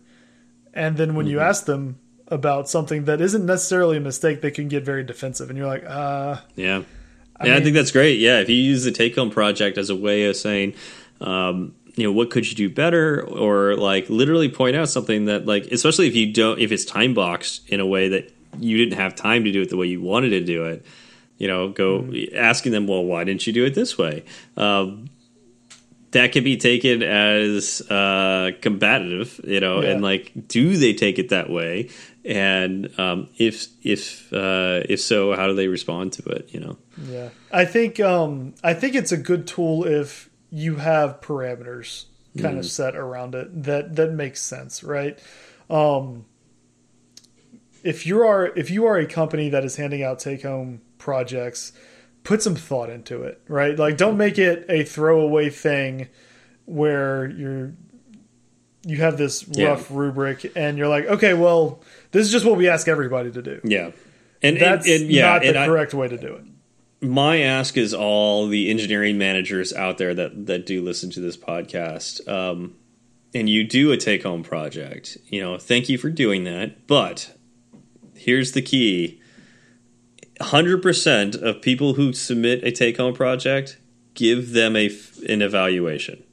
[0.73, 1.31] And then when mm -hmm.
[1.31, 1.49] you mm-hmm.
[1.49, 1.95] ask them
[2.27, 5.85] about something that isn't necessarily a mistake, they can get very defensive, and you're like,
[5.85, 6.83] uh, yeah
[7.43, 8.19] I yeah, mean, I think that's great.
[8.19, 10.75] Yeah, if you use the take home project as a way of saying,
[11.19, 15.45] um, you know, what could you do better, or like literally point out something that,
[15.45, 18.97] like, especially if you don't, if it's time boxed in a way that you didn't
[18.97, 20.85] have time to do it the way you wanted to do it,
[21.37, 22.37] you know, go mm -hmm.
[22.37, 24.23] asking them, well, why didn't you do it this way?
[24.55, 25.09] Um,
[26.13, 29.89] that could be taken as uh, combative, you know, yeah.
[29.89, 31.89] and like, do they take it that way?
[32.25, 36.53] and um, if if uh, if so, how do they respond to it?
[36.53, 36.77] You know.
[37.05, 42.05] Yeah, I think um, I think it's a good tool if you have parameters
[42.39, 42.59] kind mm.
[42.59, 45.19] of set around it that that makes sense, right?
[45.69, 46.25] Um,
[47.83, 51.73] if you are if you are a company that is handing out take home projects,
[52.23, 53.77] put some thought into it, right?
[53.77, 56.09] Like, don't make it a throwaway thing
[56.65, 57.73] where you're
[58.85, 59.97] you have this rough yeah.
[59.97, 63.61] rubric and you're like, okay, well this is just what we ask everybody to do.
[63.63, 63.91] Yeah,
[64.41, 66.45] and that's and, and, yeah, not the correct way to do it.
[67.01, 71.37] My ask is all the engineering managers out there that that do listen to this
[71.37, 72.75] podcast, um,
[73.33, 75.17] and you do a take home project.
[75.25, 76.87] You know, thank you for doing that.
[76.87, 77.35] But
[78.15, 79.21] here's the key:
[80.43, 83.77] hundred percent of people who submit a take home project
[84.13, 84.89] give them a
[85.27, 86.23] an evaluation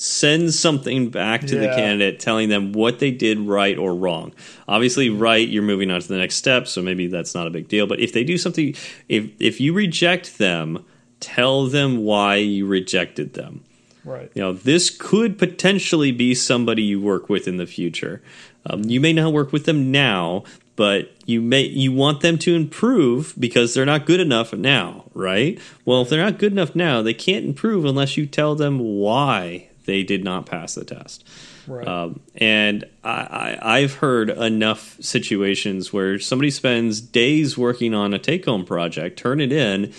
[0.00, 1.60] send something back to yeah.
[1.60, 4.32] the candidate telling them what they did right or wrong.
[4.66, 7.68] Obviously, right, you're moving on to the next step, so maybe that's not a big
[7.68, 7.86] deal.
[7.86, 8.74] But if they do something,
[9.10, 10.86] if if you reject them,
[11.20, 13.62] tell them why you rejected them.
[14.02, 14.32] Right.
[14.34, 18.22] You know, this could potentially be somebody you work with in the future.
[18.64, 20.44] Um, you may not work with them now,
[20.76, 25.60] but you may you want them to improve because they're not good enough now, right?
[25.84, 29.68] Well, if they're not good enough now, they can't improve unless you tell them why
[29.84, 31.26] they did not pass the test.
[31.66, 31.86] Right.
[31.86, 38.18] Um, and I, I, have heard enough situations where somebody spends days working on a
[38.18, 39.92] take home project, turn it in,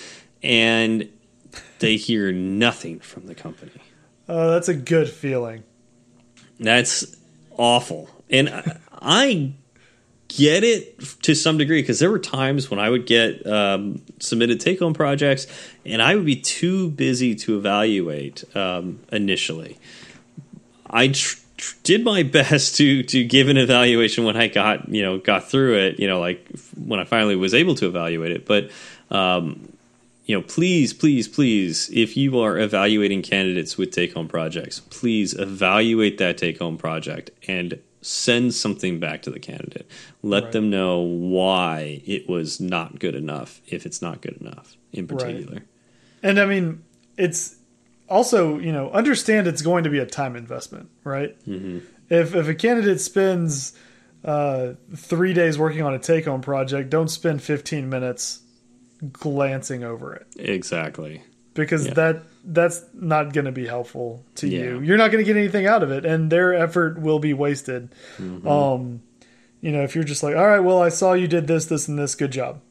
[0.44, 1.08] and
[1.80, 3.72] they hear nothing from the company.
[4.28, 5.64] Oh, that's a good feeling.
[6.60, 7.16] That's
[7.58, 8.10] awful.
[8.30, 9.54] And I, I
[10.38, 14.62] get it to some degree because there were times when I would get um, submitted
[14.62, 15.46] take home projects
[15.86, 19.78] and I would be too busy to evaluate um, initially.
[20.90, 21.14] I
[21.84, 25.78] did my best to to give an evaluation when I got you know got through
[25.78, 26.00] it.
[26.00, 28.46] You know, like when I finally was able to evaluate it.
[28.46, 28.72] But
[29.10, 29.74] um,
[30.26, 35.34] you know, please, please, please, if you are evaluating candidates with take home projects, please
[35.34, 39.90] evaluate that take home project and send something back to the candidate.
[40.22, 40.52] Let right.
[40.52, 45.54] them know why it was not good enough if it's not good enough in particular.
[45.54, 45.64] Right.
[46.24, 46.84] And I mean,
[47.18, 47.58] it's
[48.10, 51.40] also, you know, understand it's going to be a time investment, right?
[51.48, 51.80] Mm-hmm.
[52.10, 53.74] If if a candidate spends
[54.24, 58.42] uh, three days working on a take home project, don't spend 15 minutes
[59.12, 61.24] glancing over it Exactly.
[61.54, 61.94] Because Yeah.
[61.96, 64.64] that that's not going to be helpful to Yeah.
[64.64, 64.80] you.
[64.82, 67.90] You're not going to get anything out of it, and their effort will be wasted.
[68.18, 68.48] Mm-hmm.
[68.48, 69.02] Um,
[69.62, 71.88] you know, if you're just like, all right, well, I saw you did this, this,
[71.88, 72.62] and this, good job.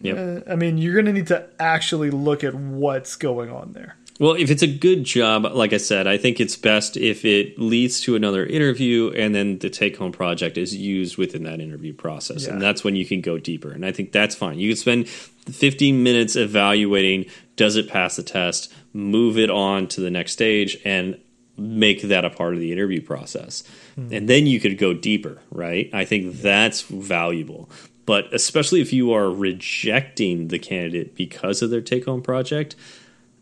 [0.00, 0.16] Yep.
[0.46, 3.96] Uh, I mean, you're going to need to actually look at what's going on there.
[4.18, 7.58] Well, if it's a good job, like I said, I think it's best if it
[7.58, 11.92] leads to another interview and then the take home project is used within that interview
[11.92, 12.46] process.
[12.46, 13.70] And that's when you can go deeper.
[13.70, 14.58] And I think that's fine.
[14.58, 20.00] You can spend 15 minutes evaluating does it pass the test, move it on to
[20.00, 21.18] the next stage, and
[21.58, 23.64] make that a part of the interview process.
[23.94, 24.12] Hmm.
[24.12, 25.90] And then you could go deeper, right?
[25.92, 27.70] I think that's valuable.
[28.04, 32.76] But especially if you are rejecting the candidate because of their take home project,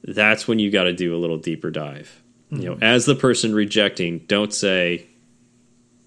[0.06, 2.22] that's when you got to do a little deeper dive.
[2.50, 5.06] You know, as the person rejecting, don't say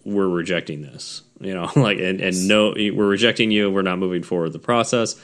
[0.06, 1.24] we're rejecting this.
[1.42, 3.70] You know, like and and no, we're rejecting you.
[3.70, 5.20] We're not moving forward the process.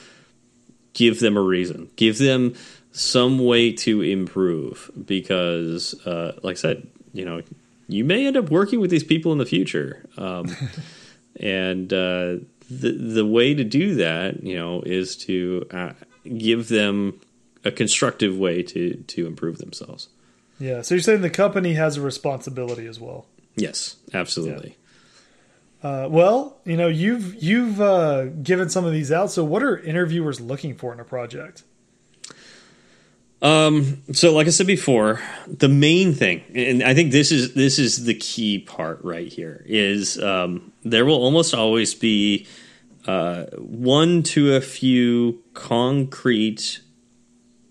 [0.93, 1.89] Give them a reason.
[1.95, 2.55] Give them
[2.91, 7.41] some way to improve because, uh, like I said, you know,
[7.87, 10.55] you may end up working with these people in the future, um,
[11.39, 12.37] and uh,
[12.69, 15.93] the the way to do that, you know, is to uh,
[16.37, 17.19] give them
[17.63, 20.09] a constructive way to to improve themselves.
[20.59, 20.81] Yeah.
[20.81, 23.25] So you're saying the company has a responsibility as well.
[23.55, 24.77] Yes, absolutely.
[25.83, 29.31] Uh, well, you know, you've you've uh, given some of these out.
[29.31, 31.63] So, what are interviewers looking for in a project?
[33.41, 37.77] Um, so like I said before, the main thing, and I think this is this
[37.77, 42.47] is the key part right here, is um, there will almost always be
[43.05, 46.79] uh, one to a few concrete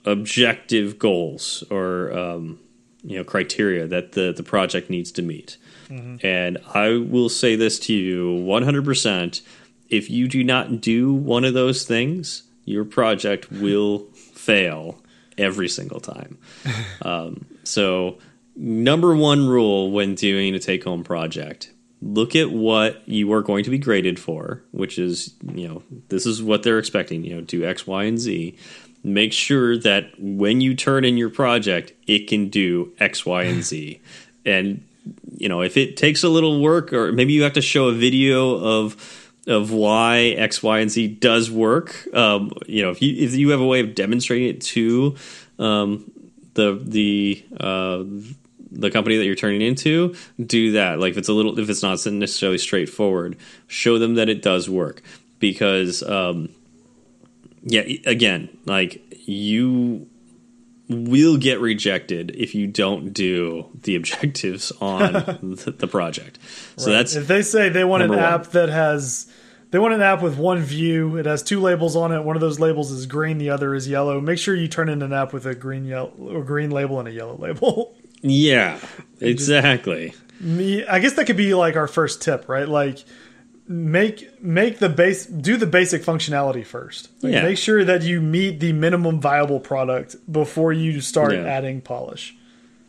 [0.04, 2.58] objective goals or um,
[3.02, 5.56] you know criteria that the the project needs to meet.
[6.22, 9.42] And I will say this to you 100%
[9.90, 14.98] if you do not do one of those things, your project will fail
[15.36, 16.38] every single time.
[17.02, 18.18] um, so,
[18.56, 21.70] number one rule when doing a take home project
[22.02, 26.26] look at what you are going to be graded for, which is, you know, this
[26.26, 28.56] is what they're expecting, you know, do X, Y, and Z.
[29.04, 33.62] Make sure that when you turn in your project, it can do X, Y, and
[33.64, 34.00] Z.
[34.44, 34.84] And
[35.36, 37.92] you know, if it takes a little work, or maybe you have to show a
[37.92, 42.06] video of of why X, Y, and Z does work.
[42.14, 45.16] Um, you know, if you if you have a way of demonstrating it to
[45.58, 46.10] um,
[46.54, 48.04] the the uh,
[48.70, 50.98] the company that you're turning into, do that.
[50.98, 53.36] Like if it's a little, if it's not necessarily straightforward,
[53.66, 55.02] show them that it does work
[55.38, 56.02] because.
[56.02, 56.50] Um,
[57.62, 60.08] yeah, again, like you
[60.88, 66.38] will get rejected if you don't do the objectives on the, the project.
[66.76, 68.34] So that's if they say they want an number one.
[68.34, 69.30] app that has
[69.70, 72.22] they want an app with one view, it has two labels on it.
[72.22, 74.20] One of those labels is green, the other is yellow.
[74.20, 77.08] Make sure you turn in an app with a green yellow or green label and
[77.08, 77.96] a yellow label.
[78.20, 78.78] yeah,
[79.20, 80.14] exactly.
[80.40, 82.68] Me, I guess that could be like our first tip, right?
[82.68, 83.04] Like
[83.72, 87.08] make make the base do the basic functionality first.
[87.22, 87.42] Like, Yeah.
[87.42, 91.44] Make sure that you meet the minimum viable product before you start Yeah.
[91.44, 92.34] adding polish.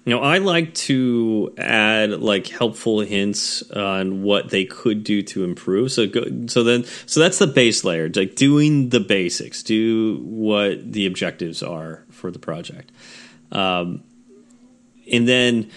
[0.06, 5.46] You know, I like to add like helpful hints on what they could do to
[5.46, 5.94] improve.
[5.94, 10.92] So go, so then so that's the base layer, like doing the basics, do what
[10.92, 12.92] the objectives are for the project.
[13.54, 14.04] Um,
[15.10, 15.70] and then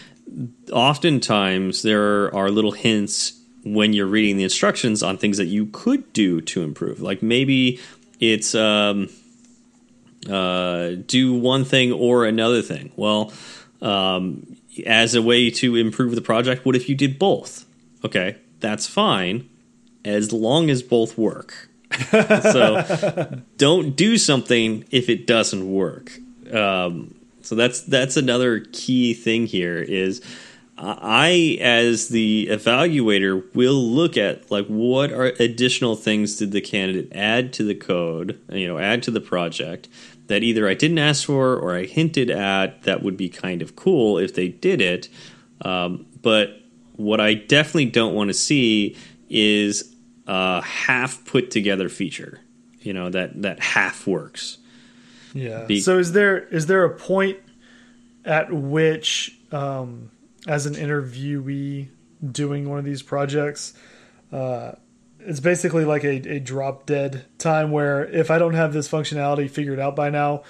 [0.73, 3.36] oftentimes there are little hints
[3.67, 7.01] when you're reading the instructions on things that you could do to improve.
[7.01, 7.81] Like maybe
[8.21, 9.09] it's um,
[10.31, 12.93] uh, do one thing or another thing.
[12.95, 13.33] Well,
[13.83, 14.57] um,
[14.87, 17.64] as a way to improve the project, what if you did both?
[18.05, 19.49] Okay, that's fine
[20.05, 21.69] as long as both work.
[22.11, 26.12] so don't do something if it doesn't work.
[26.53, 30.23] Um, so that's that's another key thing here is
[30.79, 37.12] I as the evaluator will look at like what are additional things did the candidate
[37.14, 39.89] add to the code, you know, add to the project
[40.27, 43.77] that either I didn't ask for or I hinted at that would be kind of
[43.77, 45.09] cool if they did it.
[45.62, 46.61] Um, but
[46.97, 48.97] what I definitely don't want to see
[49.31, 49.95] is
[50.27, 52.41] a half put together feature.
[52.81, 54.59] You know that that half works.
[55.35, 55.64] Yeah.
[55.64, 57.39] Be- so is there is there a point
[58.24, 60.11] at which, um,
[60.47, 61.88] as an interviewee
[62.32, 63.74] doing one of these projects,
[64.32, 64.72] uh,
[65.20, 69.51] it's basically like a, a drop dead time where if I don't have this functionality
[69.51, 70.42] figured out by now,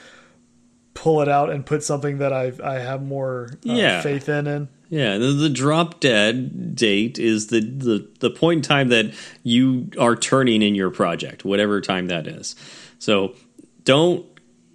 [0.94, 4.02] pull it out and put something that I I have more uh, Yeah.
[4.02, 4.68] faith in in.
[4.88, 9.90] Yeah, the, the drop dead date is the, the the point in time that you
[9.98, 12.54] are turning in your project, whatever time that is.
[12.98, 13.34] So
[13.84, 14.24] don't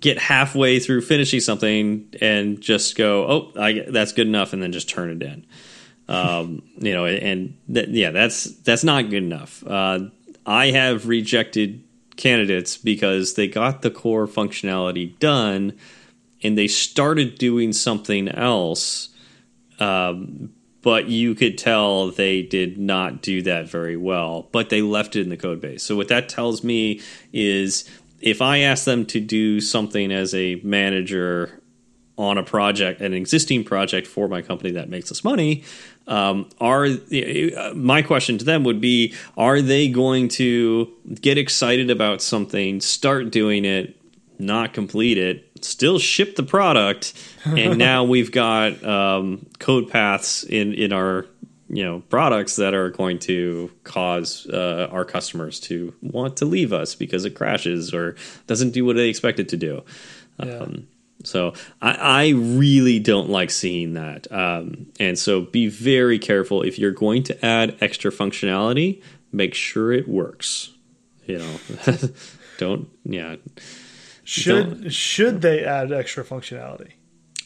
[0.02, 4.72] get halfway through finishing something and just go, "Oh, I, that's good enough," and then
[4.72, 5.46] just turn it in.
[6.08, 9.64] Um, you know, and that, yeah, that's that's not good enough.
[9.66, 10.10] Uh,
[10.46, 11.84] I have rejected
[12.18, 15.74] candidates because they got the core functionality done
[16.44, 19.10] and they started doing something else
[19.82, 24.48] um, but you could tell they did not do that very well.
[24.52, 25.84] But they left it in the code base.
[25.84, 27.02] So what that tells me
[27.34, 27.90] is
[28.22, 31.62] if I ask them to do something as a manager
[32.18, 35.64] on a project, an existing project for my company that makes us money,
[36.08, 41.90] um, are uh, my question to them would be: Are they going to get excited
[41.90, 43.96] about something, start doing it,
[44.38, 47.14] not complete it, still ship the product,
[47.46, 51.26] and now we've got um, code paths in in our
[51.74, 56.74] you know products that are going to cause uh, our customers to want to leave
[56.74, 58.16] us because it crashes or
[58.46, 59.84] doesn't do what they expect it to do.
[60.44, 60.58] Yeah.
[60.58, 60.88] Um,
[61.24, 66.78] so I, I really don't like seeing that, um, and so be very careful if
[66.78, 69.02] you're going to add extra functionality.
[69.32, 70.72] Make sure it works.
[71.26, 71.60] You know,
[72.58, 73.36] don't yeah.
[74.24, 76.94] Should should they add extra functionality?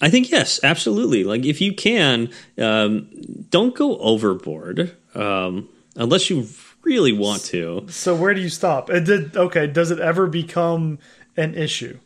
[0.01, 1.23] I think yes, absolutely.
[1.23, 3.09] Like if you can, um,
[3.49, 6.47] don't go overboard um, unless you
[6.83, 7.85] really want to.
[7.89, 8.89] So where do you stop?
[8.89, 9.67] It did okay.
[9.67, 10.99] Does it ever become
[11.37, 11.99] an issue?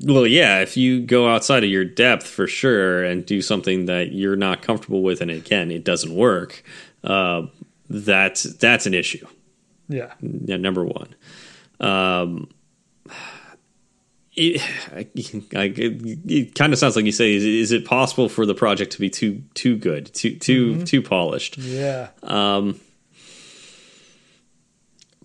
[0.00, 4.12] Well, yeah, if you go outside of your depth for sure and do something that
[4.12, 6.62] you're not comfortable with, and again, it doesn't work,
[7.02, 7.42] uh,
[7.90, 9.26] that's that's an issue.
[9.88, 10.12] Yeah.
[10.20, 11.14] Yeah, number one.
[11.80, 12.48] Um,
[14.38, 14.62] it,
[14.94, 15.06] I,
[15.58, 18.92] I, it kind of sounds like you say, is, is it possible for the project
[18.92, 21.58] to be too too good, too too too polished?
[21.58, 22.10] Yeah.
[22.22, 22.78] Um,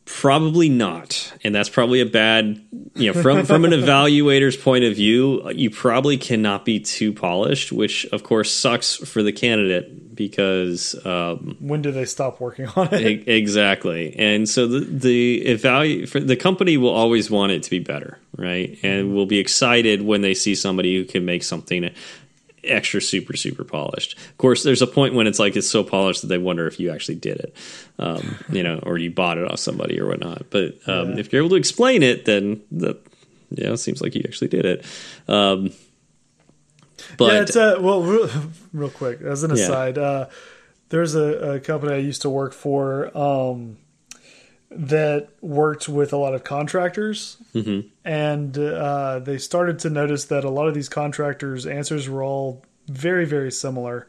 [0.06, 2.60] probably not, and that's probably a bad.
[2.96, 7.72] You know, from from an evaluator's point of view, you probably cannot be too polished,
[7.72, 12.90] which of course sucks for the candidate because um, when do they stop working on
[12.94, 13.28] it?
[13.28, 14.16] Exactly.
[14.18, 18.20] And so the the evalu- for the company will always want it to be better,
[18.38, 18.78] right?
[18.84, 21.90] And will be excited when they see somebody who can make something
[22.64, 24.18] extra super super polished.
[24.18, 26.80] Of course, there's a point when it's like it's so polished that they wonder if
[26.80, 27.56] you actually did it,
[28.00, 30.44] um, you know, or you bought it off somebody or whatnot.
[30.50, 31.18] But um, Yeah.
[31.20, 32.98] if you're able to explain it, then that
[33.52, 34.86] yeah, you know, it seems like you actually did it.
[37.18, 38.30] But yeah, it's uh, well, real,
[38.74, 39.64] real quick as an Yeah.
[39.64, 40.28] aside, uh,
[40.90, 43.78] there's a, a company I used to work for um,
[44.72, 47.86] that worked with a lot of contractors, Mhm.
[48.04, 52.64] and uh, they started to notice that a lot of these contractors' answers were all
[52.88, 54.08] very, very similar.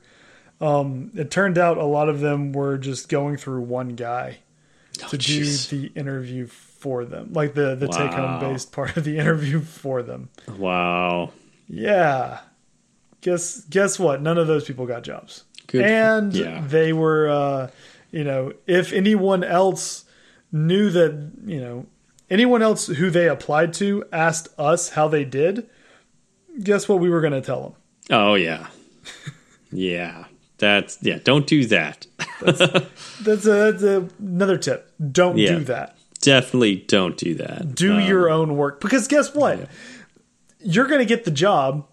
[0.60, 4.38] Um, it turned out a lot of them were just going through one guy
[5.04, 5.68] Oh, to jeez.
[5.68, 9.60] do the interview for them, like the the take home based part of the interview
[9.60, 10.28] for them.
[10.56, 11.30] wow,
[11.68, 12.38] Yeah.
[13.24, 14.20] Guess guess what?
[14.22, 15.44] None of those people got jobs.
[15.66, 16.62] Good and yeah.
[16.66, 17.70] they were uh
[18.12, 20.04] you know, if anyone else
[20.52, 21.86] knew that, you know,
[22.30, 25.68] anyone else who they applied to asked us how they did,
[26.62, 27.72] guess what we were going to tell them?
[28.10, 28.68] oh yeah,
[29.72, 30.26] yeah.
[30.58, 31.18] That's yeah.
[31.24, 32.06] Don't do that.
[32.40, 32.86] That's a,
[33.22, 33.46] that's
[33.82, 34.92] a, another tip.
[35.12, 35.56] Don't Yeah.
[35.58, 35.96] do that.
[36.20, 37.74] Definitely don't do that.
[37.74, 39.68] Do Um, your own work because guess what?
[40.60, 41.86] You're going to get the job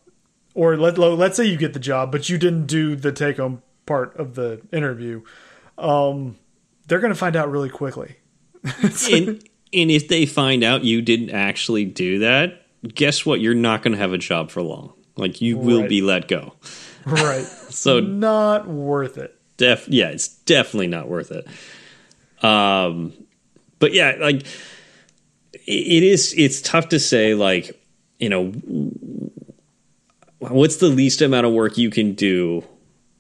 [0.54, 3.62] or let let's say you get the job but you didn't do the take home
[3.86, 5.22] part of the interview.
[5.78, 6.38] Um
[6.88, 8.18] they're going to find out really quickly.
[8.64, 9.28] and,
[9.74, 13.40] and if they find out you didn't actually do that, guess what?
[13.40, 14.92] You're not going to have a job for long.
[15.16, 16.54] Like you will be let go.
[17.06, 17.46] right.
[17.72, 19.34] So Not worth it.
[19.56, 21.48] def yeah, it's definitely not worth it.
[22.44, 23.14] Um,
[23.80, 24.42] but yeah, like
[25.54, 26.34] it, it is.
[26.38, 27.34] It's tough to say.
[27.34, 27.82] Like
[28.20, 28.52] you know,
[30.50, 32.64] what's the least amount of work you can do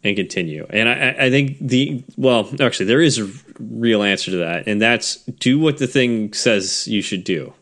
[0.03, 0.65] and continue?
[0.69, 4.81] And I, I- think the well, actually, there is a real answer to that, and
[4.81, 7.53] that's do what the thing says you should do.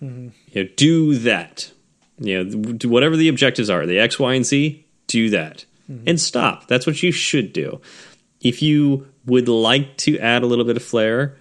[0.00, 1.70] You know, do that.
[2.20, 4.84] You know, do whatever the objectives are, the X, Y, and Z.
[5.08, 5.64] Do that,
[6.06, 6.68] and stop.
[6.68, 7.80] That's what you should do
[8.40, 11.36] if you would like to add a little bit of flair,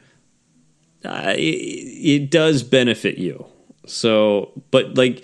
[1.05, 3.45] uh, it, it does benefit you.
[3.85, 5.23] So, but like,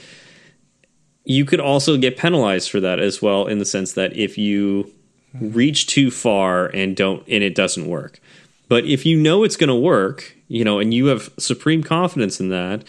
[1.25, 4.91] you could also get penalized for that as well, in the sense that if you
[5.39, 8.19] reach too far and don't, and it doesn't work.
[8.67, 12.39] But if you know it's going to work, you know, and you have supreme confidence
[12.39, 12.83] in that,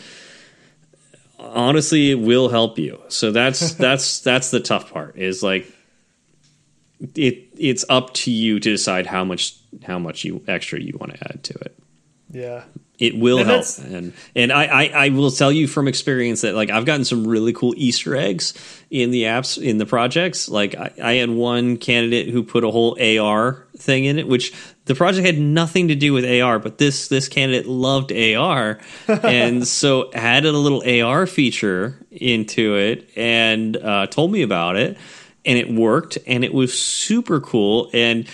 [1.38, 3.00] honestly, it will help you.
[3.08, 5.16] So that's that's that's the tough part.
[5.16, 5.70] Is like
[7.14, 11.14] it it's up to you to decide how much how much you extra you want
[11.14, 11.78] to add to it.
[12.30, 12.64] Yeah.
[12.96, 16.54] It will And help, and and I, I I will tell you from experience that
[16.54, 18.54] like I've gotten some really cool Easter eggs
[18.88, 20.48] in the apps in the projects.
[20.48, 24.54] Like I, I had one candidate who put a whole AR thing in it, which
[24.84, 28.78] the project had nothing to do with AR, but this this candidate loved AR,
[29.08, 34.96] and so added a little AR feature into it and uh, told me about it,
[35.44, 38.28] and it worked, and it was super cool, and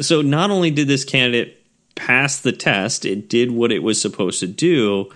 [0.00, 1.61] so not only did this candidate
[1.94, 5.10] pass the test, it did what it was supposed to do.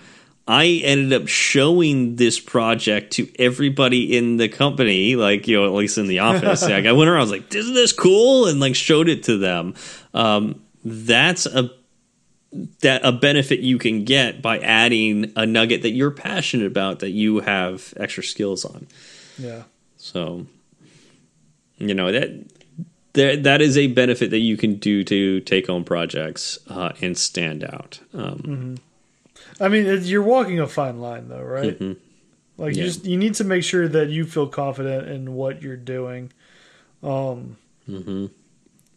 [0.47, 5.73] I ended up showing this project to everybody in the company, like you know, at
[5.73, 6.61] least in the office.
[6.69, 9.37] like I went around, I was like, "Isn't this cool?" and like showed it to
[9.37, 9.73] them.
[10.13, 11.71] Um, that's a
[12.81, 17.09] that a benefit you can get by adding a nugget that you're passionate about that
[17.09, 18.87] you have extra skills on.
[19.37, 19.63] Yeah.
[19.97, 20.47] So,
[21.77, 22.56] you know that
[23.17, 27.17] that that is a benefit that you can do to take home projects uh, and
[27.17, 27.99] stand out.
[28.13, 28.77] Um,
[29.59, 31.77] I mean, it, you're walking a fine line, though, right?
[31.77, 31.97] mhm.
[32.57, 35.75] Like you just you need to make sure that you feel confident in what you're
[35.77, 36.31] doing.
[37.03, 37.57] Um,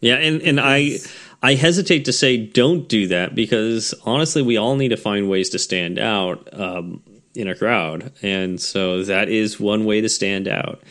[0.01, 0.99] Yeah, and and I
[1.43, 5.51] I hesitate to say don't do that because honestly, we all need to find ways
[5.51, 7.03] to stand out um,
[7.35, 10.83] in a crowd, and so that is one way to stand out.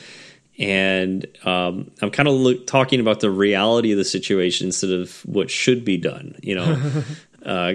[0.59, 5.21] And um, I'm kind of look, talking about the reality of the situation instead of
[5.25, 7.03] what should be done, you know,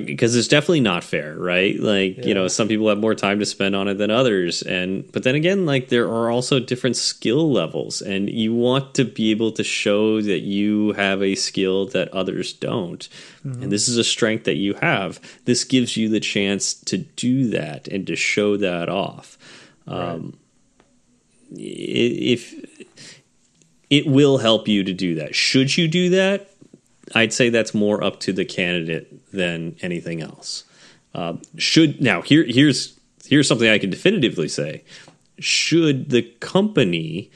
[0.05, 1.81] because it's definitely not fair, right?
[1.81, 5.11] Like, you know, some people have more time to spend on it than others, and
[5.13, 9.31] but then again, like there are also different skill levels, and you want to be
[9.31, 13.09] able to show that you have a skill that others don't,
[13.45, 15.21] and this is a strength that you have.
[15.47, 19.39] This gives you the chance to do that and to show that off.
[19.87, 20.37] Um,
[21.57, 22.55] if
[23.91, 25.35] it will help you to do that.
[25.35, 26.51] Should you do that?
[27.15, 30.65] I'd say that's more up to the candidate than anything else.
[31.15, 34.83] Um, should now here here's here's something I can definitively say.
[35.39, 37.31] Should the company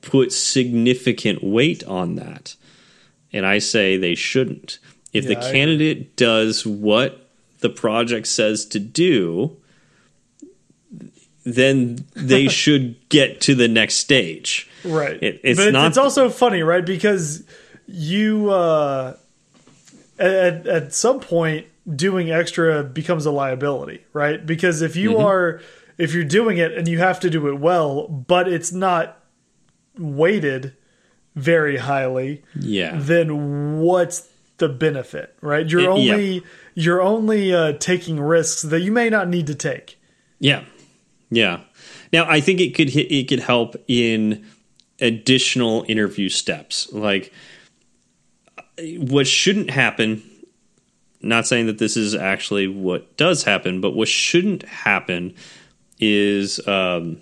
[0.00, 2.56] put significant weight on that?
[3.32, 4.78] And I say they shouldn't.
[5.12, 5.52] If the Yeah, agree.
[5.52, 7.30] candidate does what
[7.60, 9.56] the project says to do,
[11.44, 14.68] then they should get to the next stage.
[14.84, 15.18] Right.
[15.22, 16.84] It- it's but not- it's also funny, right?
[16.84, 17.44] Because
[17.86, 19.16] you uh,
[20.18, 21.66] at at some point
[21.96, 24.44] doing extra becomes a liability, right?
[24.44, 25.24] Because if you Mm-hmm.
[25.26, 25.60] are
[25.98, 29.18] if you're doing it and you have to do it well, but it's not
[29.98, 30.74] weighted
[31.34, 32.96] very highly, Yeah.
[32.98, 34.28] then what's
[34.58, 35.68] the benefit, right?
[35.68, 36.12] You're It- yeah.
[36.14, 36.42] only
[36.74, 39.98] you're only uh, taking risks that you may not need to take.
[40.38, 40.64] Yeah,
[41.30, 41.60] yeah.
[42.12, 44.44] Now I think it could hit, it could help in
[45.00, 47.32] additional interview steps, like
[48.98, 50.22] what shouldn't happen.
[51.20, 55.34] Not saying that this is actually what does happen, but what shouldn't happen
[56.00, 57.20] is um,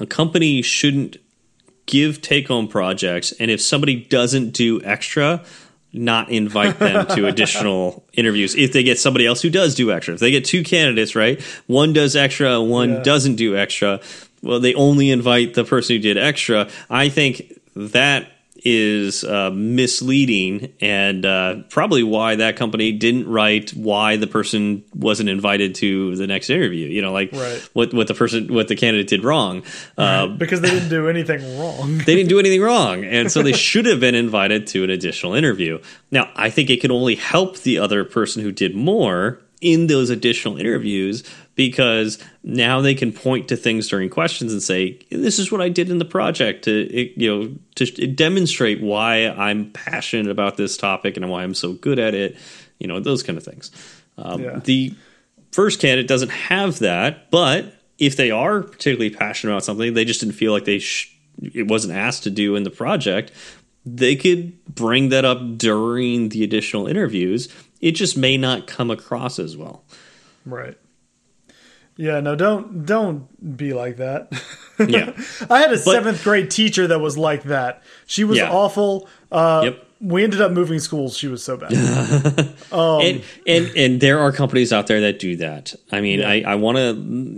[0.00, 1.16] a company shouldn't
[1.86, 5.44] give take home projects, and if somebody doesn't do extra,
[5.92, 10.14] not invite them to additional interviews if they get somebody else who does do extra.
[10.14, 11.40] If they get two candidates, right?
[11.66, 13.02] One does extra, one Yeah.
[13.02, 14.00] doesn't do extra.
[14.42, 16.68] Well, they only invite the person who did extra.
[16.88, 18.28] I think that
[18.62, 25.28] is uh, misleading and uh, probably why that company didn't write why the person wasn't
[25.30, 26.86] invited to the next interview.
[26.86, 27.60] You know, like Right.
[27.72, 29.62] what what the person what the candidate did wrong.
[29.96, 31.98] Uh, because they didn't do anything wrong.
[31.98, 35.34] they didn't do anything wrong and so they should have been invited to an additional
[35.34, 35.78] interview
[36.10, 40.10] now i think it can only help the other person who did more in those
[40.10, 41.22] additional interviews
[41.68, 45.68] because now they can point to things during questions and say this is what i
[45.68, 46.72] did in the project to
[47.20, 51.98] you know to demonstrate why i'm passionate about this topic and why i'm so good
[51.98, 52.36] at it
[52.78, 53.70] you know those kind of things
[54.16, 54.58] um, Yeah.
[54.64, 54.94] the
[55.52, 60.20] first candidate doesn't have that, but if they are particularly passionate about something, they just
[60.20, 63.32] didn't feel like they sh- it wasn't asked to do in the project.
[63.84, 67.48] They could bring that up during the additional interviews.
[67.80, 69.84] It just may not come across as well.
[70.46, 70.76] Right.
[72.00, 74.32] Yeah, no, don't don't be like that.
[74.88, 75.12] Yeah.
[75.50, 77.82] I had a seventh grade teacher that was like that.
[78.06, 78.50] She was Yeah.
[78.50, 79.10] awful.
[79.30, 79.86] Uh, Yep.
[80.00, 81.14] We ended up moving schools.
[81.18, 81.70] She was so bad.
[82.72, 85.74] and and and there are companies out there that do that.
[85.92, 86.94] I mean, I I want to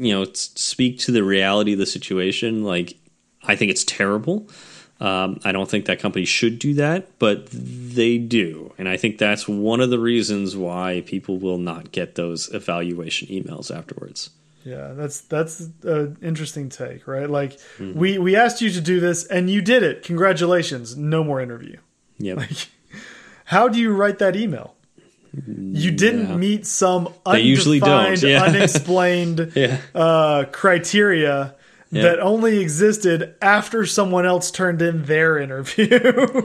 [0.06, 2.62] you know speak to the reality of the situation.
[2.62, 2.94] Like,
[3.42, 4.48] I think it's terrible.
[5.00, 9.18] Um, I don't think that company should do that, but they do, and I think
[9.18, 14.30] that's one of the reasons why people will not get those evaluation emails afterwards.
[14.64, 17.28] Yeah, that's that's an interesting take, right?
[17.28, 17.98] Like Mm-hmm.
[17.98, 20.02] we we asked you to do this and you did it.
[20.04, 20.96] Congratulations.
[20.96, 21.78] No more interview.
[22.18, 22.34] Yeah.
[22.34, 22.68] Like
[23.44, 24.74] how do you write that email?
[25.46, 26.36] You didn't Yeah.
[26.36, 28.42] meet some They usually don't, yeah.
[28.48, 29.78] unexplained yeah.
[29.94, 31.54] uh, criteria
[31.90, 32.02] Yeah.
[32.02, 35.88] that only existed after someone else turned in their interview.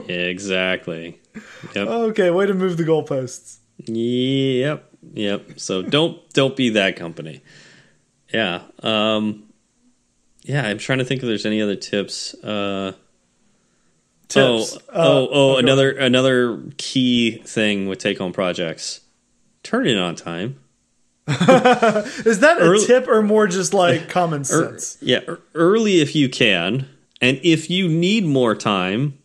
[0.08, 1.20] Exactly.
[1.74, 1.86] Yep.
[1.88, 3.58] okay, way to move the goalposts.
[3.86, 4.84] Yep.
[5.14, 5.60] Yep.
[5.60, 7.42] So don't don't be that company.
[8.32, 8.62] Yeah.
[8.82, 9.44] Um
[10.42, 12.34] yeah, I'm trying to think if there's any other tips.
[12.34, 12.92] Uh
[14.28, 14.76] Tips.
[14.90, 19.00] Oh, Uh, oh, oh, go another another key thing with take home projects.
[19.62, 20.58] Turn it on time.
[21.28, 24.96] Is that a tip or more just like common Er- sense?
[25.00, 25.20] yeah,
[25.54, 26.88] early if you can,
[27.20, 29.18] and if you need more time,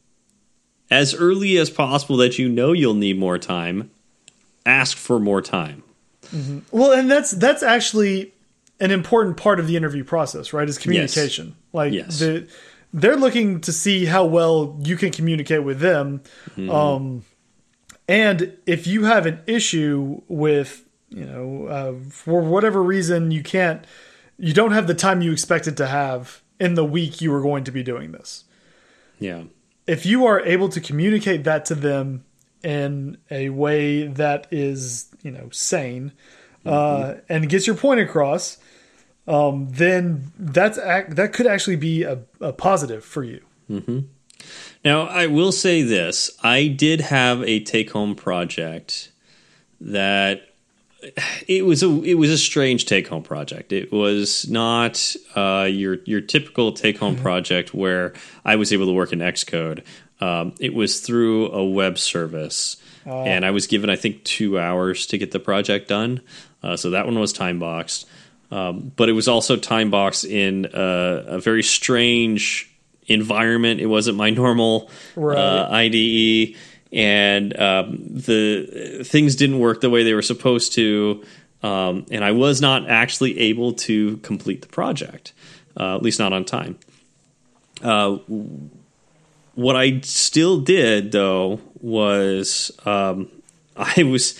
[0.92, 3.90] as early as possible that you know you'll need more time,
[4.66, 5.84] ask for more time.
[6.72, 8.33] Well, and that's that's actually
[8.84, 10.68] an important part of the interview process, right?
[10.68, 11.56] Is communication.
[11.72, 12.20] Like Yes.
[12.20, 12.48] the
[12.94, 16.22] they're looking to see how well you can communicate with them.
[16.52, 16.70] Mm-hmm.
[16.70, 17.26] Um,
[18.08, 23.88] and if you have an issue with, you know, uh, for whatever reason you can't,
[24.38, 27.64] you don't have the time you expected to have in the week you were going
[27.64, 28.44] to be doing this.
[29.18, 29.44] Yeah.
[29.88, 32.26] If you are able to communicate that to them
[32.64, 36.12] in a way that is, you know, sane,
[36.66, 38.58] uh, and gets your point across,
[39.28, 43.42] um, then that's ac- that could actually be a, a positive for you.
[44.84, 49.12] Now, I will say this I did have a take home project
[49.80, 50.50] that
[51.48, 53.72] it was a it was a strange take home project.
[53.72, 58.14] It was not uh, your your typical take home project where
[58.46, 59.84] I was able to work in Xcode.
[60.22, 65.06] Um, it was through a web service, and I was given I think two hours
[65.08, 66.22] to get the project done.
[66.62, 68.08] Uh, so that one was time boxed,
[68.54, 72.70] um, but it was also time box in a, a very strange
[73.08, 73.82] environment.
[73.82, 75.38] It wasn't my normal Right.
[75.38, 76.56] uh, IDE,
[76.92, 81.24] and um, the things didn't work the way they were supposed to.
[81.64, 85.34] Um, and I was not actually able to complete the project,
[85.80, 86.78] uh, at least not on time.
[87.82, 88.18] Uh,
[89.56, 93.30] what I still did though was um,
[93.78, 94.40] I was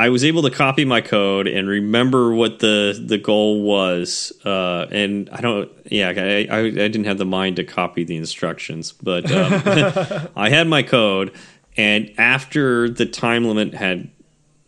[0.00, 4.32] I was able to copy my code and remember what the the goal was.
[4.42, 8.16] Uh, and I don't, yeah, I, I, I didn't have the mind to copy the
[8.16, 11.32] instructions, but um, I had my code.
[11.76, 14.10] And after the time limit had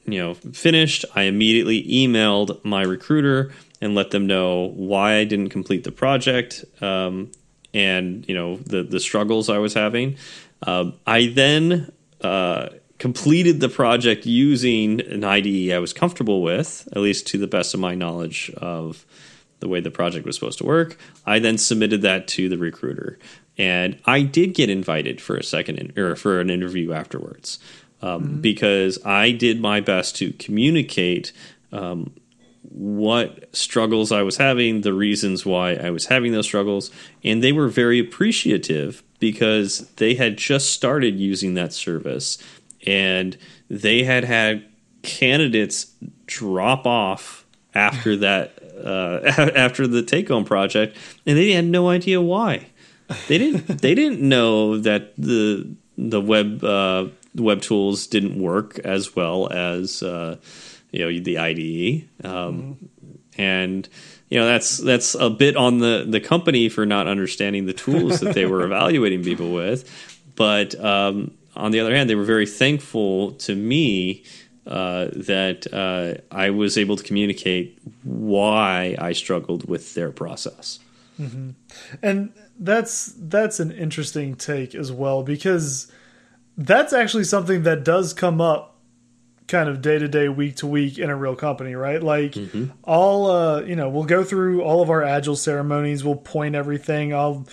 [0.05, 5.49] you know finished, I immediately emailed my recruiter and let them know why I didn't
[5.49, 7.33] complete the project um,
[7.73, 10.19] and you know the the struggles I was having.
[10.67, 12.69] Um, I then uh,
[13.03, 17.75] completed the project using an IDE I was comfortable with, at least to the best
[17.75, 19.05] of my knowledge of
[19.59, 20.97] the way the project was supposed to work.
[21.27, 23.19] I then submitted that to the recruiter,
[23.59, 27.59] and I did get invited for a second or for an interview afterwards
[28.03, 31.33] um, because I did my best to communicate.
[31.73, 32.15] Um,
[32.69, 36.93] what struggles I was having, the reasons why I was having those struggles,
[37.25, 42.39] and they were very appreciative because they had just started using that service
[42.87, 43.37] and
[43.69, 44.65] they had had
[45.03, 45.93] candidates
[46.27, 49.21] drop off after that uh,
[49.57, 52.67] after the take home project and they had no idea why.
[53.29, 59.15] They didn't they didn't know that the the web uh, web tools didn't work as
[59.15, 60.37] well as uh,
[60.91, 62.89] you know the IDE um,
[63.39, 63.89] and
[64.29, 68.21] you know that's that's a bit on the the company for not understanding the tools
[68.21, 70.09] that they were evaluating people with.
[70.35, 74.23] But um, on the other hand they were very thankful to me
[74.67, 80.79] uh, that uh, I was able to communicate why I struggled with their process.
[82.03, 85.91] And that's that's an interesting take as well because
[86.57, 88.79] that's actually something that does come up
[89.49, 92.03] kind of day to day, week to week in a real company, right?
[92.03, 92.35] Like
[92.85, 97.13] all uh, you know, we'll go through all of our agile ceremonies, we'll point everything.
[97.15, 97.47] I'll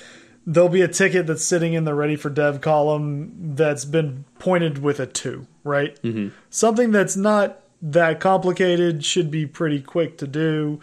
[0.49, 4.79] there'll be a ticket that's sitting in the ready for dev column that's been pointed
[4.79, 5.97] with a two, right?
[6.49, 10.79] Something that's not that complicated should be pretty quick to do.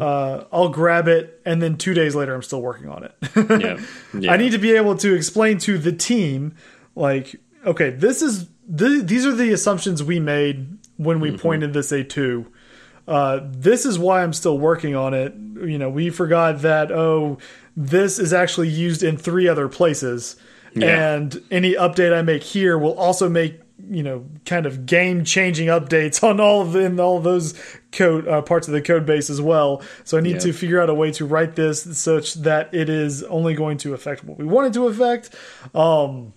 [0.00, 3.14] Uh, I'll grab it, and then two days later, I'm still working on it.
[3.60, 3.80] Yeah,
[4.18, 4.32] yeah.
[4.32, 6.54] I need to be able to explain to the team,
[6.94, 7.36] like,
[7.66, 12.04] okay, this is th- these are the assumptions we made when we pointed this a
[12.04, 12.46] two.
[13.08, 15.34] Uh, this is why I'm still working on it.
[15.34, 17.38] You know, we forgot that oh,
[17.80, 20.34] this is actually used in three other places,
[20.74, 21.14] Yeah.
[21.14, 25.68] and any update I make here will also make you know kind of game changing
[25.68, 27.54] updates on all of the, in all of those
[27.92, 29.80] code uh, parts of the code base as well.
[30.02, 30.42] So I need Yep.
[30.42, 33.94] to figure out a way to write this such that it is only going to
[33.94, 35.30] affect what we want it to affect.
[35.74, 36.32] Um,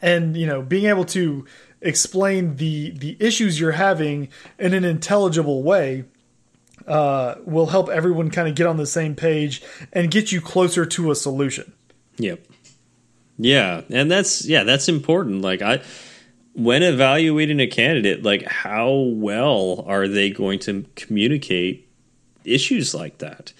[0.00, 1.44] and you know being able to
[1.82, 4.28] explain the the issues you're having
[4.58, 6.04] in an intelligible way
[6.86, 9.62] uh, will help everyone kind of get on the same page
[9.92, 11.72] and get you closer to a solution.
[12.18, 12.46] Yep.
[13.38, 15.42] Yeah, and that's yeah, that's important.
[15.42, 15.82] Like I
[16.54, 21.88] when evaluating a candidate, like how well are they going to communicate
[22.44, 23.52] issues like that?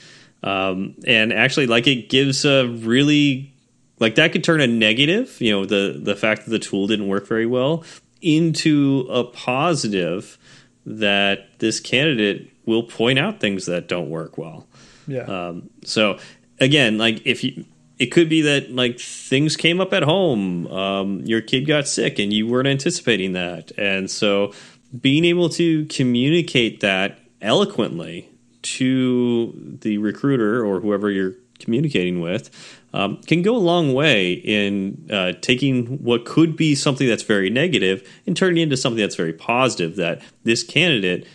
[0.42, 3.52] Um, and actually, like it gives a really
[3.98, 7.08] like that could turn a negative, you know, the the fact that the tool didn't
[7.08, 7.84] work very well
[8.20, 10.38] into a positive
[10.86, 14.66] that this candidate will point out things that don't work well.
[15.06, 15.22] Yeah.
[15.22, 16.18] Um, so
[16.60, 17.64] again, like if you,
[17.98, 22.18] it could be that like things came up at home, um, your kid got sick,
[22.18, 24.52] and you weren't anticipating that, and so
[25.00, 28.28] being able to communicate that eloquently
[28.62, 32.50] to the recruiter or whoever you're communicating with
[32.92, 37.50] um, can go a long way in uh, taking what could be something that's very
[37.50, 41.26] negative and turning it into something that's very positive that this candidate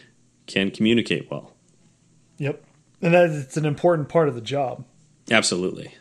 [0.50, 1.54] can communicate well.
[2.40, 2.62] Yep.
[3.02, 4.84] And that it's an important part of the job.
[5.32, 5.96] Absolutely.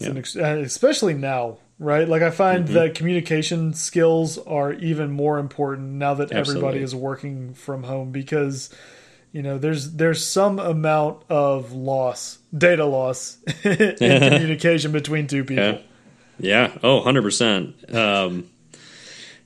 [0.00, 2.08] Ex- uh, especially now, right?
[2.08, 2.74] Like I find Mm-hmm.
[2.74, 8.68] that communication skills are even more important now that everybody is working from home because
[9.30, 15.64] you know there's there's some amount of loss, data loss in communication between two people.
[15.64, 15.78] Yeah.
[16.40, 16.78] Yeah.
[16.82, 17.94] Oh, 100%.
[17.94, 18.48] Um,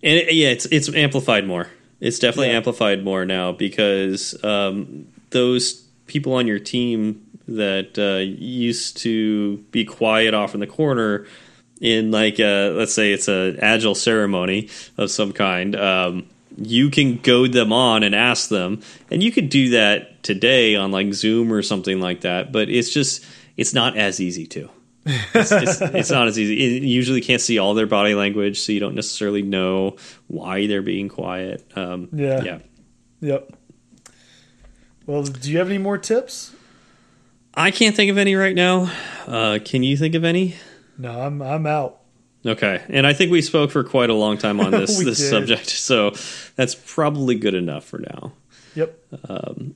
[0.02, 1.68] and it, yeah, it's it's amplified more.
[2.00, 2.56] It's definitely Yeah.
[2.58, 9.84] amplified more now because um, those people on your team that uh, used to be
[9.84, 11.26] quiet off in the corner
[11.80, 14.68] in like a, let's say it's a agile ceremony
[14.98, 16.26] of some kind um,
[16.58, 20.90] you can goad them on and ask them and you could do that today on
[20.90, 23.24] like zoom or something like that but it's just
[23.56, 24.68] it's not as easy to
[25.06, 26.54] it's, it's, it's not as easy.
[26.56, 29.96] You usually can't see all their body language, so you don't necessarily know
[30.26, 31.64] why they're being quiet.
[31.76, 32.42] Um, Yeah.
[32.42, 32.58] yeah.
[33.20, 33.52] Yep.
[35.06, 36.54] Well, do you have any more tips?
[37.54, 38.92] I can't think of any right now.
[39.26, 40.56] Uh, can you think of any?
[40.98, 42.00] No, I'm I'm out.
[42.44, 45.30] Okay, and I think we spoke for quite a long time on this this did.
[45.30, 46.12] subject, so
[46.56, 48.32] that's probably good enough for now.
[48.76, 48.98] Yep.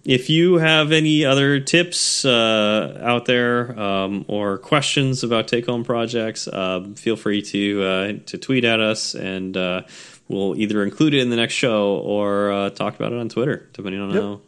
[0.04, 5.84] If you have any other tips uh, out there um, or questions about take home
[5.84, 9.82] projects, um, feel free to uh, to tweet at us, and uh,
[10.28, 13.68] we'll either include it in the next show or uh, talk about it on Twitter,
[13.72, 14.22] depending on Yep.
[14.22, 14.40] how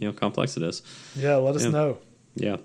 [0.00, 0.82] you know complex it is.
[1.14, 1.70] Yeah, let us Yeah.
[1.70, 1.98] know.
[2.34, 2.56] Yeah.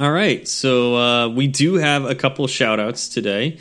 [0.00, 0.46] All right.
[0.46, 3.58] So uh, we do have a couple shout outs today.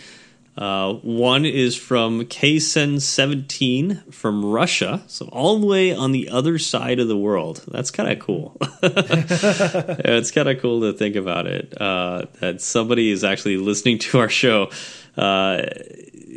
[0.57, 5.03] Uh, one is from Ksen17 from Russia.
[5.07, 7.63] So all the way on the other side of the world.
[7.67, 8.55] That's kind of cool.
[8.81, 11.79] it's kind of cool to think about it.
[11.79, 14.69] Uh, that somebody is actually listening to our show.
[15.17, 15.63] Uh,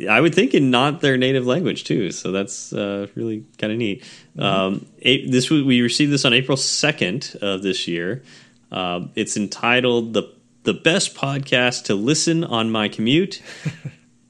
[0.09, 2.11] I would think in not their native language too.
[2.11, 4.03] So that's uh, really kind of neat.
[4.37, 8.23] Um, a- this we received this on April second of this year.
[8.71, 10.33] Um, it's entitled the
[10.63, 13.41] the best podcast to listen on my commute.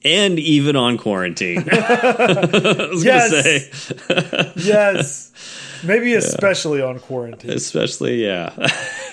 [0.02, 3.30] And even on quarantine, I was Yes.
[3.30, 5.32] gonna say, Yes.
[5.84, 7.50] Maybe especially on quarantine.
[7.50, 8.52] especially yeah.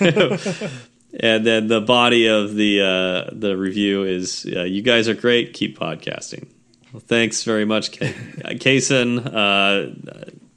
[0.00, 5.52] and then the body of the uh, the review is uh, you guys are great.
[5.54, 6.46] Keep podcasting.
[6.92, 8.14] Well, thanks very much, K-
[8.56, 9.18] Kason.
[9.26, 9.94] Uh,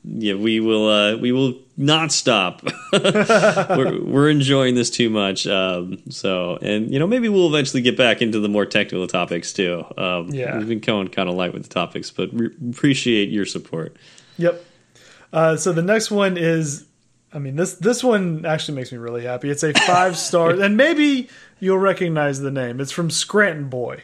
[0.04, 0.88] yeah, we will.
[0.90, 2.64] Uh, we will not stop.
[2.94, 5.48] we're, we're enjoying this too much.
[5.48, 9.54] Um, so, and you know, maybe we'll eventually get back into the more technical topics
[9.54, 9.84] too.
[9.98, 10.58] Um, Yeah.
[10.58, 13.96] we've been going kind of light with the topics, but re- appreciate your support.
[14.38, 14.64] Yep.
[15.34, 16.86] Uh, so the next one is,
[17.34, 19.50] I mean this this one actually makes me really happy.
[19.50, 21.30] It's a five star, and maybe
[21.60, 22.80] you'll recognize the name.
[22.82, 24.04] It's from Scranton Boy.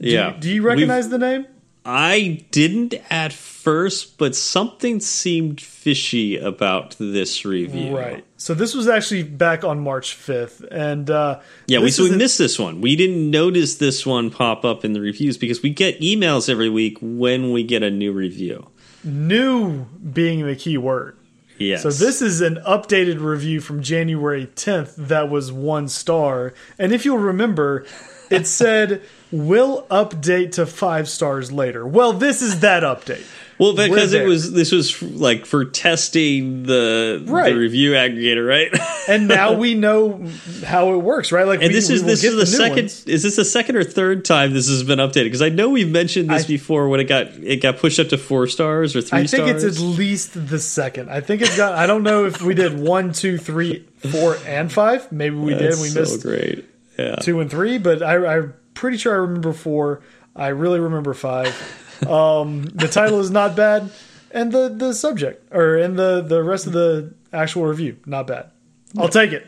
[0.00, 0.34] Do Yeah.
[0.34, 1.46] You, do you We've- recognize the name?
[1.84, 7.96] I didn't at first, but something seemed fishy about this review.
[7.96, 8.24] Right.
[8.36, 12.38] So this was actually back on March fifth, and uh, Yeah, we so we missed
[12.38, 12.80] this one.
[12.80, 16.68] We didn't notice this one pop up in the reviews because we get emails every
[16.68, 18.68] week when we get a new review.
[19.04, 21.16] new being the key word.
[21.58, 21.82] Yes.
[21.82, 26.54] So this is an updated review from January 10th that was one star.
[26.78, 27.86] And if you'll remember,
[28.32, 31.86] it said we'll update to five stars later.
[31.86, 33.24] Well, this is that update.
[33.58, 37.52] Well, because it was this was f- like for testing the Right.
[37.52, 38.72] the review aggregator, right?
[39.08, 40.24] And now we know
[40.64, 41.44] how it works, right?
[41.46, 43.04] Like, and we, this is this is the new second ones.
[43.06, 45.24] is this the second or third time this has been updated?
[45.24, 48.08] Because I know we've mentioned this I- before when it got it got pushed up
[48.08, 49.34] to four stars or three stars.
[49.34, 49.64] I think stars.
[49.64, 51.10] it's at least the second.
[51.10, 51.74] I think it's got.
[51.74, 55.10] I don't know if we did one, two, three, four, and five.
[55.12, 55.70] Maybe we did.
[55.80, 56.64] We so missed great.
[56.98, 57.16] Yeah.
[57.16, 60.02] two and three, but I, I'm pretty sure I remember four.
[60.36, 61.78] I really remember five.
[62.02, 63.88] Um, the title is not bad,
[64.32, 68.50] and the the subject or and the the rest of the actual review not bad.
[68.98, 69.46] I'll take it.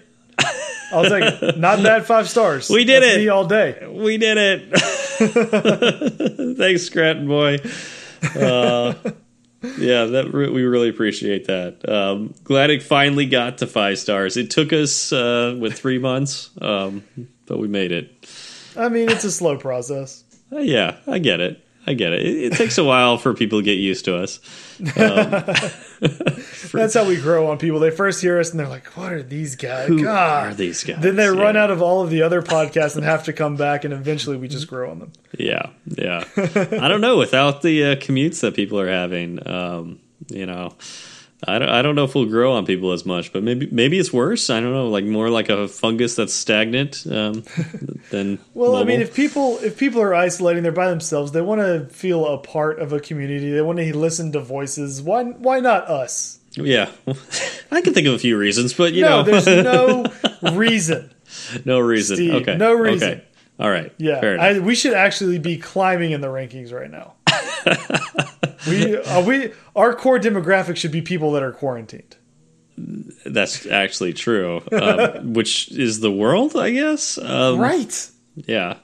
[0.93, 1.59] I'll take it.
[1.59, 2.07] Not bad.
[2.07, 2.71] Five stars.
[2.71, 3.29] We did That's it.
[3.29, 3.85] All day.
[3.91, 4.79] We did it.
[6.59, 7.59] Thanks, Scranton boy.
[8.39, 8.95] Uh,
[9.79, 11.89] yeah, that we really appreciate that.
[11.89, 14.37] Um, glad it finally got to five stars.
[14.37, 17.03] It took us uh, with three months, um,
[17.47, 18.29] but we made it.
[18.77, 20.25] I mean, it's a slow process.
[20.53, 21.65] Uh, yeah, I get it.
[21.87, 22.25] I get it.
[22.25, 22.53] it.
[22.53, 24.41] It takes a while for people to get used to us.
[26.73, 27.79] That's how we grow on people.
[27.79, 29.89] They first hear us and they're like, "What are these guys?
[29.89, 31.01] Who God." are these guys?
[31.01, 33.85] Then they run out of all of the other podcasts and have to come back,
[33.85, 35.13] and eventually we just grow on them.
[35.39, 36.25] Yeah, yeah.
[36.37, 37.19] I don't know.
[37.19, 40.75] Without the uh, commutes that people are having, um, you know,
[41.47, 41.69] I don't.
[41.69, 44.51] I don't know if we'll grow on people as much, but maybe maybe it's worse.
[44.51, 44.89] I don't know.
[44.89, 47.45] Like more like a fungus that's stagnant um,
[48.11, 48.39] than.
[48.55, 51.33] Well, I mean, if people if people are isolating, they're by themselves.
[51.33, 53.51] They want to feel a part of a community.
[53.51, 55.03] They want to listen to voices.
[55.03, 56.39] Why why not us?
[56.57, 56.91] yeah,
[57.71, 60.05] I can think of a few reasons, but you no, know, there's no
[60.53, 61.13] reason.
[61.65, 62.17] no reason.
[62.17, 63.11] Steve, okay, no reason.
[63.11, 63.25] Okay.
[63.59, 63.93] All right.
[63.99, 64.45] Yeah, Fair enough.
[64.45, 67.15] I, we should actually be climbing in the rankings right now.
[68.69, 72.17] we uh, we our core demographic should be people that are quarantined.
[73.25, 74.63] That's actually true.
[74.73, 77.19] Um, which is the world, I guess.
[77.19, 78.11] Um, Right,
[78.47, 78.77] Yeah.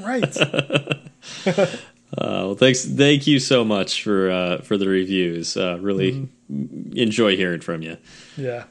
[0.00, 0.36] right.
[2.16, 2.84] Uh, well, thanks.
[2.84, 5.56] Thank you so much for uh, for the reviews.
[5.56, 6.12] Uh, really
[6.52, 6.92] Mm-hmm.
[6.96, 7.96] enjoy hearing from you.
[8.36, 8.64] yeah.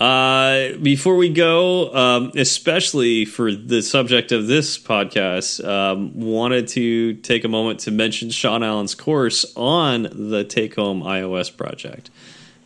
[0.00, 7.14] Uh, before we go, um, especially for the subject of this podcast, um, wanted to
[7.16, 12.08] take a moment to mention Sean Allen's course on the Take Home iOS project.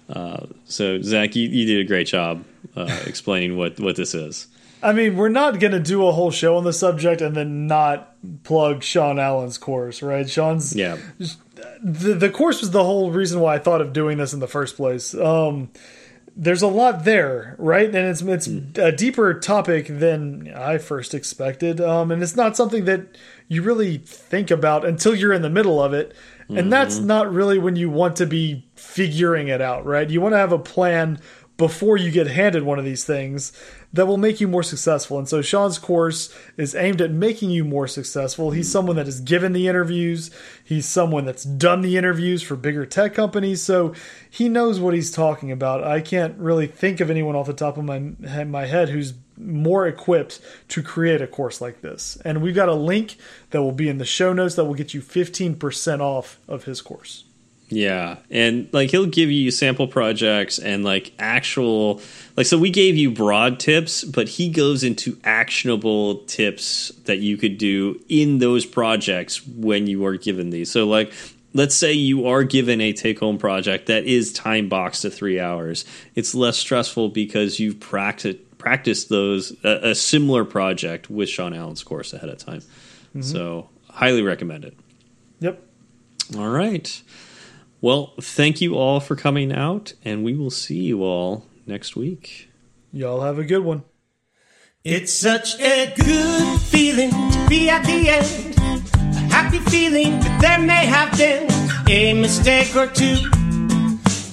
[0.09, 2.44] Uh, so, Zach, you, you did a great job
[2.77, 4.47] uh, explaining what, what this is.
[4.81, 7.66] I mean, we're not going to do a whole show on the subject and then
[7.66, 10.28] not plug Sean Allen's course, right?
[10.28, 10.98] Sean's Yeah.
[11.82, 14.47] the the course was the whole reason why I thought of doing this in the
[14.47, 15.15] first place.
[15.15, 15.70] Um,
[16.36, 17.86] there's a lot there, right?
[17.86, 18.47] And it's it's
[18.78, 21.81] a deeper topic than I first expected.
[21.81, 23.16] Um, and it's not something that
[23.48, 26.15] you really think about until you're in the middle of it.
[26.48, 30.09] And that's not really when you want to be figuring it out, right?
[30.11, 31.19] You want to have a plan
[31.56, 33.52] before you get handed one of these things
[33.93, 35.18] that will make you more successful.
[35.18, 38.51] And so Sean's course is aimed at making you more successful.
[38.51, 40.31] He's someone that has given the interviews,
[40.64, 43.94] he's someone that's done the interviews for bigger tech companies, so
[44.28, 45.85] he knows what he's talking about.
[45.85, 48.01] I can't really think of anyone off the top of my
[48.44, 52.18] my head who's more equipped to create a course like this.
[52.24, 53.16] And we've got a link
[53.51, 56.81] that will be in the show notes that will get you 15% off of his
[56.81, 57.24] course.
[57.68, 62.00] Yeah, and like he'll give you sample projects and like actual
[62.36, 67.36] like so we gave you broad tips, but he goes into actionable tips that you
[67.36, 70.70] could do in those projects when you are given these.
[70.70, 71.12] So like
[71.54, 75.40] let's say you are given a take home project that is time boxed to 3
[75.40, 75.84] hours.
[76.14, 81.82] It's less stressful because you've practiced practiced those a, a similar project with Sean Allen's
[81.82, 82.60] course ahead of time.
[82.60, 83.20] Mm-hmm.
[83.20, 84.74] So, highly recommend it.
[85.40, 85.62] Yep.
[86.38, 87.02] All right.
[87.85, 92.48] Well, thank you all for coming out, and we will see you all next week.
[92.94, 93.85] Y'all have a good one.
[94.85, 98.56] It's such a good feeling to be at the end.
[98.56, 101.47] A happy feeling that there may have been
[101.86, 103.16] a mistake or two.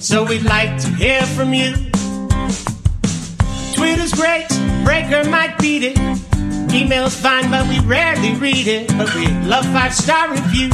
[0.00, 1.74] So we'd like to hear from you.
[3.74, 4.48] Twitter's great,
[4.82, 5.98] Breaker might beat it.
[6.72, 8.88] Email's fine, but we rarely read it.
[8.96, 10.72] But we love five star reviews,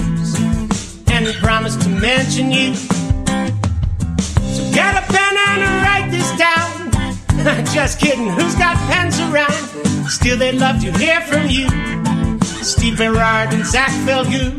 [1.19, 2.73] and we promise to mention you.
[2.77, 7.65] So get a pen and write this down.
[7.75, 9.53] Just kidding, who's got pens around?
[10.09, 11.67] Still, they'd love to hear from you.
[12.63, 14.53] Steve Berard and Zach Falgout.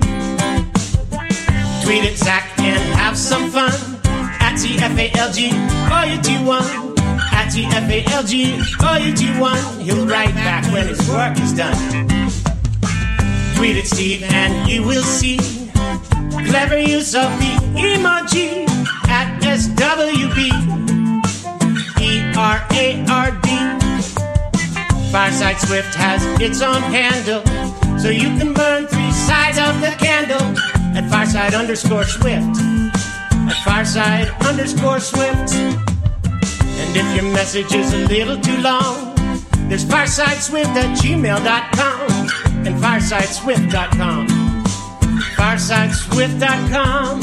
[1.85, 3.71] Tweet at Zach and have some fun.
[4.41, 5.39] At TFALG,
[5.95, 6.63] or you do one.
[7.31, 8.33] At TFALG,
[8.83, 9.79] or you do one.
[9.79, 11.77] He'll write back when his work is done.
[13.55, 15.58] Tweet at Steve and you will see
[16.45, 18.67] clever use of the emoji
[19.07, 20.39] at SWB.
[21.99, 23.49] E R A R D.
[25.11, 27.43] Fireside Swift has its own handle.
[27.97, 30.41] So you can burn three sides of the candle
[30.95, 32.57] at Fireside underscore Swift.
[33.51, 35.53] At Fireside underscore Swift.
[35.53, 39.15] And if your message is a little too long,
[39.67, 44.38] there's firesideswift at gmail.com and firesideswift.com.
[45.39, 47.21] Firesideswift.com.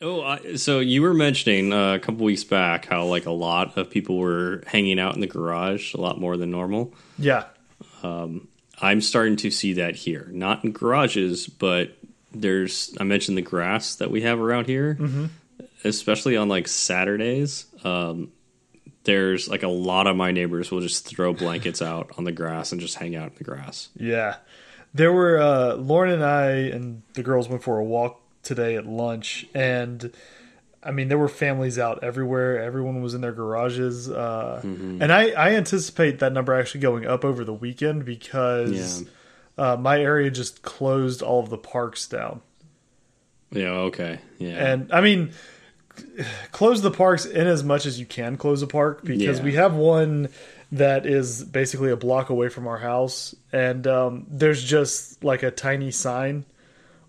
[0.00, 3.76] Oh, I, so you were mentioning uh, a couple weeks back how like a lot
[3.76, 6.94] of people were hanging out in the garage a lot more than normal.
[7.18, 7.46] Yeah.
[8.80, 11.96] I'm starting to see that here, not in garages, but
[12.32, 14.98] there's I mentioned the grass that we have around here,
[15.84, 17.66] especially on like Saturdays.
[17.84, 18.32] Um,
[19.04, 22.72] there's like a lot of my neighbors will just throw blankets out on the grass
[22.72, 23.88] and just hang out in the grass.
[23.96, 24.36] Yeah.
[24.92, 28.86] There were uh Lauren and I and the girls went for a walk today at
[28.86, 30.12] lunch and
[30.86, 32.62] I mean there were families out everywhere.
[32.62, 34.08] Everyone was in their garages.
[34.10, 39.04] Uh and I I anticipate that number actually going up over the weekend because
[39.58, 42.40] uh my area just closed all of the parks down.
[43.50, 43.70] Yeah.
[43.88, 44.18] Okay.
[44.38, 44.72] Yeah.
[44.72, 45.32] And I mean,
[46.52, 49.44] close the parks in as much as you can close a park because Yeah.
[49.44, 50.28] we have one
[50.72, 55.50] that is basically a block away from our house, and um, there's just like a
[55.52, 56.44] tiny sign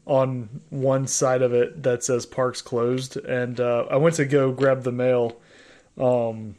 [0.08, 3.18] on one side of it that says parks closed.
[3.18, 5.38] And uh, I went to go grab the mail
[6.00, 6.56] um,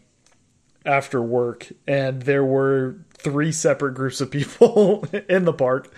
[0.84, 5.92] after work, and there were three separate groups of people in the park.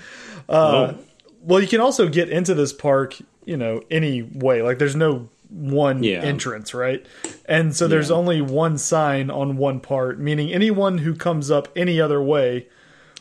[0.49, 0.99] Uh, Oh.
[1.43, 3.17] Well, you can also get into this park,
[3.47, 4.61] you know, any way.
[4.61, 6.21] Like, there's no one Yeah.
[6.23, 7.05] entrance, right?
[7.47, 8.17] And so there's Yeah.
[8.17, 12.69] only one sign on one part, meaning anyone who comes up any other way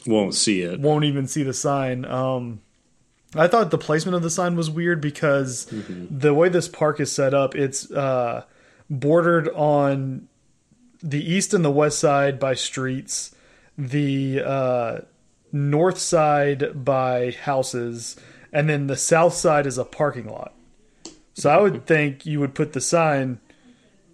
[0.06, 0.82] Won't see it.
[0.82, 2.04] won't even see the sign.
[2.04, 2.60] Um,
[3.36, 5.66] I thought the placement of the sign was weird because
[6.10, 8.44] the way this park is set up, it's uh,
[8.90, 10.28] bordered on
[11.02, 13.36] the east and the west side by streets,
[13.78, 15.00] the uh,
[15.52, 18.16] north side by houses,
[18.52, 20.54] and then the south side is a parking lot.
[21.36, 23.40] So I would think you would put the sign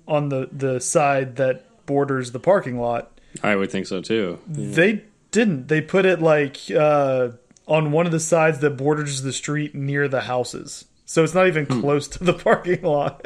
[0.08, 4.40] on the the side that borders the parking lot I would think so too.
[4.48, 5.68] they didn't.
[5.68, 7.30] They put it like uh,
[7.68, 10.86] on one of the sides that borders the street near the houses.
[11.06, 13.26] So it's not even close to the parking lot.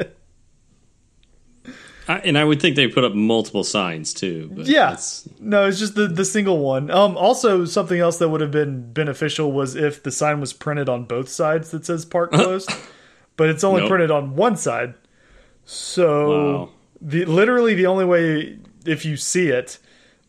[2.08, 4.50] I, and I would think they put up multiple signs too.
[4.52, 4.88] But yeah.
[4.88, 6.90] it's- No, it's just the, the single one.
[6.90, 10.88] Um, also, something else that would have been beneficial was if the sign was printed
[10.88, 12.70] on both sides that says park closed,
[13.36, 13.90] but it's only Nope.
[13.90, 14.94] printed on one side.
[15.64, 16.68] So Wow.
[17.00, 19.78] the literally the only way if you see it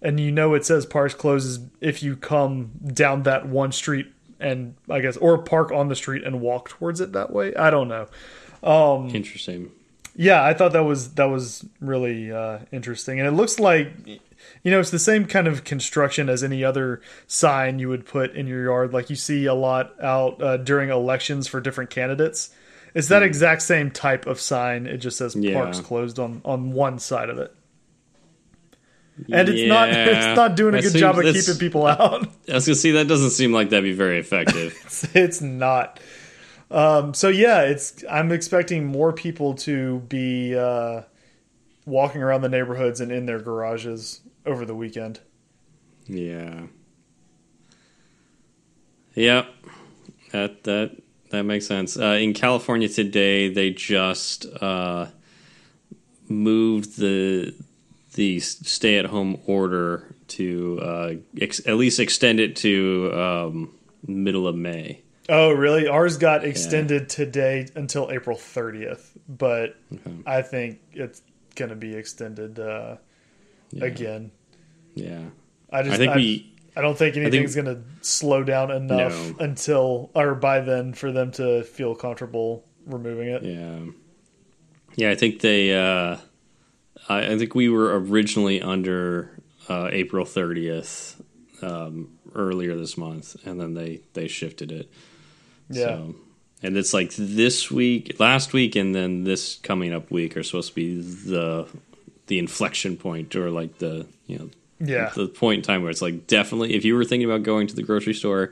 [0.01, 4.75] and you know it says parks closes if you come down that one street and
[4.89, 7.53] I guess or park on the street and walk towards it that way.
[7.55, 8.07] I don't know.
[9.13, 9.71] interesting.
[10.15, 14.71] Yeah, I thought that was that was really uh, interesting, and it looks like you
[14.71, 18.45] know it's the same kind of construction as any other sign you would put in
[18.45, 22.49] your yard, like you see a lot out uh, during elections for different candidates.
[22.93, 24.85] It's that exact same type of sign.
[24.85, 25.33] It just says.
[25.33, 25.53] Yeah.
[25.53, 27.55] parks closed on on one side of it,
[29.29, 32.27] and it's not it's not doing a That good job of keeping people out.
[32.49, 35.09] I was gonna see that doesn't seem like that'd be very effective.
[35.13, 35.99] it's not.
[36.69, 38.03] Um, so yeah, it's.
[38.09, 41.01] I'm expecting more people to be uh,
[41.85, 45.19] walking around the neighborhoods and in their garages over the weekend.
[46.07, 46.63] yeah.
[49.15, 49.47] Yep.
[50.31, 51.97] That that that makes sense.
[51.97, 55.07] Uh, in California today, they just uh,
[56.29, 57.53] moved the
[58.13, 63.73] the stay at home order to uh, ex- at least extend it to um,
[64.05, 65.01] middle of May.
[65.29, 65.87] Oh, really?
[65.87, 69.77] Ours got extended today until April 30th, but
[70.25, 71.21] I think it's
[71.55, 72.97] going to be extended uh,
[73.79, 74.31] again.
[74.95, 75.21] Yeah.
[75.71, 79.13] I just I think I, we I don't think anything's going to slow down enough
[79.13, 79.35] No.
[79.45, 83.43] until or by then for them to feel comfortable removing it.
[83.43, 83.79] Yeah.
[84.95, 86.17] Yeah, I think they uh
[87.09, 89.31] I, I think we were originally under
[89.69, 91.21] uh April 30th
[91.61, 94.89] um earlier this month and then they they shifted it.
[95.69, 95.85] Yeah.
[95.85, 96.15] So
[96.63, 100.69] and it's like this week, last week and then this coming up week are supposed
[100.69, 101.67] to be the
[102.27, 104.49] the inflection point or like the, you know,
[104.79, 105.09] Yeah.
[105.15, 107.75] the point in time where it's like definitely if you were thinking about going to
[107.75, 108.51] the grocery store,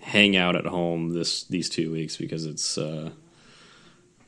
[0.00, 3.10] hang out at home this these two weeks because it's uh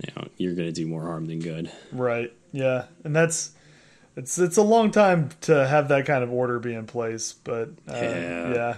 [0.02, 1.70] you know you're going to do more harm than good.
[1.92, 2.32] Right.
[2.52, 2.86] Yeah.
[3.04, 3.52] And that's
[4.16, 7.68] it's it's a long time to have that kind of order be in place, but
[7.88, 8.54] uh, Yeah.
[8.54, 8.76] yeah.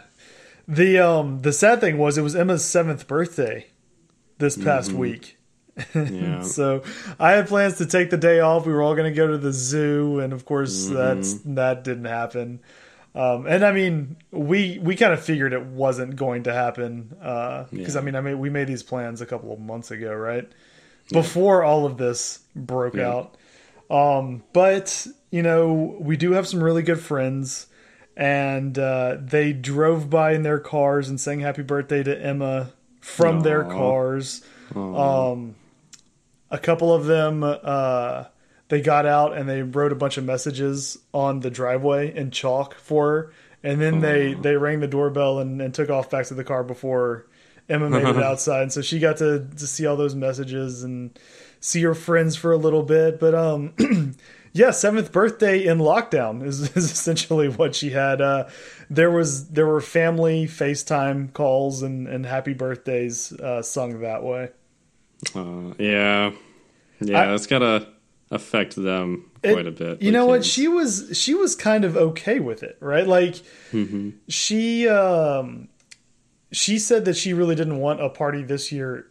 [0.69, 3.67] The um the sad thing was it was Emma's seventh birthday
[4.39, 5.39] this past week.
[5.95, 6.43] Yeah.
[6.45, 6.85] So
[7.19, 8.65] I had plans to take the day off.
[8.65, 10.95] We were all going to go to the zoo, and of course Mm-hmm.
[10.95, 12.61] that's that didn't happen.
[13.17, 17.95] Um, and I mean, we we kind of figured it wasn't going to happen because
[17.95, 18.01] Yeah.
[18.01, 20.49] I mean, I mean, we made these plans a couple of months ago, right?
[21.13, 23.09] Before all of this broke Yeah.
[23.09, 23.37] out.
[23.91, 27.67] Um, but you know, we do have some really good friends,
[28.17, 32.71] and uh, they drove by in their cars and sang "Happy Birthday" to Emma
[33.01, 34.43] from their cars.
[34.75, 35.57] Um,
[36.51, 38.25] a couple of them, uh,
[38.69, 42.75] they got out and they wrote a bunch of messages on the driveway in chalk
[42.77, 43.33] for her,
[43.63, 46.65] and then they they rang the doorbell and, and took off back to the car
[46.65, 47.27] before
[47.69, 48.63] Emma made it outside.
[48.63, 51.19] And so she got to to see all those messages and
[51.61, 53.19] see her friends for a little bit.
[53.19, 53.73] But um,
[54.53, 58.21] yeah, seventh birthday in lockdown is, is essentially what she had.
[58.21, 58.49] Uh,
[58.91, 64.51] there was there were family FaceTime calls and and happy birthdays uh, sung that way.
[65.35, 66.33] Uh, yeah.
[67.01, 67.89] Yeah, I- that's gotta
[68.31, 70.03] affect them It- quite a bit.
[70.03, 70.45] You know what?
[70.45, 73.07] She was she was kind of okay with it, right?
[73.07, 73.37] Like
[73.73, 74.11] Mm-hmm.
[74.29, 75.69] she um
[76.55, 79.07] she said that she really didn't want a party this year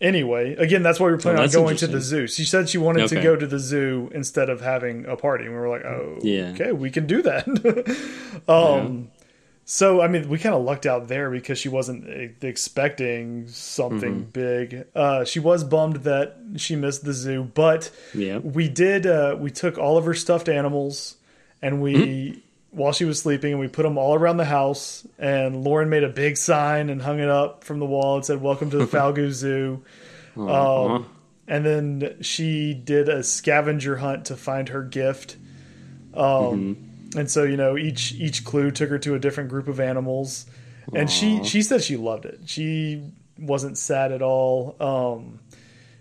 [0.00, 0.54] anyway.
[0.56, 2.26] Again, that's why we were planning Oh, on going to the zoo.
[2.26, 5.44] She said she wanted to go to the zoo instead of having a party.
[5.44, 6.52] And we were like, "Oh, Yeah.
[6.54, 7.44] okay, we can do that."
[8.48, 9.10] um
[9.70, 12.08] so I mean, we kind of lucked out there because she wasn't
[12.42, 14.30] expecting something Mm-hmm.
[14.30, 14.84] big.
[14.94, 18.38] Uh she was bummed that she missed the zoo, but Yeah.
[18.38, 21.16] we did uh we took all of her stuffed animals
[21.60, 25.64] and we while she was sleeping and we put them all around the house and
[25.64, 28.70] lauren made a big sign and hung it up from the wall and said welcome
[28.70, 29.82] to the Falgout zoo.
[30.36, 30.94] Aw.
[30.96, 31.06] um,
[31.46, 35.36] and then she did a scavenger hunt to find her gift.
[36.14, 36.76] Um
[37.16, 40.44] and so you know each each clue took her to a different group of animals.
[40.94, 42.40] And she she said she loved it.
[42.46, 43.02] She
[43.38, 44.76] wasn't sad at all.
[44.80, 45.40] Um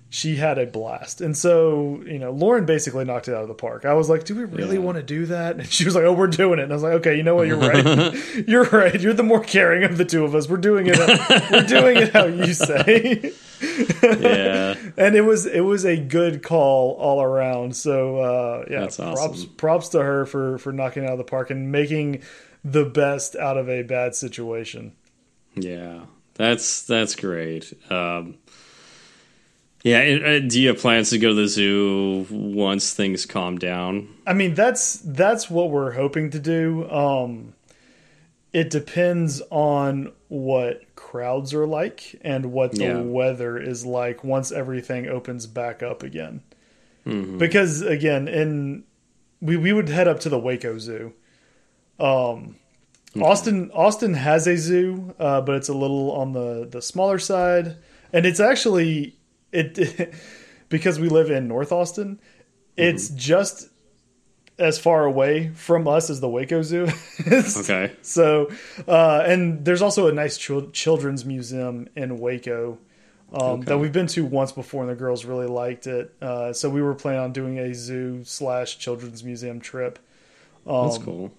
[0.10, 1.20] she had a blast.
[1.20, 3.84] And so, you know, Lauren basically knocked it out of the park.
[3.84, 4.82] I was like, do we really Yeah.
[4.84, 5.58] want to do that?
[5.58, 6.64] And she was like, oh, we're doing it.
[6.64, 7.48] And I was like, okay, you know what?
[7.48, 8.14] You're right.
[8.48, 9.00] You're right.
[9.00, 10.48] You're the more caring of the two of us.
[10.48, 10.98] We're doing it.
[11.52, 13.34] we're doing it how you say.
[14.02, 14.76] yeah.
[14.98, 17.76] and it was, it was a good call all around.
[17.76, 19.50] So, uh, yeah, That's props, awesome.
[19.58, 22.24] props to her for, for knocking it out of the park and making
[22.64, 24.94] the best out of a bad situation.
[25.56, 26.06] Yeah.
[26.36, 27.74] That's that's great.
[27.92, 28.36] Um,
[29.84, 33.58] yeah, and, uh, do you have plans to go to the zoo once things calm
[33.58, 34.08] down?
[34.26, 36.90] I mean, that's that's what we're hoping to do.
[36.90, 37.54] Um,
[38.54, 43.02] it depends on what crowds are like and what the Yeah.
[43.02, 46.42] weather is like once everything opens back up again.
[47.06, 47.38] Mm-hmm.
[47.38, 48.84] Because again, in
[49.42, 51.14] we we would head up to the Waco Zoo.
[52.00, 52.56] Um,
[53.22, 57.78] Austin Austin has a zoo, uh, but it's a little on the the smaller side,
[58.14, 59.17] and it's actually
[59.52, 60.14] it
[60.70, 62.20] because we live in North Austin.
[62.76, 63.70] It's just
[64.60, 66.88] as far away from us as the Waco Zoo.
[67.58, 67.92] Okay.
[68.02, 68.50] So,
[68.88, 72.78] uh, and there's also a nice chil- children's museum in Waco
[73.34, 73.66] um, Okay.
[73.66, 76.14] that we've been to once before, and the girls really liked it.
[76.22, 80.00] Uh, so we were planning on doing a zoo slash children's museum trip.
[80.66, 81.32] Um, That's cool.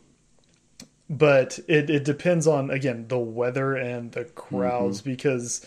[1.10, 5.64] But it, it depends on again the weather and the crowds because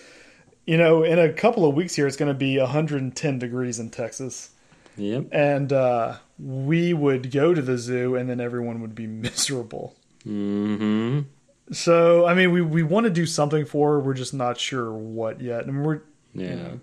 [0.66, 3.90] you know in a couple of weeks here it's going to be 110 degrees in
[3.90, 4.52] Texas
[4.98, 5.28] Yep.
[5.32, 9.96] and uh, we would go to the zoo and then everyone would be miserable.
[10.28, 11.22] Mm-hmm.
[11.74, 14.00] So I mean, we we want to do something for her.
[14.00, 16.02] We're just not sure what yet, and we're
[16.34, 16.74] Yeah.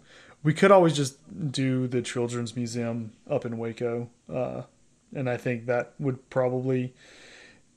[0.43, 1.19] we could always just
[1.53, 4.63] do the children's museum up in Waco, uh,
[5.15, 6.95] and I think that would probably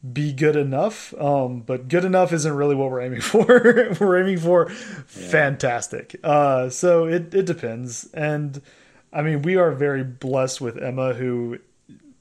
[0.09, 1.13] be good enough.
[1.19, 3.45] Um, but good enough isn't really what we're aiming for.
[3.99, 6.15] we're aiming for fantastic.
[6.23, 8.61] Uh, so it it depends, and
[9.13, 11.59] I mean we are very blessed with Emma, who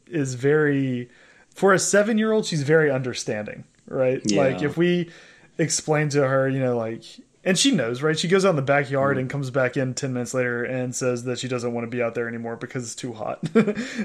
[0.06, 1.08] is very
[1.54, 2.46] for a seven year old.
[2.46, 4.20] She's very understanding, right?
[4.24, 4.42] Yeah.
[4.42, 5.10] Like if we
[5.58, 7.04] explain to her, you know, like.
[7.42, 8.18] And she knows, right?
[8.18, 11.24] She goes out in the backyard and comes back in 10 minutes later and says
[11.24, 13.40] that she doesn't want to be out there anymore because it's too hot.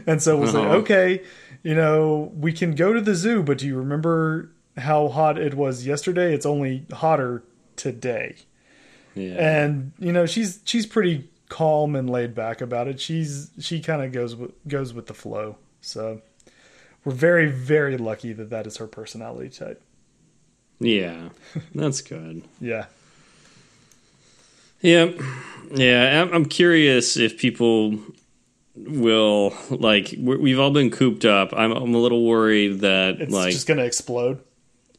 [0.07, 0.75] and so we'll say, Uh-huh.
[0.77, 1.21] okay,
[1.61, 5.53] you know, we can go to the zoo, but do you remember how hot it
[5.53, 6.33] was yesterday?
[6.33, 7.43] It's only hotter
[7.75, 8.35] today.
[9.15, 9.33] Yeah.
[9.33, 12.99] And, you know, she's she's pretty calm and laid back about it.
[13.01, 15.57] She's she kind of goes with, goes with the flow.
[15.81, 16.21] So
[17.03, 19.81] we're very very lucky that that is her personality type.
[20.79, 21.29] yeah.
[21.73, 22.43] That's good.
[22.61, 22.85] Yeah.
[24.85, 25.11] Yeah,
[25.71, 26.27] yeah.
[26.31, 27.97] I'm, curious if people
[28.75, 30.13] will like.
[30.17, 31.53] We've all been cooped up.
[31.53, 34.41] I'm, I'm a little worried that It's like just going to explode.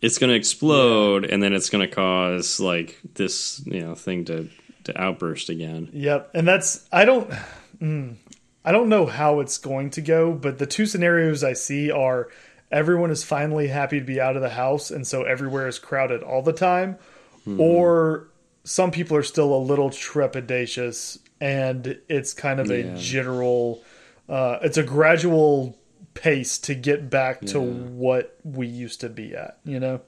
[0.02, 4.24] it's going to explode, and then it's going to cause like this, you know, thing
[4.26, 4.48] to
[4.84, 5.88] to outburst again.
[5.92, 7.30] Yep, and that's I don't
[7.80, 8.16] mm,
[8.64, 12.28] I don't know how it's going to go, but the two scenarios I see are
[12.72, 16.24] everyone is finally happy to be out of the house, and so everywhere is crowded
[16.24, 16.98] all the time,
[17.58, 18.28] or
[18.66, 22.74] some people are still a little trepidatious, and it's kind of Yeah.
[22.94, 23.82] a general,
[24.28, 25.78] uh, it's a gradual
[26.14, 30.00] pace to get back to what we used to be at, you know.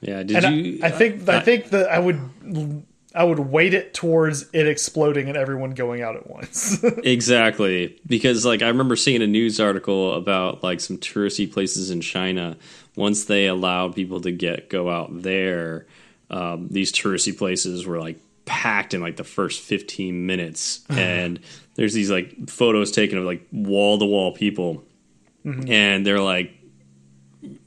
[0.00, 0.78] Yeah, did And I- you?
[0.82, 2.18] I, think I think that I would
[3.12, 6.82] I would weight it towards it exploding and everyone going out at once.
[7.04, 7.96] Exactly.
[8.06, 12.56] Because like I remember seeing a news article about like some touristy places in China.
[12.96, 15.86] Once they allowed people to get go out there,
[16.30, 20.84] um, these touristy places were like packed in like the first 15 minutes.
[20.90, 21.40] And
[21.74, 24.84] there's these like photos taken of like wall to wall people
[25.44, 26.52] and they're like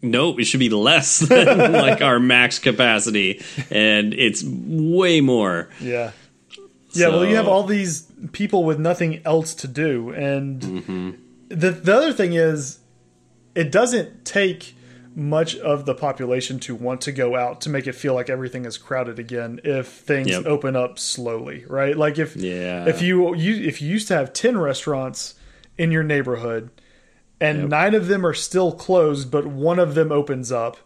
[0.04, 3.42] nope it should be less than like our max capacity.
[3.72, 5.70] And it's way more.
[5.82, 6.12] Yeah.
[6.92, 8.04] Yeah, well you have all these
[8.34, 10.12] people with nothing else to do.
[10.12, 11.12] And Mm-hmm.
[11.50, 12.80] the the other thing is
[13.56, 14.76] it doesn't take
[15.16, 18.66] much of the population to want to go out to make it feel like everything
[18.66, 20.46] is crowded again if things Yep.
[20.46, 21.96] open up slowly, right?
[21.98, 22.88] Like if Yeah.
[22.88, 25.36] if you you if you used to have 10 restaurants
[25.78, 26.70] in your neighborhood
[27.40, 27.70] and Yep.
[27.70, 30.78] nine of them are still closed but one of them opens up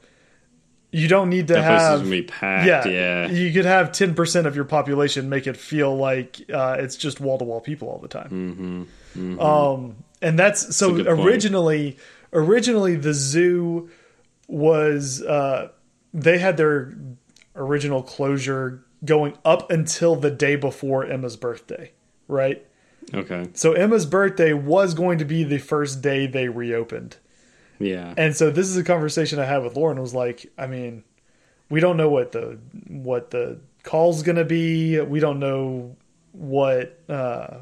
[0.92, 3.92] you don't need to that place have gonna be packed yeah, yeah you could have
[3.92, 8.08] 10% of your population make it feel like uh, it's just wall-to-wall people all the
[8.08, 8.88] time
[9.40, 11.98] um, and that's so That's originally
[12.34, 13.90] originally the zoo
[14.48, 15.70] was uh,
[16.14, 16.94] they had their
[17.56, 21.92] original closure going up until the day before Emma's birthday,
[22.28, 22.66] right?
[23.14, 27.18] okay So Emma's birthday was going to be the first day they reopened.
[27.80, 31.04] yeah And so this is a conversation I had with Lauren was like, I mean,
[31.70, 35.00] we don't know what the what the call's going to be.
[35.00, 35.96] We don't know
[36.32, 37.58] what uh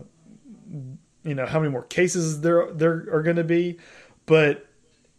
[1.23, 3.77] you know, how many more cases there there are going to be,
[4.25, 4.64] but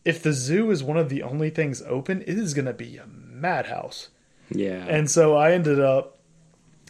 [0.06, 2.96] if the zoo is one of the only things open, it is going to be
[2.96, 4.08] a madhouse.
[4.48, 4.86] Yeah.
[4.88, 6.18] And so I ended up,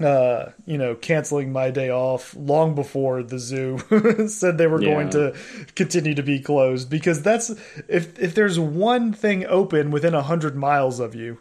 [0.01, 3.79] uh, you know, canceling my day off long before the zoo
[4.29, 5.35] said they were going to
[5.75, 7.49] continue to be closed because that's
[7.89, 11.41] if if there's one thing open within a hundred miles of you,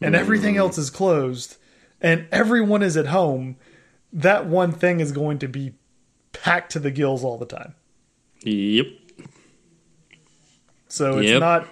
[0.00, 1.58] and everything else is closed,
[2.00, 3.56] and everyone is at home,
[4.10, 5.74] that one thing is going to be
[6.32, 7.74] packed to the gills all the time.
[8.42, 8.86] yep.
[10.94, 11.40] So it's Yep.
[11.40, 11.68] not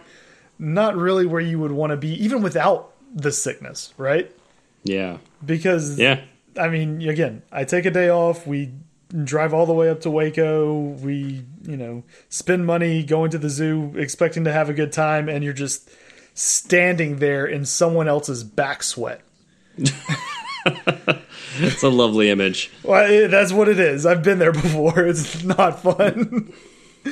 [0.58, 4.30] not really where you would want to be, even without the sickness, right?
[4.84, 5.18] Yeah.
[5.44, 6.20] Because Yeah.
[6.58, 8.46] I mean, again, I take a day off.
[8.46, 8.70] We
[9.24, 10.74] drive all the way up to Waco.
[11.02, 15.28] We, you know, spend money going to the zoo, expecting to have a good time,
[15.28, 15.88] and you're just
[16.34, 19.20] standing there in someone else's back sweat.
[21.58, 22.70] It's a lovely image.
[22.82, 24.06] Well, that's what it is.
[24.06, 25.00] I've been there before.
[25.06, 26.52] It's not fun.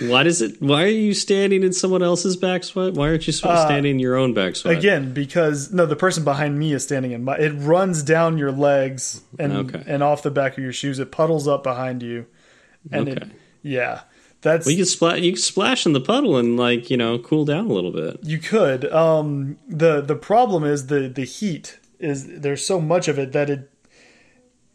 [0.02, 0.60] Why does it?
[0.62, 2.94] Why are you standing in someone else's back sweat?
[2.94, 4.78] Why aren't you sp- standing in your own back sweat?
[4.78, 7.36] Again, because no, the person behind me is standing in my.
[7.36, 9.82] It runs down your legs and Okay.
[9.86, 10.98] and off the back of your shoes.
[10.98, 12.26] It puddles up behind you,
[12.92, 13.32] and it, Okay.
[13.62, 14.02] yeah,
[14.42, 15.18] that's Well, you can splash.
[15.20, 18.20] You can splash in the puddle and like you know cool down a little bit.
[18.22, 18.90] You could.
[18.92, 23.50] Um, the the problem is the the heat is there's so much of it that
[23.50, 23.70] it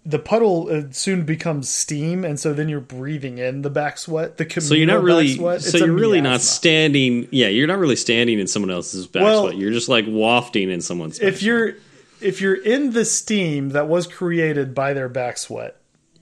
[0.06, 4.38] the puddle uh, soon becomes steam, and so then you're breathing in the back sweat.
[4.38, 5.36] The So you're not really.
[5.36, 7.28] So It's you're really not standing.
[7.32, 9.58] Yeah, you're not really standing in someone else's back Well, sweat.
[9.58, 11.20] You're just like wafting in someone's.
[11.20, 11.74] if you're
[12.22, 15.76] if you're in the steam that was created by their back sweat,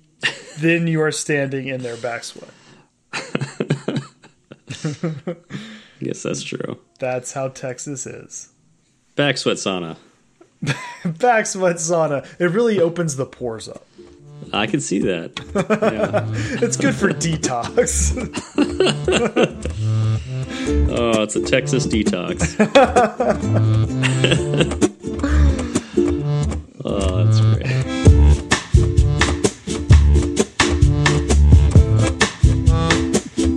[0.59, 2.49] then you are standing in their back sweat.
[4.69, 5.37] sweat.
[6.01, 6.79] I guess that's true.
[6.99, 8.49] That's how Texas is.
[9.15, 9.97] Back sweat sauna.
[11.05, 12.25] Back sweat sauna.
[12.39, 13.85] It really opens the pores up.
[14.51, 15.39] I can see that.
[15.55, 16.25] Yeah.
[16.63, 18.13] It's good for detox.
[20.95, 22.55] Oh, it's a Texas detox.
[26.85, 27.83] oh, that's great.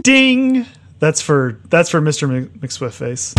[0.03, 0.66] Ding.
[0.99, 2.28] That's for that's for Mr.
[2.28, 3.35] Mc- McSwift face.